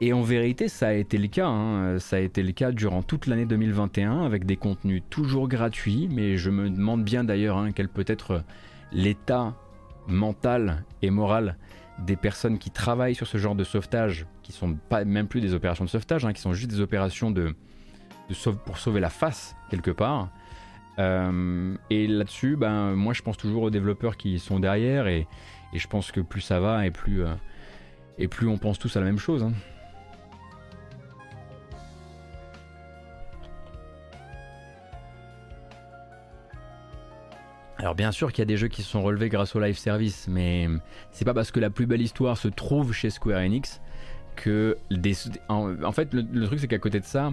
[0.00, 1.48] Et en vérité, ça a été le cas.
[1.48, 1.98] Hein.
[1.98, 6.08] Ça a été le cas durant toute l'année 2021 avec des contenus toujours gratuits.
[6.12, 8.44] Mais je me demande bien d'ailleurs hein, quel peut être
[8.92, 9.56] l'état
[10.06, 11.56] mental et moral
[11.98, 15.54] des personnes qui travaillent sur ce genre de sauvetage, qui sont pas même plus des
[15.54, 17.52] opérations de sauvetage, qui sont juste des opérations de,
[18.64, 20.28] pour sauver la face quelque part.
[20.98, 25.26] Euh, et là-dessus, ben, moi je pense toujours aux développeurs qui sont derrière et,
[25.72, 27.34] je pense que plus ça va et plus, euh,
[28.18, 29.44] et plus on pense tous à la même chose.
[29.44, 29.52] Hein.
[37.78, 39.78] Alors bien sûr qu'il y a des jeux qui se sont relevés grâce au live
[39.78, 40.68] service, mais
[41.12, 43.80] c'est pas parce que la plus belle histoire se trouve chez Square Enix
[44.36, 45.14] que des...
[45.48, 47.32] En, fait, le truc c'est qu'à côté de ça,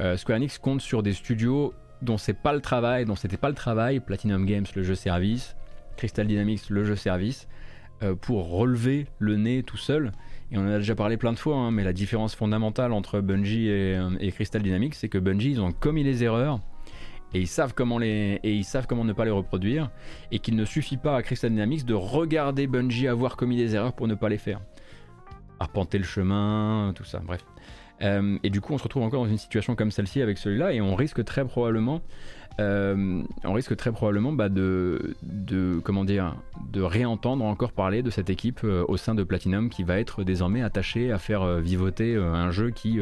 [0.00, 3.48] euh, Square Enix compte sur des studios dont c'est pas le travail, dont c'était pas
[3.48, 5.56] le travail, Platinum Games le jeu service,
[5.96, 7.48] Crystal Dynamics le jeu service,
[8.02, 10.12] euh, pour relever le nez tout seul.
[10.50, 13.20] Et on en a déjà parlé plein de fois, hein, mais la différence fondamentale entre
[13.20, 16.60] Bungie et, euh, et Crystal Dynamics, c'est que Bungie ils ont commis les erreurs
[17.34, 19.90] et ils savent comment les et ils savent comment ne pas les reproduire
[20.32, 23.92] et qu'il ne suffit pas à Crystal Dynamics de regarder Bungie avoir commis des erreurs
[23.92, 24.60] pour ne pas les faire.
[25.60, 27.44] Arpenter le chemin, tout ça, bref.
[28.02, 30.72] Euh, et du coup, on se retrouve encore dans une situation comme celle-ci avec celui-là,
[30.72, 32.00] et on risque très probablement,
[32.58, 35.14] euh, on risque très probablement bah, de,
[35.84, 36.34] comment dire,
[36.72, 40.24] de réentendre encore parler de cette équipe euh, au sein de Platinum qui va être
[40.24, 43.00] désormais attachée à faire vivoter un jeu qui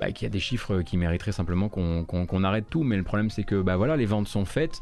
[0.00, 2.84] bah, qui a des chiffres qui mériteraient simplement qu'on arrête tout.
[2.84, 4.80] Mais le problème, c'est que bah, voilà, les ventes sont faites.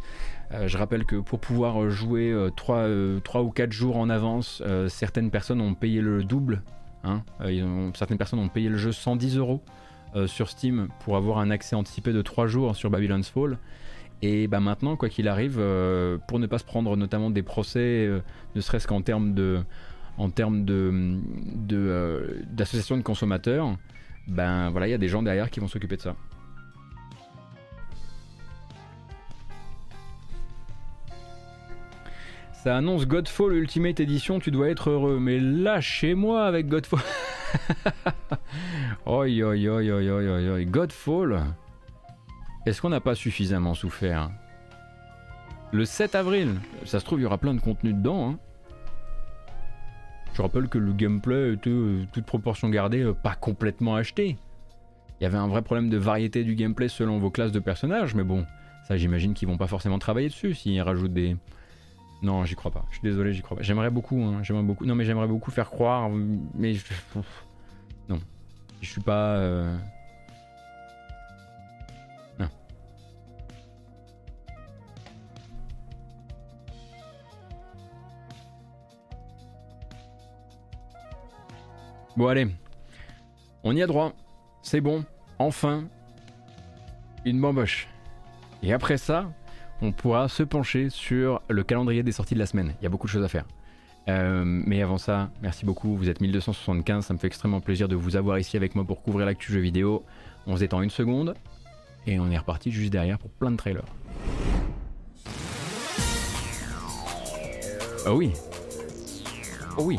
[0.67, 2.87] je rappelle que pour pouvoir jouer 3,
[3.25, 6.63] 3, ou 4 jours en avance, certaines personnes ont payé le double
[7.05, 7.23] Hein.
[7.41, 9.63] Euh, certaines personnes ont payé le jeu 110 euros
[10.17, 13.59] euh, sur Steam pour avoir un accès anticipé de 3 jours sur Babylon's Fall.
[14.21, 18.11] Et bah maintenant, quoi qu'il arrive, euh, pour ne pas se prendre notamment des procès,
[18.57, 19.61] ne serait-ce qu'en termes de,
[20.17, 21.21] en termes de,
[22.51, 23.77] d'associations de, consommateurs,
[24.27, 26.17] ben voilà, il y a des gens derrière qui vont s'occuper de ça.
[32.65, 35.21] Ça annonce Godfall Ultimate Edition, tu dois être heureux.
[35.21, 36.99] Mais lâchez-moi avec Godfall.
[39.07, 41.45] oi, oi, oi, oi, oi, oi, Godfall.
[42.67, 44.33] Est-ce qu'on n'a pas suffisamment souffert
[45.71, 48.31] Le 7 avril, ça se trouve, il y aura plein de contenu dedans.
[48.31, 48.39] Hein.
[50.35, 54.37] Je rappelle que le gameplay était, euh, toute proportion gardée, euh, pas complètement acheté.
[55.21, 58.17] Il y avait un vrai problème de variété du gameplay selon vos classes de personnages,
[58.17, 58.45] mais bon,
[58.83, 61.37] ça j'imagine qu'ils vont pas forcément travailler dessus s'ils rajoutent des,
[62.21, 62.85] non, j'y crois pas.
[62.91, 63.63] Je suis désolé, j'y crois pas.
[63.63, 64.85] J'aimerais beaucoup, hein, j'aimerais beaucoup.
[64.85, 66.85] Non, mais j'aimerais beaucoup faire croire, mais je...
[68.09, 68.19] non,
[68.81, 69.37] je suis pas.
[69.37, 69.77] Euh,
[72.41, 72.49] non.
[82.17, 82.49] Bon allez,
[83.63, 84.13] on y a droit.
[84.63, 85.05] C'est bon.
[85.39, 85.85] Enfin,
[87.25, 87.89] une bamboche.
[88.65, 89.31] Et après ça,
[89.81, 92.75] on pourra se pencher sur le calendrier des sorties de la semaine.
[92.81, 93.45] Il y a beaucoup de choses à faire.
[94.09, 95.97] Euh, mais avant ça, merci beaucoup.
[95.97, 97.07] Vous êtes 1275.
[97.07, 99.61] Ça me fait extrêmement plaisir de vous avoir ici avec moi pour couvrir l'actu jeu
[99.61, 100.05] vidéo.
[100.47, 101.35] On se détend une seconde
[102.07, 103.85] et on est reparti juste derrière pour plein de trailers.
[108.07, 108.33] Oh oui.
[109.77, 109.99] Oh oui.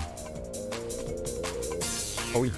[2.35, 2.51] Oh oui.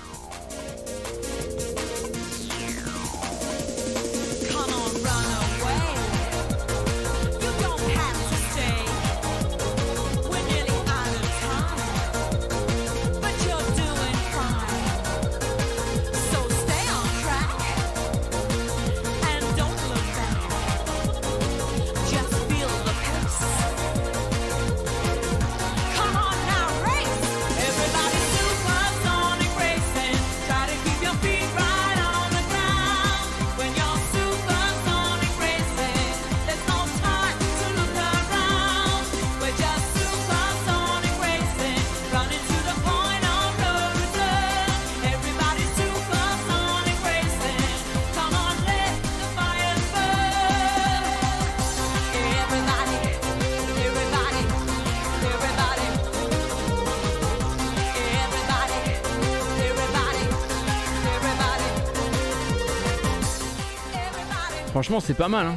[64.72, 65.48] Franchement, c'est pas mal.
[65.48, 65.56] Hein.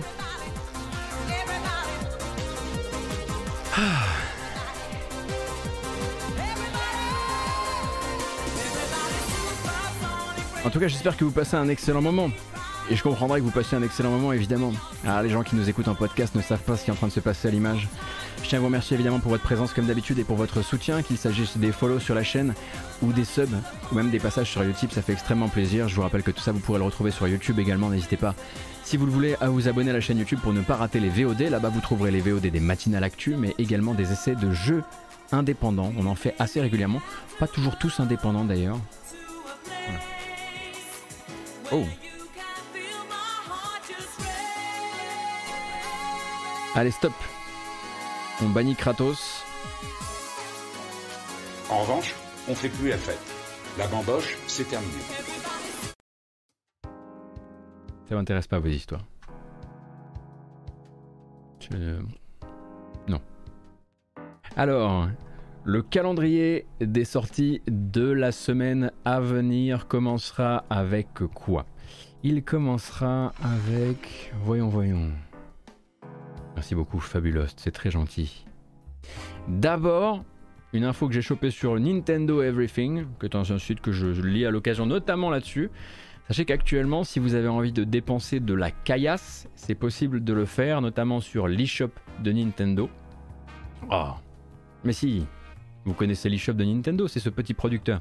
[3.76, 3.80] Ah.
[10.64, 12.28] En tout cas, j'espère que vous passez un excellent moment.
[12.90, 14.72] Et je comprendrai que vous passiez un excellent moment, évidemment.
[15.04, 16.96] Alors, les gens qui nous écoutent en podcast ne savent pas ce qui est en
[16.96, 17.88] train de se passer à l'image.
[18.42, 21.02] Je tiens à vous remercier évidemment pour votre présence comme d'habitude et pour votre soutien,
[21.02, 22.52] qu'il s'agisse des follow sur la chaîne
[23.00, 23.56] ou des subs
[23.90, 25.88] ou même des passages sur YouTube, ça fait extrêmement plaisir.
[25.88, 28.34] Je vous rappelle que tout ça vous pourrez le retrouver sur YouTube également, n'hésitez pas
[28.84, 31.00] si vous le voulez à vous abonner à la chaîne YouTube pour ne pas rater
[31.00, 31.40] les VOD.
[31.42, 34.82] Là-bas vous trouverez les VOD des matinales actu mais également des essais de jeux
[35.32, 35.92] indépendants.
[35.98, 37.00] On en fait assez régulièrement,
[37.38, 38.78] pas toujours tous indépendants d'ailleurs.
[41.72, 41.84] Oh
[46.76, 47.12] Allez, stop
[48.42, 49.44] On bannit Kratos.
[51.70, 52.14] En revanche,
[52.48, 53.33] on fait plus la fête.
[53.76, 54.92] La bamboche, c'est terminé.
[58.08, 59.04] Ça m'intéresse pas vos histoires.
[63.08, 63.20] Non.
[64.56, 65.08] Alors,
[65.64, 71.66] le calendrier des sorties de la semaine à venir commencera avec quoi?
[72.22, 74.32] Il commencera avec...
[74.44, 75.10] Voyons, voyons.
[76.54, 78.46] Merci beaucoup, Fabulous, c'est très gentil.
[79.48, 80.24] D'abord,
[80.74, 84.44] une info que j'ai chopée sur Nintendo Everything, que est un site que je lis
[84.44, 85.70] à l'occasion notamment là-dessus.
[86.26, 90.46] Sachez qu'actuellement, si vous avez envie de dépenser de la caillasse, c'est possible de le
[90.46, 91.90] faire, notamment sur l'eShop
[92.22, 92.90] de Nintendo.
[93.90, 94.12] Oh,
[94.82, 95.24] mais si,
[95.84, 98.00] vous connaissez l'eShop de Nintendo, c'est ce petit producteur.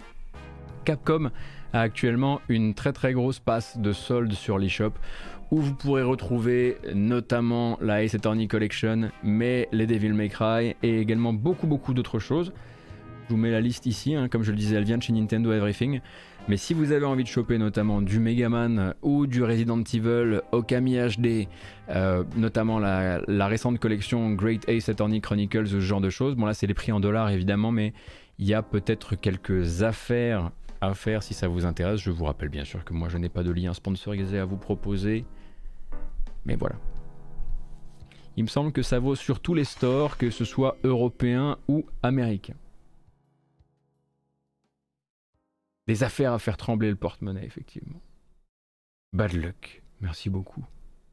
[0.84, 1.30] Capcom
[1.74, 4.94] a actuellement une très très grosse passe de soldes sur l'eShop
[5.54, 11.00] où vous pourrez retrouver notamment la Ace Attorney Collection, mais les Devil May Cry et
[11.00, 12.54] également beaucoup beaucoup d'autres choses.
[13.28, 14.30] Je vous mets la liste ici, hein.
[14.30, 16.02] comme je le disais, elle vient de chez Nintendo Everything.
[16.48, 20.42] Mais si vous avez envie de choper notamment du Mega Man ou du Resident Evil
[20.52, 21.48] Okami HD,
[21.90, 26.48] euh, notamment la, la, récente collection Great Ace Attorney Chronicles, ce genre de choses, bon
[26.48, 27.94] là c'est les prix en dollars évidemment, mais
[28.40, 30.50] il y a peut-être quelques affaires
[30.82, 32.00] à faire si ça vous intéresse.
[32.00, 34.58] Je vous rappelle bien sûr que moi je n'ai pas de lien sponsorisé à vous
[34.58, 35.26] proposer.
[36.45, 36.76] Mais voilà.
[38.36, 41.86] Il me semble que ça vaut sur tous les stores, que ce soit européen ou
[42.02, 42.56] américain.
[45.88, 48.02] Des affaires à faire trembler le porte-monnaie, effectivement.
[49.11, 49.84] Bad luck.
[50.02, 50.65] Merci beaucoup.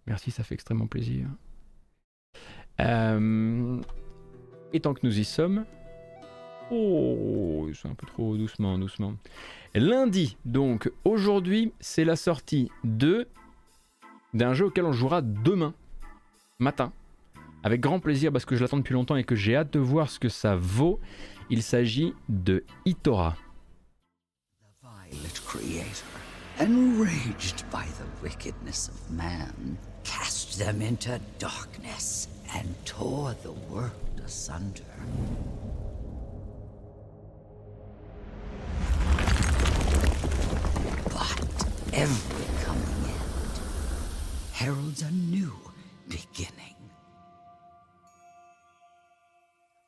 [0.07, 1.29] Merci, ça fait extrêmement plaisir.
[2.81, 3.81] Euh,
[4.73, 5.67] et tant que nous y sommes.
[6.71, 9.15] Oh, c'est un peu trop doucement, doucement.
[9.75, 13.29] Lundi, donc, aujourd'hui, c'est la sortie de
[14.35, 15.75] d'un jeu auquel on jouera demain
[16.59, 16.93] matin.
[17.63, 20.09] Avec grand plaisir parce que je l'attends depuis longtemps et que j'ai hâte de voir
[20.09, 21.01] ce que ça vaut.
[21.51, 23.37] Il s'agit de Itora.
[26.61, 34.83] enraged by the wickedness of man, cast them into darkness and tore the world asunder.
[41.05, 42.51] But every
[44.61, 45.55] heralds a new
[46.11, 46.77] beginning.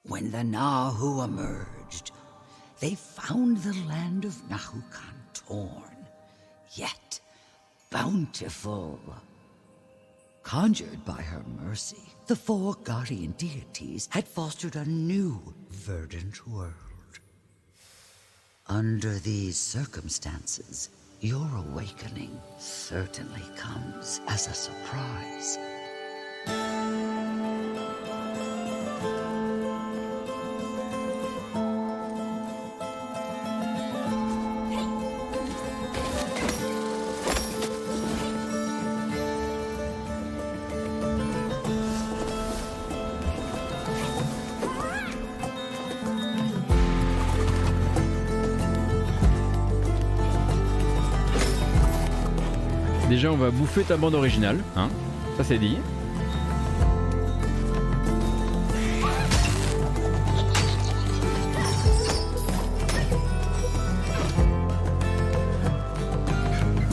[0.05, 2.11] When the Nahu emerged,
[2.81, 6.07] they found the land of Nahukan torn,
[6.75, 7.21] yet
[7.91, 8.99] bountiful.
[10.43, 15.39] Conjured by her mercy, the four guardian deities had fostered a new
[15.69, 16.73] verdant world.
[18.69, 20.89] Under these circumstances,
[21.23, 25.57] your awakening certainly comes as a surprise.
[53.23, 54.89] Déjà, on va bouffer ta bande originale, hein
[55.37, 55.77] ça c'est dit.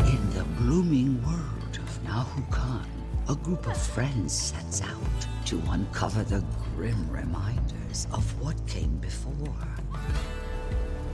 [0.05, 2.85] In the blooming world of Nahu Khan,
[3.27, 6.43] a group of friends sets out to uncover the
[6.75, 9.55] grim reminders of what came before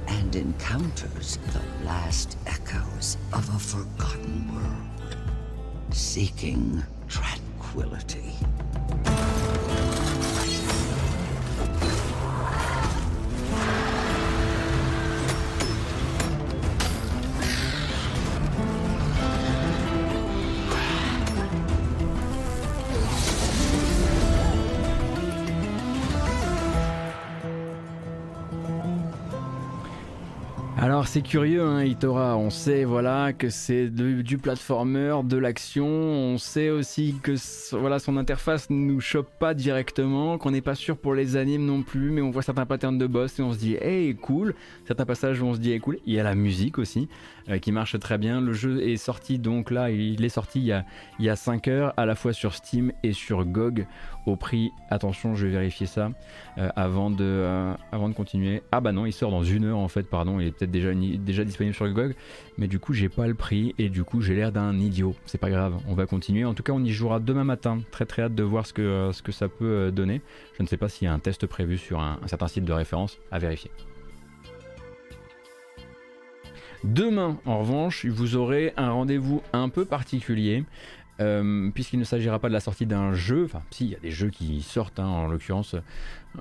[0.10, 4.95] and encounters the last echoes of a forgotten world,
[5.96, 8.34] seeking tranquility.
[31.16, 36.70] C'est curieux, hein, Itora, on sait voilà que c'est du platformer, de l'action, on sait
[36.70, 37.36] aussi que
[37.72, 41.84] voilà son interface nous chope pas directement, qu'on n'est pas sûr pour les animes non
[41.84, 44.56] plus, mais on voit certains patterns de boss et on se dit hey cool,
[44.86, 47.08] certains passages où on se dit hey cool, il y a la musique aussi
[47.62, 50.72] qui marche très bien, le jeu est sorti donc là, il est sorti il y
[50.72, 50.86] a,
[51.20, 53.86] il y a 5 heures à la fois sur Steam et sur GOG
[54.26, 56.10] au prix, attention je vais vérifier ça,
[56.58, 58.64] euh, avant, de, euh, avant de continuer.
[58.72, 60.94] Ah bah non, il sort dans une heure en fait, pardon, il est peut-être déjà,
[60.94, 62.16] déjà disponible sur GOG,
[62.58, 65.16] mais du coup j'ai pas le prix et du coup j'ai l'air d'un idiot.
[65.26, 66.46] C'est pas grave, on va continuer.
[66.46, 67.80] En tout cas, on y jouera demain matin.
[67.92, 70.22] Très très hâte de voir ce que, euh, ça peut euh, donner.
[70.58, 72.66] Je ne sais pas s'il y a un test prévu sur un, un certain site
[72.66, 73.72] de référence à vérifier.
[76.86, 80.64] Demain, en revanche, vous aurez un rendez-vous un peu particulier.
[81.22, 84.00] euh, puisqu'il ne s'agira pas de la sortie d'un jeu, enfin si, il y a
[84.00, 85.74] des jeux qui sortent hein, en l'occurrence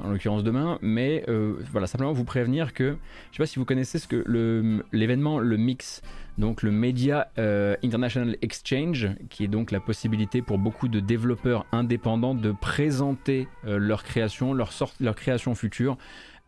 [0.03, 2.97] en l'occurrence demain, mais euh, voilà, simplement vous prévenir que,
[3.31, 6.03] je sais pas si vous connaissez ce que l'événement, le Mix,
[6.39, 11.67] donc le Media euh, International Exchange, qui est donc la possibilité pour beaucoup de développeurs
[11.71, 15.97] indépendants de présenter euh, leur création, leur, sort- leur création future.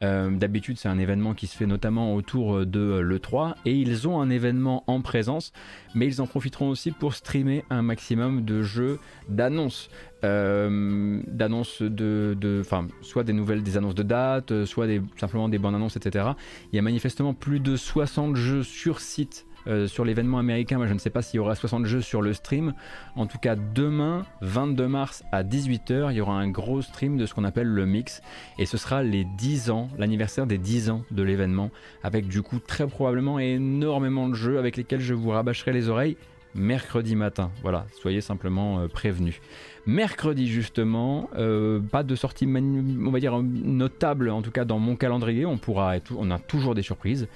[0.03, 4.07] Euh, D'habitude, c'est un événement qui se fait notamment autour de euh, l'E3 et ils
[4.07, 5.53] ont un événement en présence,
[5.95, 8.99] mais ils en profiteront aussi pour streamer un maximum de jeux
[9.29, 9.89] d'annonces
[10.25, 14.87] euh, de, enfin, soit des nouvelles, des annonces de dates, euh, soit
[15.17, 16.31] simplement des bandes annonces, etc.
[16.73, 20.79] Il y a manifestement plus de 60 jeux sur site euh, sur l'événement américain.
[20.87, 22.75] Je ne sais pas s'il y aura 60 jeux sur le stream.
[23.15, 27.27] En tout cas, demain, 22 mars à 18h, il y aura un gros stream de
[27.27, 28.23] ce qu'on appelle le mix.
[28.59, 31.71] Et ce sera les 10 ans, l'anniversaire des 10 ans de l'événement,
[32.03, 36.17] avec du coup très probablement énormément de jeux avec lesquels je vous rabâcherai les oreilles
[36.57, 37.51] mercredi matin.
[37.63, 39.41] Voilà, soyez simplement euh, prévenus.
[39.87, 45.47] Mercredi justement, euh, pas de sortie, on notable, en tout cas dans mon calendrier.
[45.47, 47.29] On pourra, on a toujours des surprises,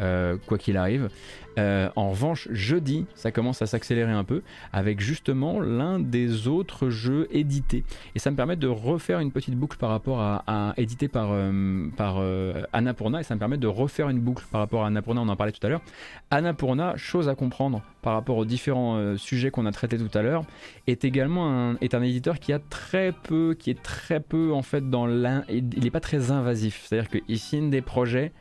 [0.00, 1.08] euh, quoi qu'il arrive.
[1.58, 4.42] Euh, en revanche, jeudi, ça commence à s'accélérer un peu
[4.72, 7.84] avec justement l'un des autres jeux édités.
[8.14, 11.88] Et ça me permet de refaire une petite boucle par rapport à, édité par, euh,
[11.96, 15.22] par euh, Annapurna et ça me permet de refaire une boucle par rapport à Annapurna.
[15.22, 15.82] On en parlait tout à l'heure.
[16.30, 20.44] Annapurna, chose à comprendre par rapport aux différents sujets qu'on a traités tout à l'heure,
[20.86, 24.62] est également un, est un éditeur qui a très peu, qui est très peu en
[24.62, 26.84] fait dans l'in, il n'est pas très invasif.
[26.84, 28.32] C'est-à-dire qu'il signe des projets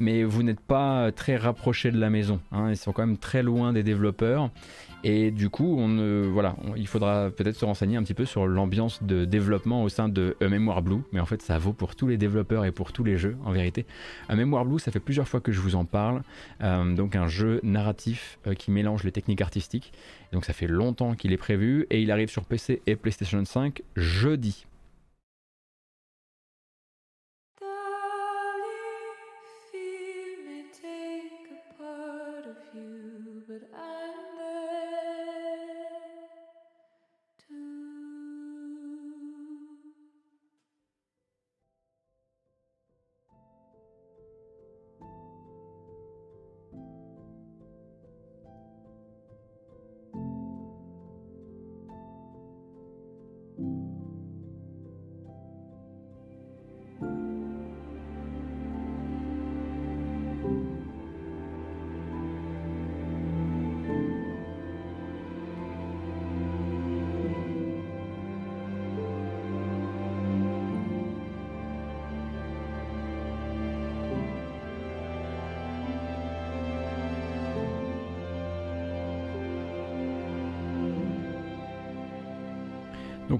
[0.00, 2.40] mais vous n'êtes pas très rapproché de la maison.
[2.50, 4.50] hein, ils sont quand même très loin des développeurs.
[5.02, 9.02] Et du coup, on, voilà, il faudra peut-être se renseigner un petit peu sur l'ambiance
[9.02, 11.00] de développement au sein de A Memoir Blue.
[11.12, 13.52] Mais en fait, ça vaut pour tous les développeurs et pour tous les jeux, en
[13.52, 13.86] vérité.
[14.28, 16.22] A Memoir Blue, ça fait plusieurs fois que je vous en parle.
[16.62, 19.92] Euh, donc un jeu narratif euh, qui mélange les techniques artistiques.
[20.32, 23.82] Donc ça fait longtemps qu'il est prévu et il arrive sur PC et PlayStation 5
[23.96, 24.66] jeudi.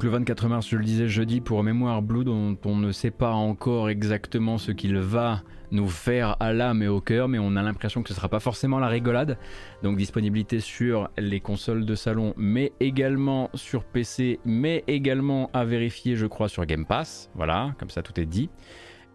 [0.00, 3.10] Donc le 24 mars, je le disais jeudi, pour Mémoire Blue, dont on ne sait
[3.10, 7.54] pas encore exactement ce qu'il va nous faire à l'âme et au cœur, mais on
[7.54, 9.36] a l'impression que ce ne sera pas forcément la rigolade.
[9.82, 16.16] Donc disponibilité sur les consoles de salon, mais également sur PC, mais également à vérifier,
[16.16, 17.30] je crois, sur Game Pass.
[17.34, 18.48] Voilà, comme ça tout est dit.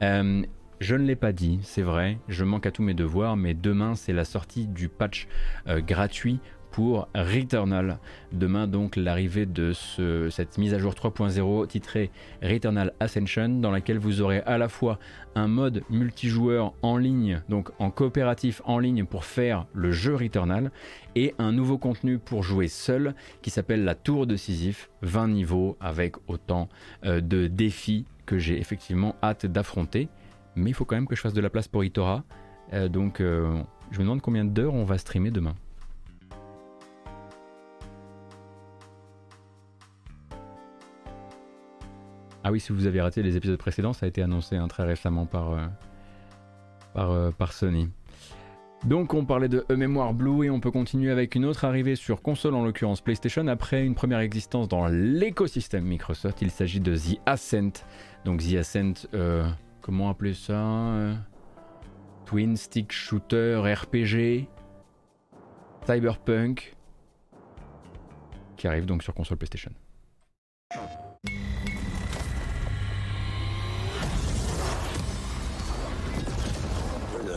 [0.04, 0.44] Euh,
[0.82, 3.96] je ne l'ai pas dit, c'est vrai, je manque à tous mes devoirs, mais demain
[3.96, 5.28] c'est la sortie du patch
[5.68, 6.40] euh, gratuit
[6.76, 8.00] pour Returnal.
[8.34, 12.12] Demain donc l'arrivée de ce, cette mise à jour 3.0 titrée
[12.44, 15.00] Returnal Ascension dans laquelle vous aurez à la fois
[15.36, 20.70] un mode multijoueur en ligne, donc en coopératif en ligne pour faire le jeu Returnal
[21.16, 25.78] et un nouveau contenu pour jouer seul qui s'appelle la Tour de Sisyphe, 20 niveaux
[25.80, 26.68] avec autant
[27.06, 30.10] euh, de défis que j'ai effectivement hâte d'affronter.
[30.58, 32.26] Mais il faut quand même que je fasse de la place pour Itora.
[32.74, 33.62] Euh, donc euh,
[33.92, 35.56] je me demande combien d'heures on va streamer demain.
[42.48, 44.84] Ah oui, si vous avez raté les épisodes précédents, ça a été annoncé hein, très
[44.84, 45.66] récemment par, euh,
[46.94, 47.90] par, euh, par, Sony.
[48.84, 52.22] Donc on parlait de E-Mémoire Blue et on peut continuer avec une autre arrivée sur
[52.22, 56.44] console, en l'occurrence PlayStation, après une première existence dans l'écosystème Microsoft.
[56.44, 57.84] Il s'agit de The Ascent.
[58.26, 59.50] Donc The Ascent, euh,
[59.82, 61.16] comment appeler ça
[62.28, 64.48] Twin Stick Shooter RPG
[65.88, 66.76] Cyberpunk
[68.56, 69.72] qui arrive donc sur console PlayStation.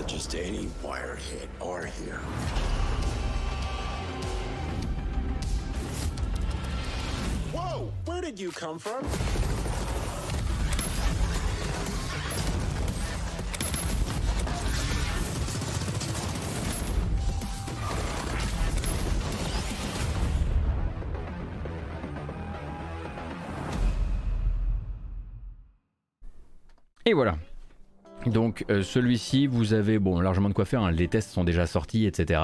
[0.09, 2.21] Just any wire hit are here.
[7.53, 7.93] Whoa!
[8.07, 9.05] Where did you come from?
[27.05, 27.39] Et voilà,
[28.27, 30.83] donc euh, celui-ci, vous avez bon largement de quoi faire.
[30.83, 30.91] Hein.
[30.91, 32.41] Les tests sont déjà sortis, etc.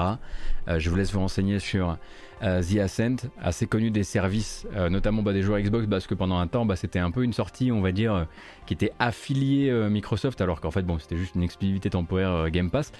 [0.67, 1.97] Euh, je vous laisse vous renseigner sur
[2.43, 6.37] euh, The Ascent, assez connu des services, notamment bah, des joueurs Xbox, parce que pendant
[6.37, 8.27] un temps, bah, c'était un peu une sortie, on va dire,
[8.65, 12.91] qui était affiliée Microsoft, alors qu'en fait, c'était juste une exclusivité temporaire Game Pass.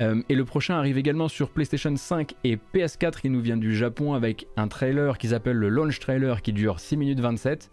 [0.00, 3.20] et le prochain arrive également sur PlayStation 5 et PS4.
[3.24, 6.78] Il nous vient du Japon avec un trailer qui s'appelle le launch trailer, qui dure
[6.78, 7.70] 6 minutes 27.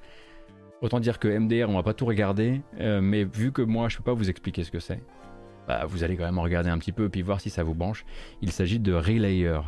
[0.82, 3.98] Autant dire que MDR, on va pas tout regarder, euh, mais vu que moi je
[3.98, 5.02] peux pas vous expliquer ce que c'est,
[5.68, 8.06] bah, vous allez quand même regarder un petit peu puis voir si ça vous branche.
[8.42, 9.60] Il s'agit de Relayer.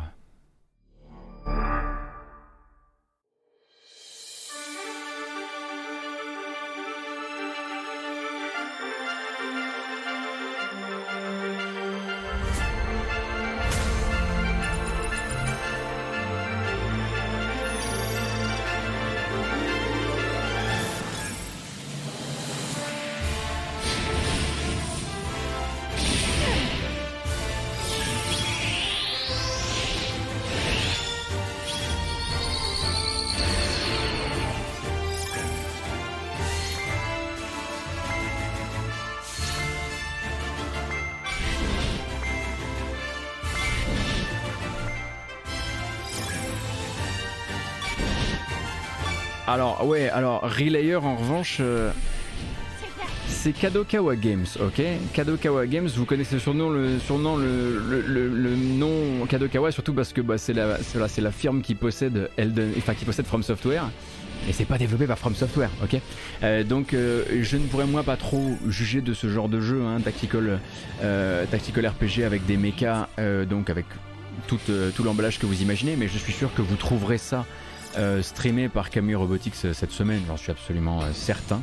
[49.52, 51.58] Alors, ouais, alors Relayer en revanche.
[51.60, 51.90] Euh,
[53.28, 54.82] c'est Kadokawa Games, ok?
[55.12, 60.38] Kadokawa Games, vous connaissez le surnom, le, surnom, le, nom Kadokawa, surtout parce que bah,
[60.38, 63.90] c'est la, firme qui possède Elden, enfin qui possède From Software.
[64.48, 66.00] Et c'est pas développé par From Software, ok?
[66.42, 69.82] Euh, Donc euh, je ne pourrais moi pas trop juger de ce genre de jeu,
[69.82, 70.60] hein, tactical,
[71.50, 73.08] tactical RPG avec des mechas,
[73.50, 73.84] donc avec
[74.46, 74.58] tout
[75.04, 77.44] l'emballage que vous imaginez, mais je suis sûr que vous trouverez ça
[77.96, 81.62] euh, streamé par Camille Robotics euh, cette semaine, j'en suis absolument euh, certain.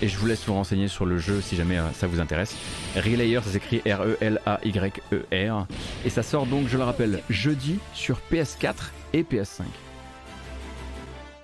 [0.00, 2.56] et je vous laisse vous renseigner sur le jeu si jamais ça vous intéresse.
[2.94, 5.66] Relayer, ça s'écrit R-E-L-A-Y-E-R.
[6.04, 8.74] Et ça sort donc, je le rappelle, jeudi sur PS4
[9.12, 9.62] et PS5.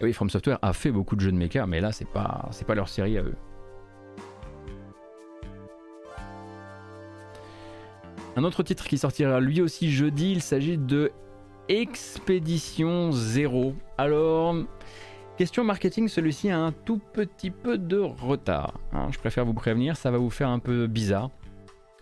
[0.00, 2.66] oui, From Software a fait beaucoup de jeux de mecha, mais là, c'est pas, c'est
[2.66, 3.34] pas leur série à eux.
[8.36, 11.10] Un autre titre qui sortira lui aussi jeudi, il s'agit de
[11.70, 13.74] Expédition 0.
[13.96, 14.56] Alors,
[15.38, 18.80] question marketing, celui-ci a un tout petit peu de retard.
[18.92, 19.06] Hein.
[19.12, 21.30] je préfère vous prévenir, ça va vous faire un peu bizarre.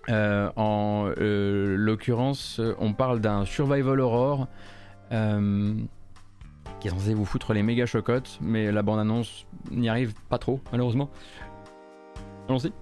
[0.08, 4.48] Euh, en euh, l'occurrence, on parle d'un survival horror
[5.12, 5.74] euh,
[6.80, 10.62] qui est censé vous foutre les méga chocottes, mais la bande-annonce n'y arrive pas trop,
[10.72, 11.10] malheureusement.
[12.48, 12.72] Allons-y.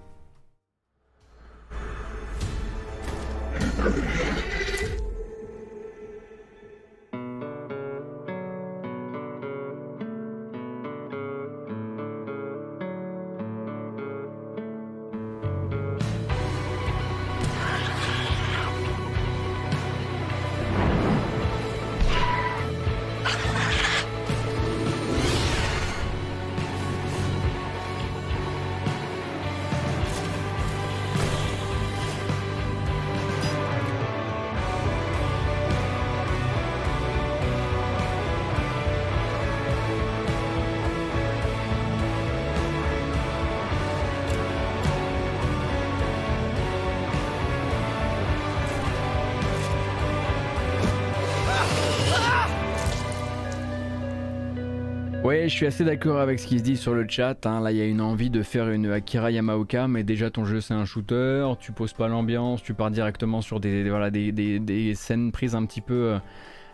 [55.47, 57.45] Je suis assez d'accord avec ce qui se dit sur le chat.
[57.45, 57.61] hein.
[57.61, 60.59] Là, il y a une envie de faire une Akira Yamaoka, mais déjà ton jeu
[60.59, 65.65] c'est un shooter, tu poses pas l'ambiance, tu pars directement sur des, scènes prises un
[65.65, 66.19] petit peu euh,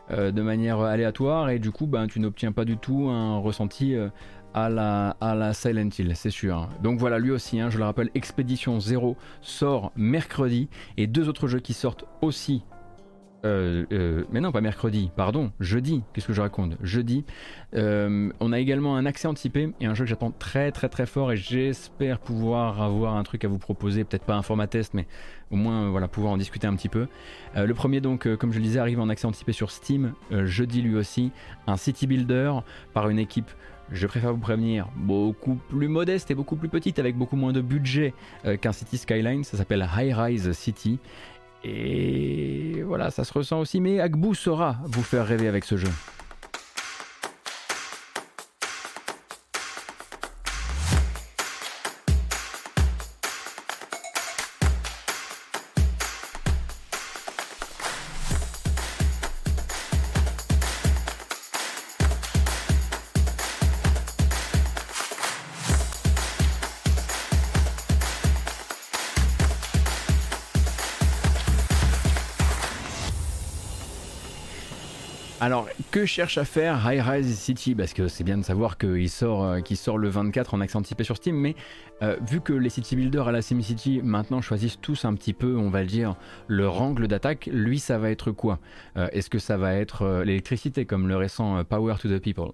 [0.09, 3.93] euh, de manière aléatoire, et du coup, ben, tu n'obtiens pas du tout un ressenti
[3.93, 4.09] euh,
[4.55, 6.67] à, la, à la Silent Hill, c'est sûr.
[6.81, 10.67] Donc voilà, lui aussi, hein, je le rappelle, Expédition 0 sort mercredi,
[10.97, 12.63] et deux autres jeux qui sortent aussi
[13.45, 16.01] euh, euh, mais non, pas mercredi, pardon, jeudi.
[16.13, 16.77] Qu'est-ce que je raconte?
[16.81, 17.25] Jeudi.
[17.75, 21.05] Euh, on a également un accès anticipé et un jeu que j'attends très très très
[21.05, 24.93] fort et j'espère pouvoir avoir un truc à vous proposer, peut-être pas un format test,
[24.93, 25.07] mais
[25.51, 27.07] au moins voilà pouvoir en discuter un petit peu.
[27.55, 30.95] Le premier donc, comme je le disais, arrive en accès anticipé sur Steam jeudi lui
[30.95, 31.31] aussi,
[31.67, 32.53] un city builder
[32.93, 33.51] par une équipe.
[33.91, 37.61] Je préfère vous prévenir, beaucoup plus modeste et beaucoup plus petite, avec beaucoup moins de
[37.61, 38.13] budget
[38.61, 39.43] qu'un City Skyline.
[39.43, 40.99] Ça s'appelle High Rise City.
[41.63, 45.89] Et voilà, ça se ressent aussi, mais Agbu saura vous faire rêver avec ce jeu.
[76.05, 79.59] Cherche à faire High Rise City Parce que c'est bien de savoir qu'il sort, euh,
[79.61, 81.55] qu'il sort le 24 en accès anticipé sur Steam, mais
[82.01, 85.55] euh, vu que les city builders à la SimCity maintenant choisissent tous un petit peu,
[85.57, 86.15] on va le dire,
[86.47, 88.59] leur angle d'attaque, lui ça va être quoi?
[88.97, 92.19] Euh, Est-ce que ça va être euh, l'électricité comme le récent euh, Power to the
[92.19, 92.51] People?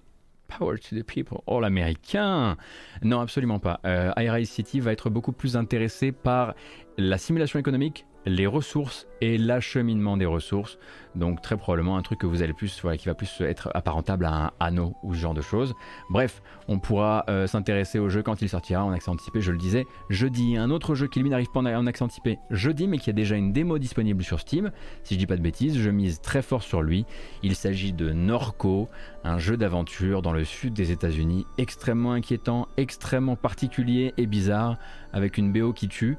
[0.50, 1.38] Power to the people.
[1.46, 2.58] Oh l'américain
[3.04, 3.80] Non, absolument pas.
[3.86, 6.56] Euh, High Rise City va être beaucoup plus intéressé par
[6.98, 10.78] la simulation économique, les ressources et l'acheminement des ressources.
[11.16, 14.26] Donc très probablement un truc que vous allez plus, voilà, qui va plus être apparentable
[14.26, 15.74] à un anneau ou ce genre de choses.
[16.10, 19.58] Bref, on pourra euh, s'intéresser au jeu quand il sortira en accès anticipé, je le
[19.58, 20.56] disais, jeudi.
[20.56, 23.36] Un autre jeu qui lui n'arrive pas en accès anticipé jeudi, mais qui a déjà
[23.36, 24.72] une démo disponible sur Steam.
[25.04, 27.06] Si je dis pas de bêtises, je mise très fort sur lui.
[27.42, 28.88] Il s'agit de Norco,
[29.24, 34.78] un jeu d'aventure dans le sud des États-Unis, extrêmement inquiétant, extrêmement particulier et bizarre,
[35.12, 36.18] avec une BO qui tue.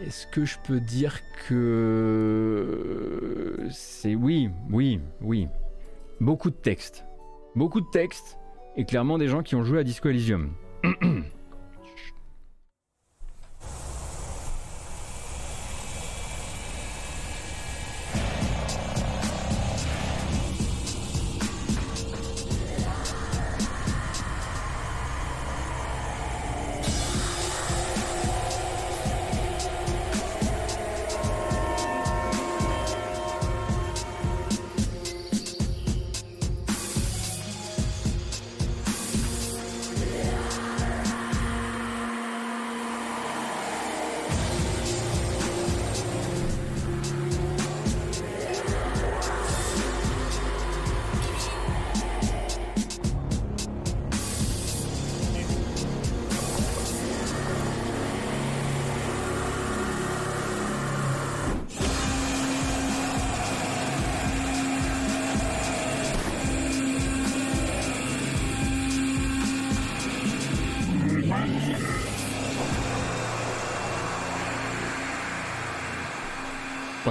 [0.00, 5.48] Est-ce que je peux dire que c'est oui, oui, oui.
[6.20, 7.06] Beaucoup de textes.
[7.54, 8.36] Beaucoup de textes
[8.76, 10.52] et clairement des gens qui ont joué à Disco Elysium.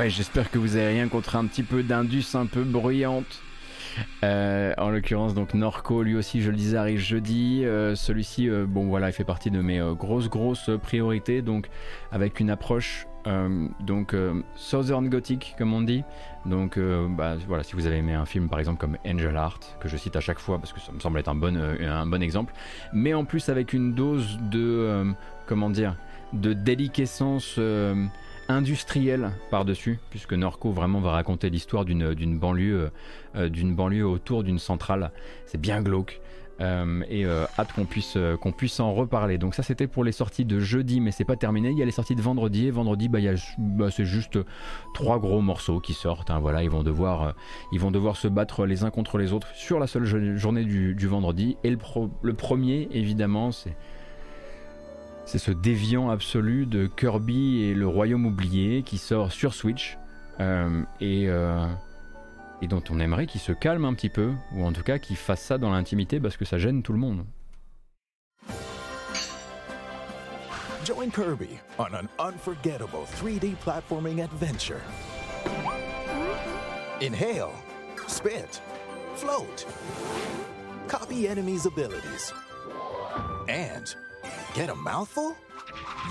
[0.07, 3.41] J'espère que vous avez rien contre un petit peu d'indus un peu bruyante.
[4.23, 7.63] Euh, en l'occurrence, donc Norco, lui aussi, je le disais, arrive jeudi.
[7.65, 11.41] Euh, Celui-ci, euh, bon voilà, il fait partie de mes grosses, grosses priorités.
[11.41, 11.69] Donc,
[12.11, 13.07] avec une approche
[13.79, 14.15] donc
[14.55, 16.03] Southern Gothic, comme on dit.
[16.45, 19.87] Donc, bah, voilà, si vous avez aimé un film par exemple comme Angel Heart, que
[19.87, 22.21] je cite à chaque fois parce que ça me semble être un bon, un bon
[22.21, 22.53] exemple,
[22.93, 25.11] mais en plus avec une dose de,
[25.47, 25.95] comment dire,
[26.33, 27.59] de déliquescence.
[28.49, 32.91] Euh, industrielle par-dessus, puisque Norco vraiment va raconter l'histoire d'une banlieue,
[33.35, 35.11] euh, d'une banlieue autour d'une centrale.
[35.45, 36.21] C'est bien glauque.
[36.61, 39.37] Euh, et euh, hâte qu'on puisse, euh, qu'on puisse en reparler.
[39.37, 41.69] Donc ça c'était pour les sorties de jeudi, mais c'est pas terminé.
[41.71, 43.19] Il y a les sorties de vendredi et vendredi, bah,
[43.57, 44.39] bah, c'est juste
[44.93, 46.31] trois gros morceaux qui sortent.
[46.31, 46.39] hein.
[46.39, 47.31] Voilà, ils vont devoir, euh,
[47.73, 50.63] ils vont devoir se battre les uns contre les autres sur la seule jo- journée
[50.63, 51.57] du, du vendredi.
[51.65, 53.75] Et le, pro- le premier, évidemment, c'est
[55.25, 59.97] c'est ce déviant absolu de Kirby et le Royaume oublié qui sort sur Switch
[60.39, 61.65] euh, et, euh,
[62.61, 65.15] et dont on aimerait qu'il se calme un petit peu, ou en tout cas qu'il
[65.15, 67.25] fasse ça dans l'intimité parce que ça gêne tout le monde.
[70.85, 71.49] Join Kirby
[71.79, 74.81] on an unforgettable 3D platforming adventure.
[77.01, 77.49] Inhale,
[78.07, 78.61] spit,
[79.15, 79.65] float.
[80.87, 82.31] copy enemies' abilities,
[83.49, 83.95] and
[84.53, 85.35] get a mouthful?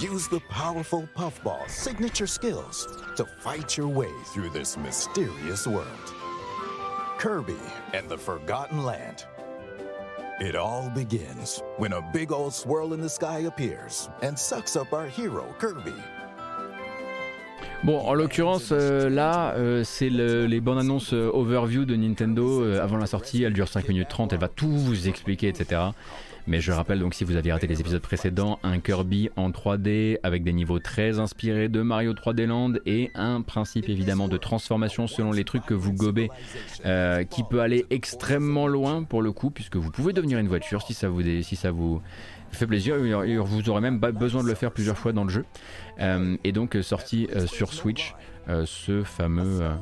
[0.00, 6.14] Use the powerful Puffball's signature skills to fight your way through this mysterious world.
[7.18, 7.56] Kirby
[7.92, 9.24] and the Forgotten Land.
[10.40, 14.92] It all begins when a big old swirl in the sky appears and sucks up
[14.92, 15.94] our hero, Kirby.
[17.84, 22.64] Bon, en l'occurrence, euh, là, euh, c'est le- les bandes annonces euh, overview de Nintendo
[22.80, 23.42] avant la sortie.
[23.42, 25.82] Elle dure 5 minutes 30, elle va tout vous expliquer, etc.
[26.46, 30.18] Mais je rappelle donc, si vous aviez raté les épisodes précédents, un Kirby en 3D
[30.22, 35.06] avec des niveaux très inspirés de Mario 3D Land et un principe évidemment de transformation
[35.06, 36.28] selon les trucs que vous gobez
[37.30, 40.92] qui peut aller extrêmement loin pour le coup, puisque vous pouvez devenir une voiture si
[40.92, 42.02] ça vous, si ça vous
[42.54, 42.96] fait plaisir.
[43.24, 45.44] Et Vous aurez même pas besoin de le faire plusieurs fois dans le jeu.
[46.00, 48.14] Euh, et donc euh, sorti euh, sur Switch
[48.48, 49.74] euh, ce fameux euh,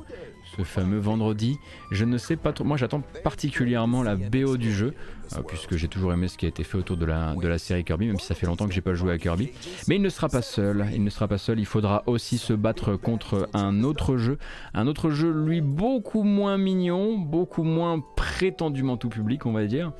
[0.56, 1.58] ce fameux vendredi.
[1.90, 2.64] Je ne sais pas trop.
[2.64, 4.92] Moi, j'attends particulièrement la BO du jeu,
[5.32, 7.58] euh, puisque j'ai toujours aimé ce qui a été fait autour de la, de la
[7.58, 9.50] série Kirby, même si ça fait longtemps que j'ai pas joué à Kirby.
[9.88, 10.86] Mais il ne sera pas seul.
[10.92, 11.58] Il ne sera pas seul.
[11.58, 14.36] Il faudra aussi se battre contre un autre jeu,
[14.74, 19.92] un autre jeu lui beaucoup moins mignon, beaucoup moins prétendument tout public, on va dire.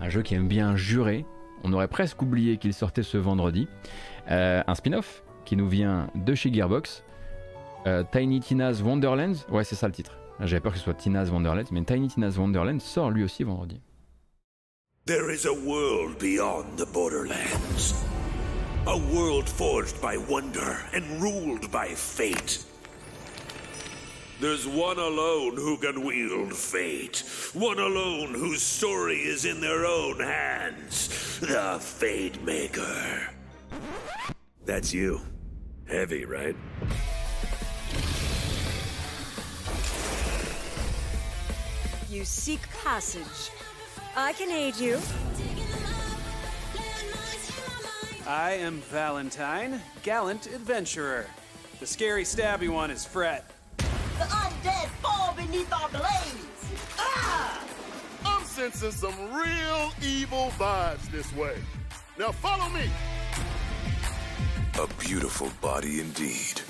[0.00, 1.26] Un jeu qui aime bien jurer.
[1.64, 3.68] On aurait presque oublié qu'il sortait ce vendredi.
[4.30, 7.04] Euh, un spin-off qui nous vient de chez Gearbox.
[7.86, 10.18] Euh, Tiny Tina's Wonderlands, ouais c'est ça le titre.
[10.40, 13.80] J'avais peur que ce soit Tina's Wonderlands, mais Tiny Tina's Wonderlands sort lui aussi vendredi.
[15.06, 17.94] There is a world beyond the borderlands.
[18.86, 22.67] A world forged by wonder and ruled by fate.
[24.40, 27.24] There's one alone who can wield fate.
[27.54, 31.40] One alone whose story is in their own hands.
[31.40, 33.30] The Fate Maker.
[34.64, 35.20] That's you.
[35.88, 36.54] Heavy, right?
[42.08, 43.50] You seek passage.
[44.14, 45.00] I can aid you.
[48.24, 51.26] I am Valentine, gallant adventurer.
[51.80, 53.50] The scary stabby one is Fret.
[54.18, 56.44] The undead fall beneath our blades.
[56.98, 57.60] Ah!
[58.24, 61.54] I'm sensing some real evil vibes this way.
[62.18, 62.90] Now follow me.
[64.82, 66.60] A beautiful body indeed.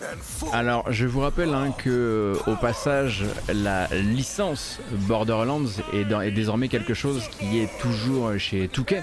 [0.00, 4.78] And full Alors, je vous rappelle hein, que, euh, au passage, la licence
[5.08, 9.02] Borderlands est, dans- est désormais quelque chose qui est toujours chez Touquet.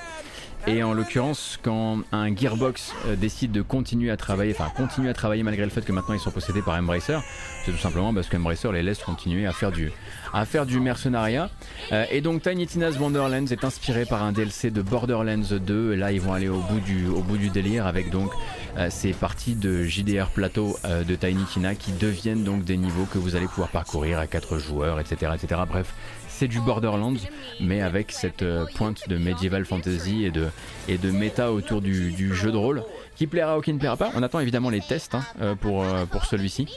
[0.68, 5.14] Et en l'occurrence, quand un Gearbox euh, décide de continuer à travailler, enfin continuer à
[5.14, 7.20] travailler malgré le fait que maintenant ils sont possédés par Embracer,
[7.64, 9.92] c'est tout simplement parce qu'Embracer les laisse continuer à faire du,
[10.34, 11.52] à faire du mercenariat.
[11.92, 15.94] Euh, et donc Tiny Tina's Wonderlands est inspiré par un DLC de Borderlands 2.
[15.94, 18.32] Et là, ils vont aller au bout du, au bout du délire avec donc
[18.78, 23.20] euh, ces parties de JDR Plateau de Tiny Tina qui deviennent donc des niveaux que
[23.20, 25.32] vous allez pouvoir parcourir à 4 joueurs, etc.
[25.36, 25.62] etc.
[25.68, 25.94] Bref,
[26.36, 27.16] c'est du Borderlands,
[27.62, 32.58] mais avec cette euh, pointe de medieval fantasy et de, méta autour du, jeu de
[32.58, 32.84] rôle
[33.16, 34.12] qui plaira ou qui ne plaira pas.
[34.16, 36.68] On attend évidemment les tests hein, euh, pour, euh, pour celui-ci,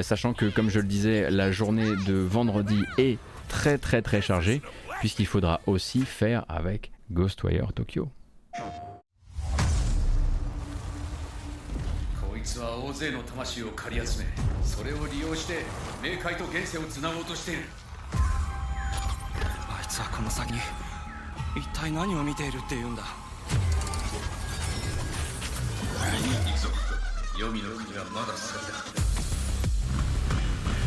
[0.00, 3.18] sachant que comme je le disais, la journée de vendredi est
[3.48, 4.62] très très très chargée,
[5.00, 8.08] puisqu'il faudra aussi faire avec Ghostwire Tokyo.
[19.92, 20.58] つはこの先に
[21.54, 23.02] 一体何を見ているっていうんだ。
[26.16, 26.68] いいぞ
[27.36, 28.58] 黄泉の国はまだ先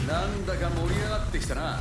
[0.07, 0.11] だ。
[0.11, 1.79] なんだか盛り上がってきたな。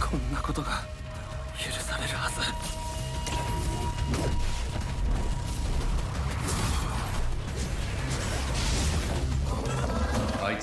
[0.00, 0.84] こんなことが
[1.58, 2.36] 許されるはず。
[10.52, 10.56] い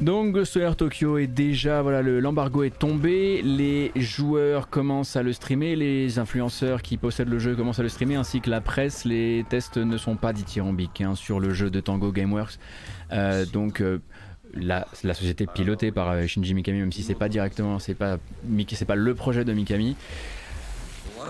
[0.00, 5.32] Donc Ghostwire Tokyo est déjà, voilà, le- l'embargo est tombé, les joueurs commencent à le
[5.32, 9.04] streamer, les influenceurs qui possèdent le jeu commencent à le streamer, ainsi que la presse.
[9.04, 12.58] Les tests ne sont pas dithyrambiques hein, sur le jeu de Tango Gameworks.
[13.12, 13.98] Euh, donc euh,
[14.52, 18.18] la, la société pilotée par euh, Shinji Mikami, même si c'est pas directement, c'est pas,
[18.86, 19.94] pas le projet de Mikami.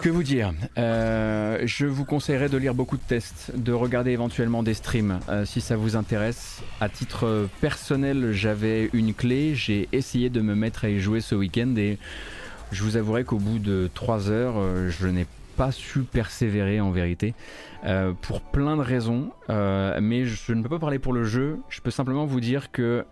[0.02, 4.62] Que vous dire Euh, Je vous conseillerais de lire beaucoup de tests, de regarder éventuellement
[4.62, 6.62] des streams euh, si ça vous intéresse.
[6.80, 11.34] À titre personnel, j'avais une clé, j'ai essayé de me mettre à y jouer ce
[11.34, 11.98] week-end et
[12.72, 15.26] je vous avouerai qu'au bout de 3 heures, euh, je n'ai
[15.56, 17.32] pas su persévérer en vérité,
[18.22, 19.30] pour plein de raisons.
[19.48, 23.04] Mais je ne peux pas parler pour le jeu, je peux simplement vous dire que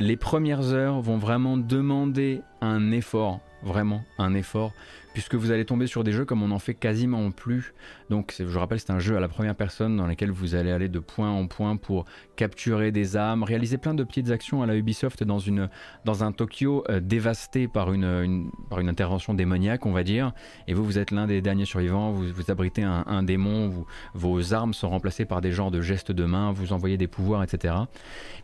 [0.00, 4.72] les premières heures vont vraiment demander un effort, vraiment un effort
[5.14, 7.72] puisque vous allez tomber sur des jeux comme on en fait quasiment plus.
[8.10, 10.88] Donc je rappelle, c'est un jeu à la première personne dans lequel vous allez aller
[10.88, 12.04] de point en point pour
[12.36, 15.70] capturer des âmes, réaliser plein de petites actions à la Ubisoft dans, une,
[16.04, 20.32] dans un Tokyo euh, dévasté par une, par une intervention démoniaque, on va dire.
[20.66, 24.74] Et vous, vous êtes l'un des derniers survivants, vous, vous abritez un, démon, vos armes
[24.74, 27.74] sont remplacées par des genres de gestes de main, vous envoyez des pouvoirs, etc.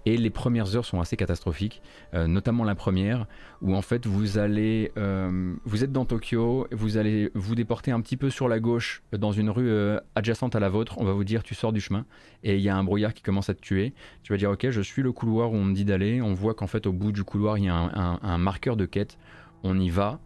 [0.07, 1.83] Et les premières heures sont assez catastrophiques,
[2.15, 3.27] euh, notamment la première,
[3.63, 8.01] où en fait vous allez, euh, vous êtes dans Tokyo, vous allez vous déporter un
[8.01, 9.71] petit peu sur la gauche euh, dans une rue
[10.15, 12.07] adjacente à la vôtre, on va vous dire tu sors du chemin,
[12.43, 13.93] et il y a un brouillard qui commence à te tuer.
[14.23, 16.55] Tu vas dire ok, je suis le couloir où on me dit d'aller, on voit
[16.55, 19.19] qu'en fait au bout du couloir il y a un, marqueur de quête,
[19.63, 20.21] on y va.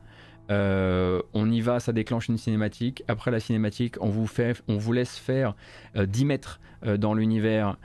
[0.48, 3.02] on y va, ça déclenche une cinématique.
[3.08, 5.54] Après la cinématique, on vous, fait, on vous laisse faire
[5.96, 6.60] 10 mètres
[6.98, 7.76] dans l'univers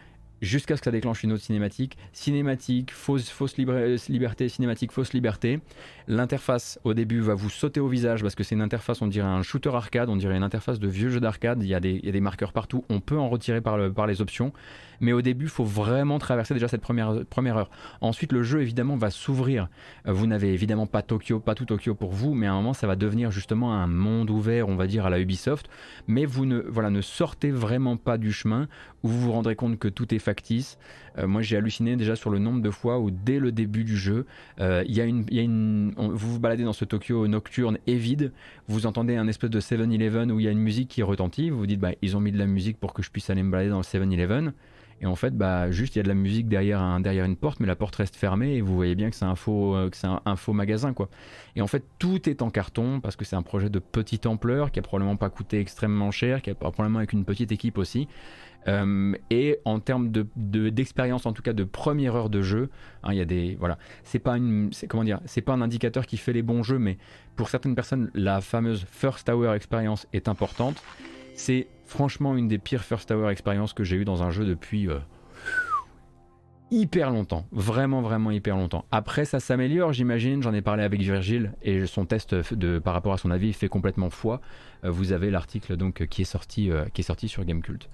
[0.41, 1.97] jusqu'à ce que ça déclenche une autre cinématique.
[2.13, 5.59] Cinématique, fausse, fausse liberté, cinématique, fausse liberté.
[6.07, 9.27] L'interface au début va vous sauter au visage parce que c'est une interface, on dirait
[9.27, 11.61] un shooter arcade, on dirait une interface de vieux jeu d'arcade.
[11.63, 14.53] Il, y a des marqueurs partout, on peut en retirer par, par les options.
[15.01, 17.69] Mais au début, il faut vraiment traverser déjà cette première, première heure.
[18.01, 19.69] Ensuite, le jeu évidemment va s'ouvrir.
[20.07, 22.73] Euh, vous n'avez évidemment pas Tokyo, pas tout Tokyo pour vous, mais à un moment,
[22.73, 25.69] ça va devenir justement un monde ouvert, on va dire, à la Ubisoft.
[26.07, 28.67] Mais vous ne, voilà, ne sortez vraiment pas du chemin
[29.03, 30.77] où vous vous rendrez compte que tout est factice.
[31.17, 33.97] Euh, moi, j'ai halluciné déjà sur le nombre de fois où, dès le début du
[33.97, 34.25] jeu,
[34.59, 37.77] euh, il y a une, y a une vous vous baladez dans ce Tokyo nocturne
[37.87, 38.31] et vide,
[38.67, 41.59] vous entendez un espèce de 7-Eleven où il y a une musique qui retentit, vous
[41.59, 43.51] vous dites, bah, ils ont mis de la musique pour que je puisse aller me
[43.51, 44.53] balader dans le 7-Eleven.
[45.01, 47.37] Et en fait, bah, juste il y a de la musique derrière, un, derrière une
[47.37, 49.89] porte, mais la porte reste fermée et vous voyez bien que c'est un faux, euh,
[50.25, 51.09] un, faux magasin, quoi.
[51.55, 54.71] Et en fait, tout est en carton parce que c'est un projet de petite ampleur
[54.71, 58.07] qui a probablement pas coûté extrêmement cher, qui a probablement avec une petite équipe aussi.
[58.67, 60.27] Euh, et en termes de,
[60.69, 62.69] d'expérience, en tout cas de première heure de jeu,
[63.03, 66.05] hein, il y a des voilà, c'est pas une, comment dire, c'est pas un indicateur
[66.05, 66.97] qui fait les bons jeux, mais
[67.37, 70.83] pour certaines personnes, la fameuse first hour expérience est importante.
[71.35, 74.87] C'est franchement une des pires first hour expériences que j'ai eu dans un jeu depuis
[74.87, 74.99] euh,
[76.71, 77.45] hyper longtemps.
[77.51, 78.85] Vraiment, vraiment hyper longtemps.
[78.91, 80.41] Après, ça s'améliore, j'imagine.
[80.43, 83.69] J'en ai parlé avec Virgile et son test de, par rapport à son avis fait
[83.69, 84.39] complètement foi.
[84.85, 87.89] Euh, vous avez l'article donc qui est sorti, euh, qui est sorti sur Gamecult.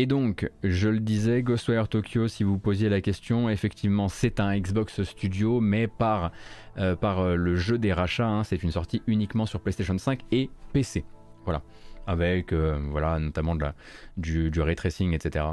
[0.00, 4.56] Et donc, je le disais, Ghostwire Tokyo, si vous posiez la question, effectivement, c'est un
[4.56, 6.30] Xbox Studio, mais par,
[6.78, 10.20] euh, par euh, le jeu des rachats, hein, c'est une sortie uniquement sur PlayStation 5
[10.30, 11.04] et PC.
[11.44, 11.62] Voilà.
[12.06, 13.74] Avec, euh, voilà, notamment de la,
[14.16, 15.44] du, du ray tracing, etc.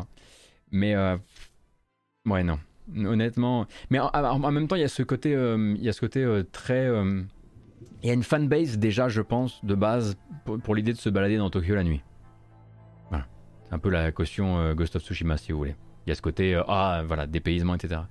[0.71, 0.95] Mais,
[2.25, 2.59] ouais, non.
[2.95, 3.65] Honnêtement.
[3.89, 6.87] Mais en, même temps, il y a ce côté, il y a ce côté très.
[8.03, 10.17] il y a une fanbase déjà, je pense, de base,
[10.63, 12.01] pour l'idée de se balader dans Tokyo la nuit
[13.71, 15.75] un peu la caution Ghost of Tsushima si vous voulez.
[16.05, 18.01] Il y a ce côté, ah voilà, dépaysement, etc.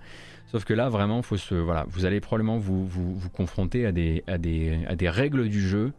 [0.55, 4.23] Sauf que là, vraiment, faut se, voilà, vous allez probablement vous, vous, confronter à des,
[4.29, 5.93] à, des, à des règles du jeu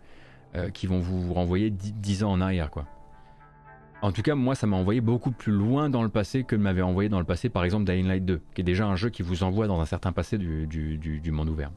[0.56, 2.72] euh, qui vont vous renvoyer 10 ans en arrière.
[2.72, 2.86] quoi.
[4.02, 6.82] En tout cas, moi, ça m'a envoyé beaucoup plus loin dans le passé que m'avait
[6.82, 9.24] envoyé dans le passé, par exemple, Dying Light 2, qui est déjà un jeu qui
[9.24, 11.72] vous envoie dans un certain passé du, du, du, monde ouvert.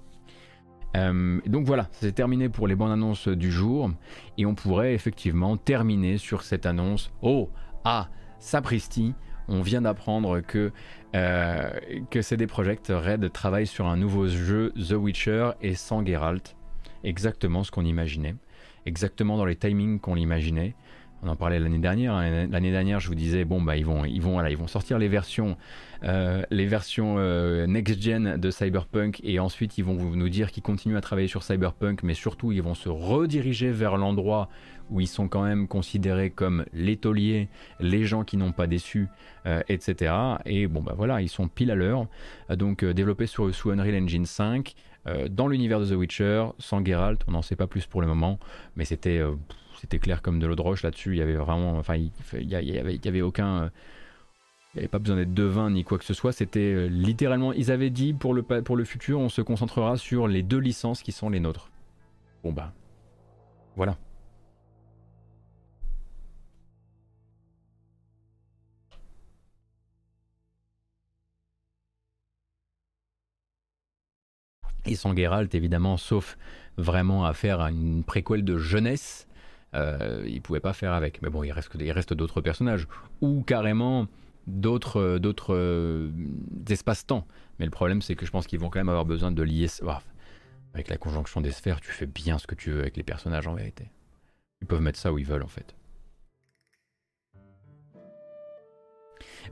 [0.95, 3.91] donc voilà, c'est terminé pour les bandes annonces du jour,
[4.37, 7.11] et on pourrait effectivement terminer sur cette annonce.
[7.23, 7.51] Oh,
[7.83, 9.15] ah, sapristi,
[9.49, 10.73] on vient d'apprendre que,
[11.15, 11.71] euh,
[12.11, 16.57] que CD Projekt Red travaille sur un nouveau jeu The Witcher et sans Geralt.
[17.05, 18.35] Exactement ce qu'on imaginait.
[18.87, 20.75] Exactement dans les timings qu'on l'imaginait.
[21.23, 22.15] On en parlait l'année dernière.
[22.15, 22.47] Hein.
[22.51, 24.05] L'année dernière, je vous disais, bon, bah, ils vont,
[24.67, 25.57] sortir les versions,
[26.05, 31.27] euh, euh, next-gen de Cyberpunk et ensuite ils vont nous dire qu'ils continuent à travailler
[31.27, 34.49] sur Cyberpunk, mais surtout ils vont se rediriger vers l'endroit
[34.91, 37.49] où ils sont quand même considérés comme les tauliers,
[37.81, 39.09] les gens qui n'ont pas déçu,
[39.47, 40.15] euh, etc.
[40.47, 42.07] Et bon, bah voilà, ils sont pile à l'heure.
[42.51, 44.75] Donc euh, développé sur, sous Unreal Engine 5,
[45.31, 48.39] dans l'univers de The Witcher, sans Geralt, on n'en sait pas plus pour le moment,
[48.77, 49.23] mais c'était
[49.81, 51.13] c'était clair comme de l'eau de roche là-dessus.
[51.15, 52.11] Il y avait vraiment, enfin, il,
[52.49, 53.71] y, avait, y avait aucun.
[54.75, 56.33] il n'y avait pas besoin d'être devin ni quoi que ce soit.
[56.33, 60.43] C'était littéralement, ils avaient dit pour le, pour le futur, on se concentrera sur les
[60.43, 61.71] deux licences qui sont les nôtres.
[62.43, 62.73] Bon bah,
[63.77, 63.97] voilà.
[74.89, 76.39] Et sans Geralt, évidemment, sauf
[76.79, 79.28] vraiment à faire une préquelle de jeunesse,
[79.75, 81.23] euh, il pouvait pas faire avec.
[81.23, 82.87] Mais bon, il reste, d'autres personnages.
[83.21, 84.07] Ou carrément
[84.47, 85.01] d'autres,
[85.51, 86.11] euh,
[86.69, 87.27] espaces-temps.
[87.59, 89.67] Mais le problème, c'est que je pense qu'ils vont quand même avoir besoin de lier.
[90.75, 93.47] avec la conjonction des sphères, tu fais bien ce que tu veux avec les personnages
[93.47, 93.91] en vérité.
[94.61, 95.75] Ils peuvent mettre ça où ils veulent en fait.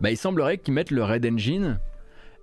[0.00, 1.78] Bah, il semblerait qu'ils mettent le Red Engine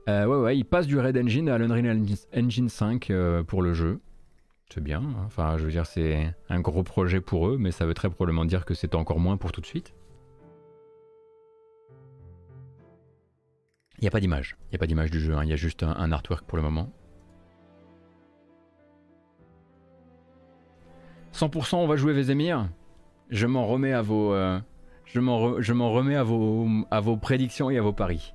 [0.10, 2.02] Euh, ouais, ouais, ils passent du Red Engine à l'Unreal
[2.36, 4.02] Engine 5 euh, pour le jeu.
[4.74, 5.02] C'est bien.
[5.04, 5.24] hein.
[5.28, 8.44] Enfin, je veux dire, c'est un gros projet pour eux, mais ça veut très probablement
[8.44, 9.94] dire que c'est encore moins pour tout de suite.
[14.00, 14.58] Il n'y a pas d'image.
[14.64, 15.36] Il n'y a pas d'image du jeu.
[15.36, 15.44] hein.
[15.44, 16.91] Il y a juste un, artwork pour le moment.
[21.34, 22.68] 100% on va jouer Vesemir.
[23.30, 24.60] Je m'en remets à vos, euh,
[25.06, 28.34] je m'en remets à vos, à vos prédictions et à vos paris.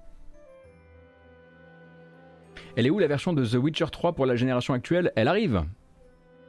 [2.76, 5.12] Elle est où la version de The Witcher 3 pour la génération actuelle?
[5.16, 5.64] Elle arrive.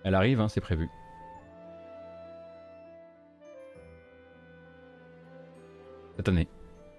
[0.03, 0.89] Elle arrive, hein, c'est prévu.
[6.15, 6.47] Cette année,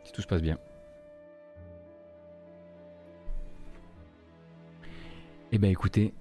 [0.04, 0.58] si tout se passe bien.
[5.52, 6.14] Eh ben écoutez,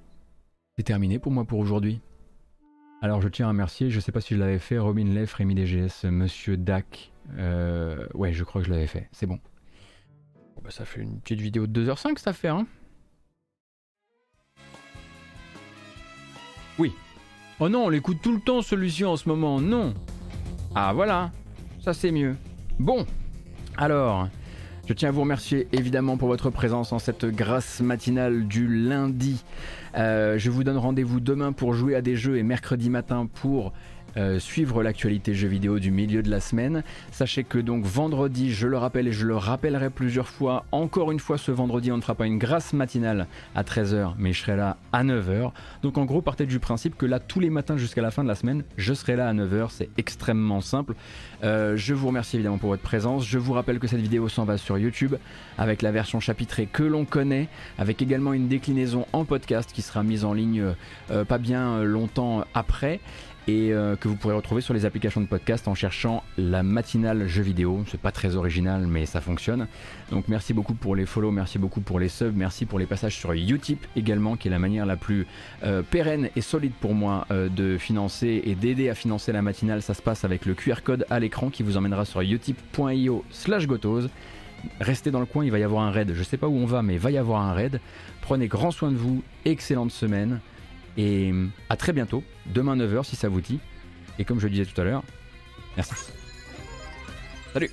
[0.75, 2.01] c'est terminé pour moi pour aujourd'hui.
[3.01, 5.55] Alors je tiens à remercier, je sais pas si je l'avais fait, Robin Leff, Rémi
[5.55, 7.13] DGS, Monsieur Dac.
[7.37, 9.39] Euh, ouais, je crois que je l'avais fait, c'est bon.
[10.55, 12.67] Bon, bah, ça fait une petite vidéo de 2h05 ça fait, hein
[16.79, 16.93] Oui.
[17.59, 19.93] Oh non, on l'écoute tout le temps celui-ci en ce moment, non
[20.75, 21.29] Ah voilà,
[21.83, 22.37] ça c'est mieux.
[22.79, 23.05] Bon,
[23.77, 24.29] alors,
[24.87, 29.43] je tiens à vous remercier évidemment pour votre présence en cette grasse matinale du lundi.
[29.97, 33.73] Euh, je vous donne rendez-vous demain pour jouer à des jeux et mercredi matin pour
[34.17, 36.83] euh, suivre l'actualité jeux vidéo du milieu de la semaine.
[37.11, 41.19] Sachez que donc vendredi, je le rappelle et je le rappellerai plusieurs fois, encore une
[41.19, 44.55] fois ce vendredi, on ne fera pas une grasse matinale à 13h, mais je serai
[44.55, 45.51] là à 9h.
[45.83, 48.27] Donc en gros, partez du principe que là, tous les matins jusqu'à la fin de
[48.27, 50.95] la semaine, je serai là à 9h, c'est extrêmement simple.
[51.43, 53.25] Euh, je vous remercie évidemment pour votre présence.
[53.25, 55.15] Je vous rappelle que cette vidéo s'en va sur YouTube
[55.57, 60.03] avec la version chapitrée que l'on connaît, avec également une déclinaison en podcast qui sera
[60.03, 60.73] mise en ligne
[61.11, 62.99] euh, pas bien longtemps après
[63.49, 67.27] et euh, que vous pourrez retrouver sur les applications de podcast en cherchant la matinale
[67.27, 67.83] jeux vidéo.
[67.87, 69.67] C'est pas très original, mais ça fonctionne.
[70.11, 73.17] Donc merci beaucoup pour les follow, merci beaucoup pour les subs, merci pour les passages
[73.17, 75.25] sur Utip également, qui est la manière la plus
[75.63, 79.81] euh, pérenne et solide pour moi euh, de financer et d'aider à financer la matinale.
[79.81, 83.65] Ça se passe avec le QR code à l'écran qui vous emmènera sur utip.io slash
[83.65, 84.09] gotos.
[84.79, 86.13] Restez dans le coin, il va y avoir un raid.
[86.13, 87.79] Je sais pas où on va, mais il va y avoir un raid.
[88.21, 90.39] Prenez grand soin de vous, excellente semaine.
[90.97, 91.33] Et
[91.69, 93.59] à très bientôt, demain 9h si ça vous dit.
[94.17, 95.03] Et comme je le disais tout à l'heure,
[95.77, 95.93] merci.
[97.53, 97.71] Salut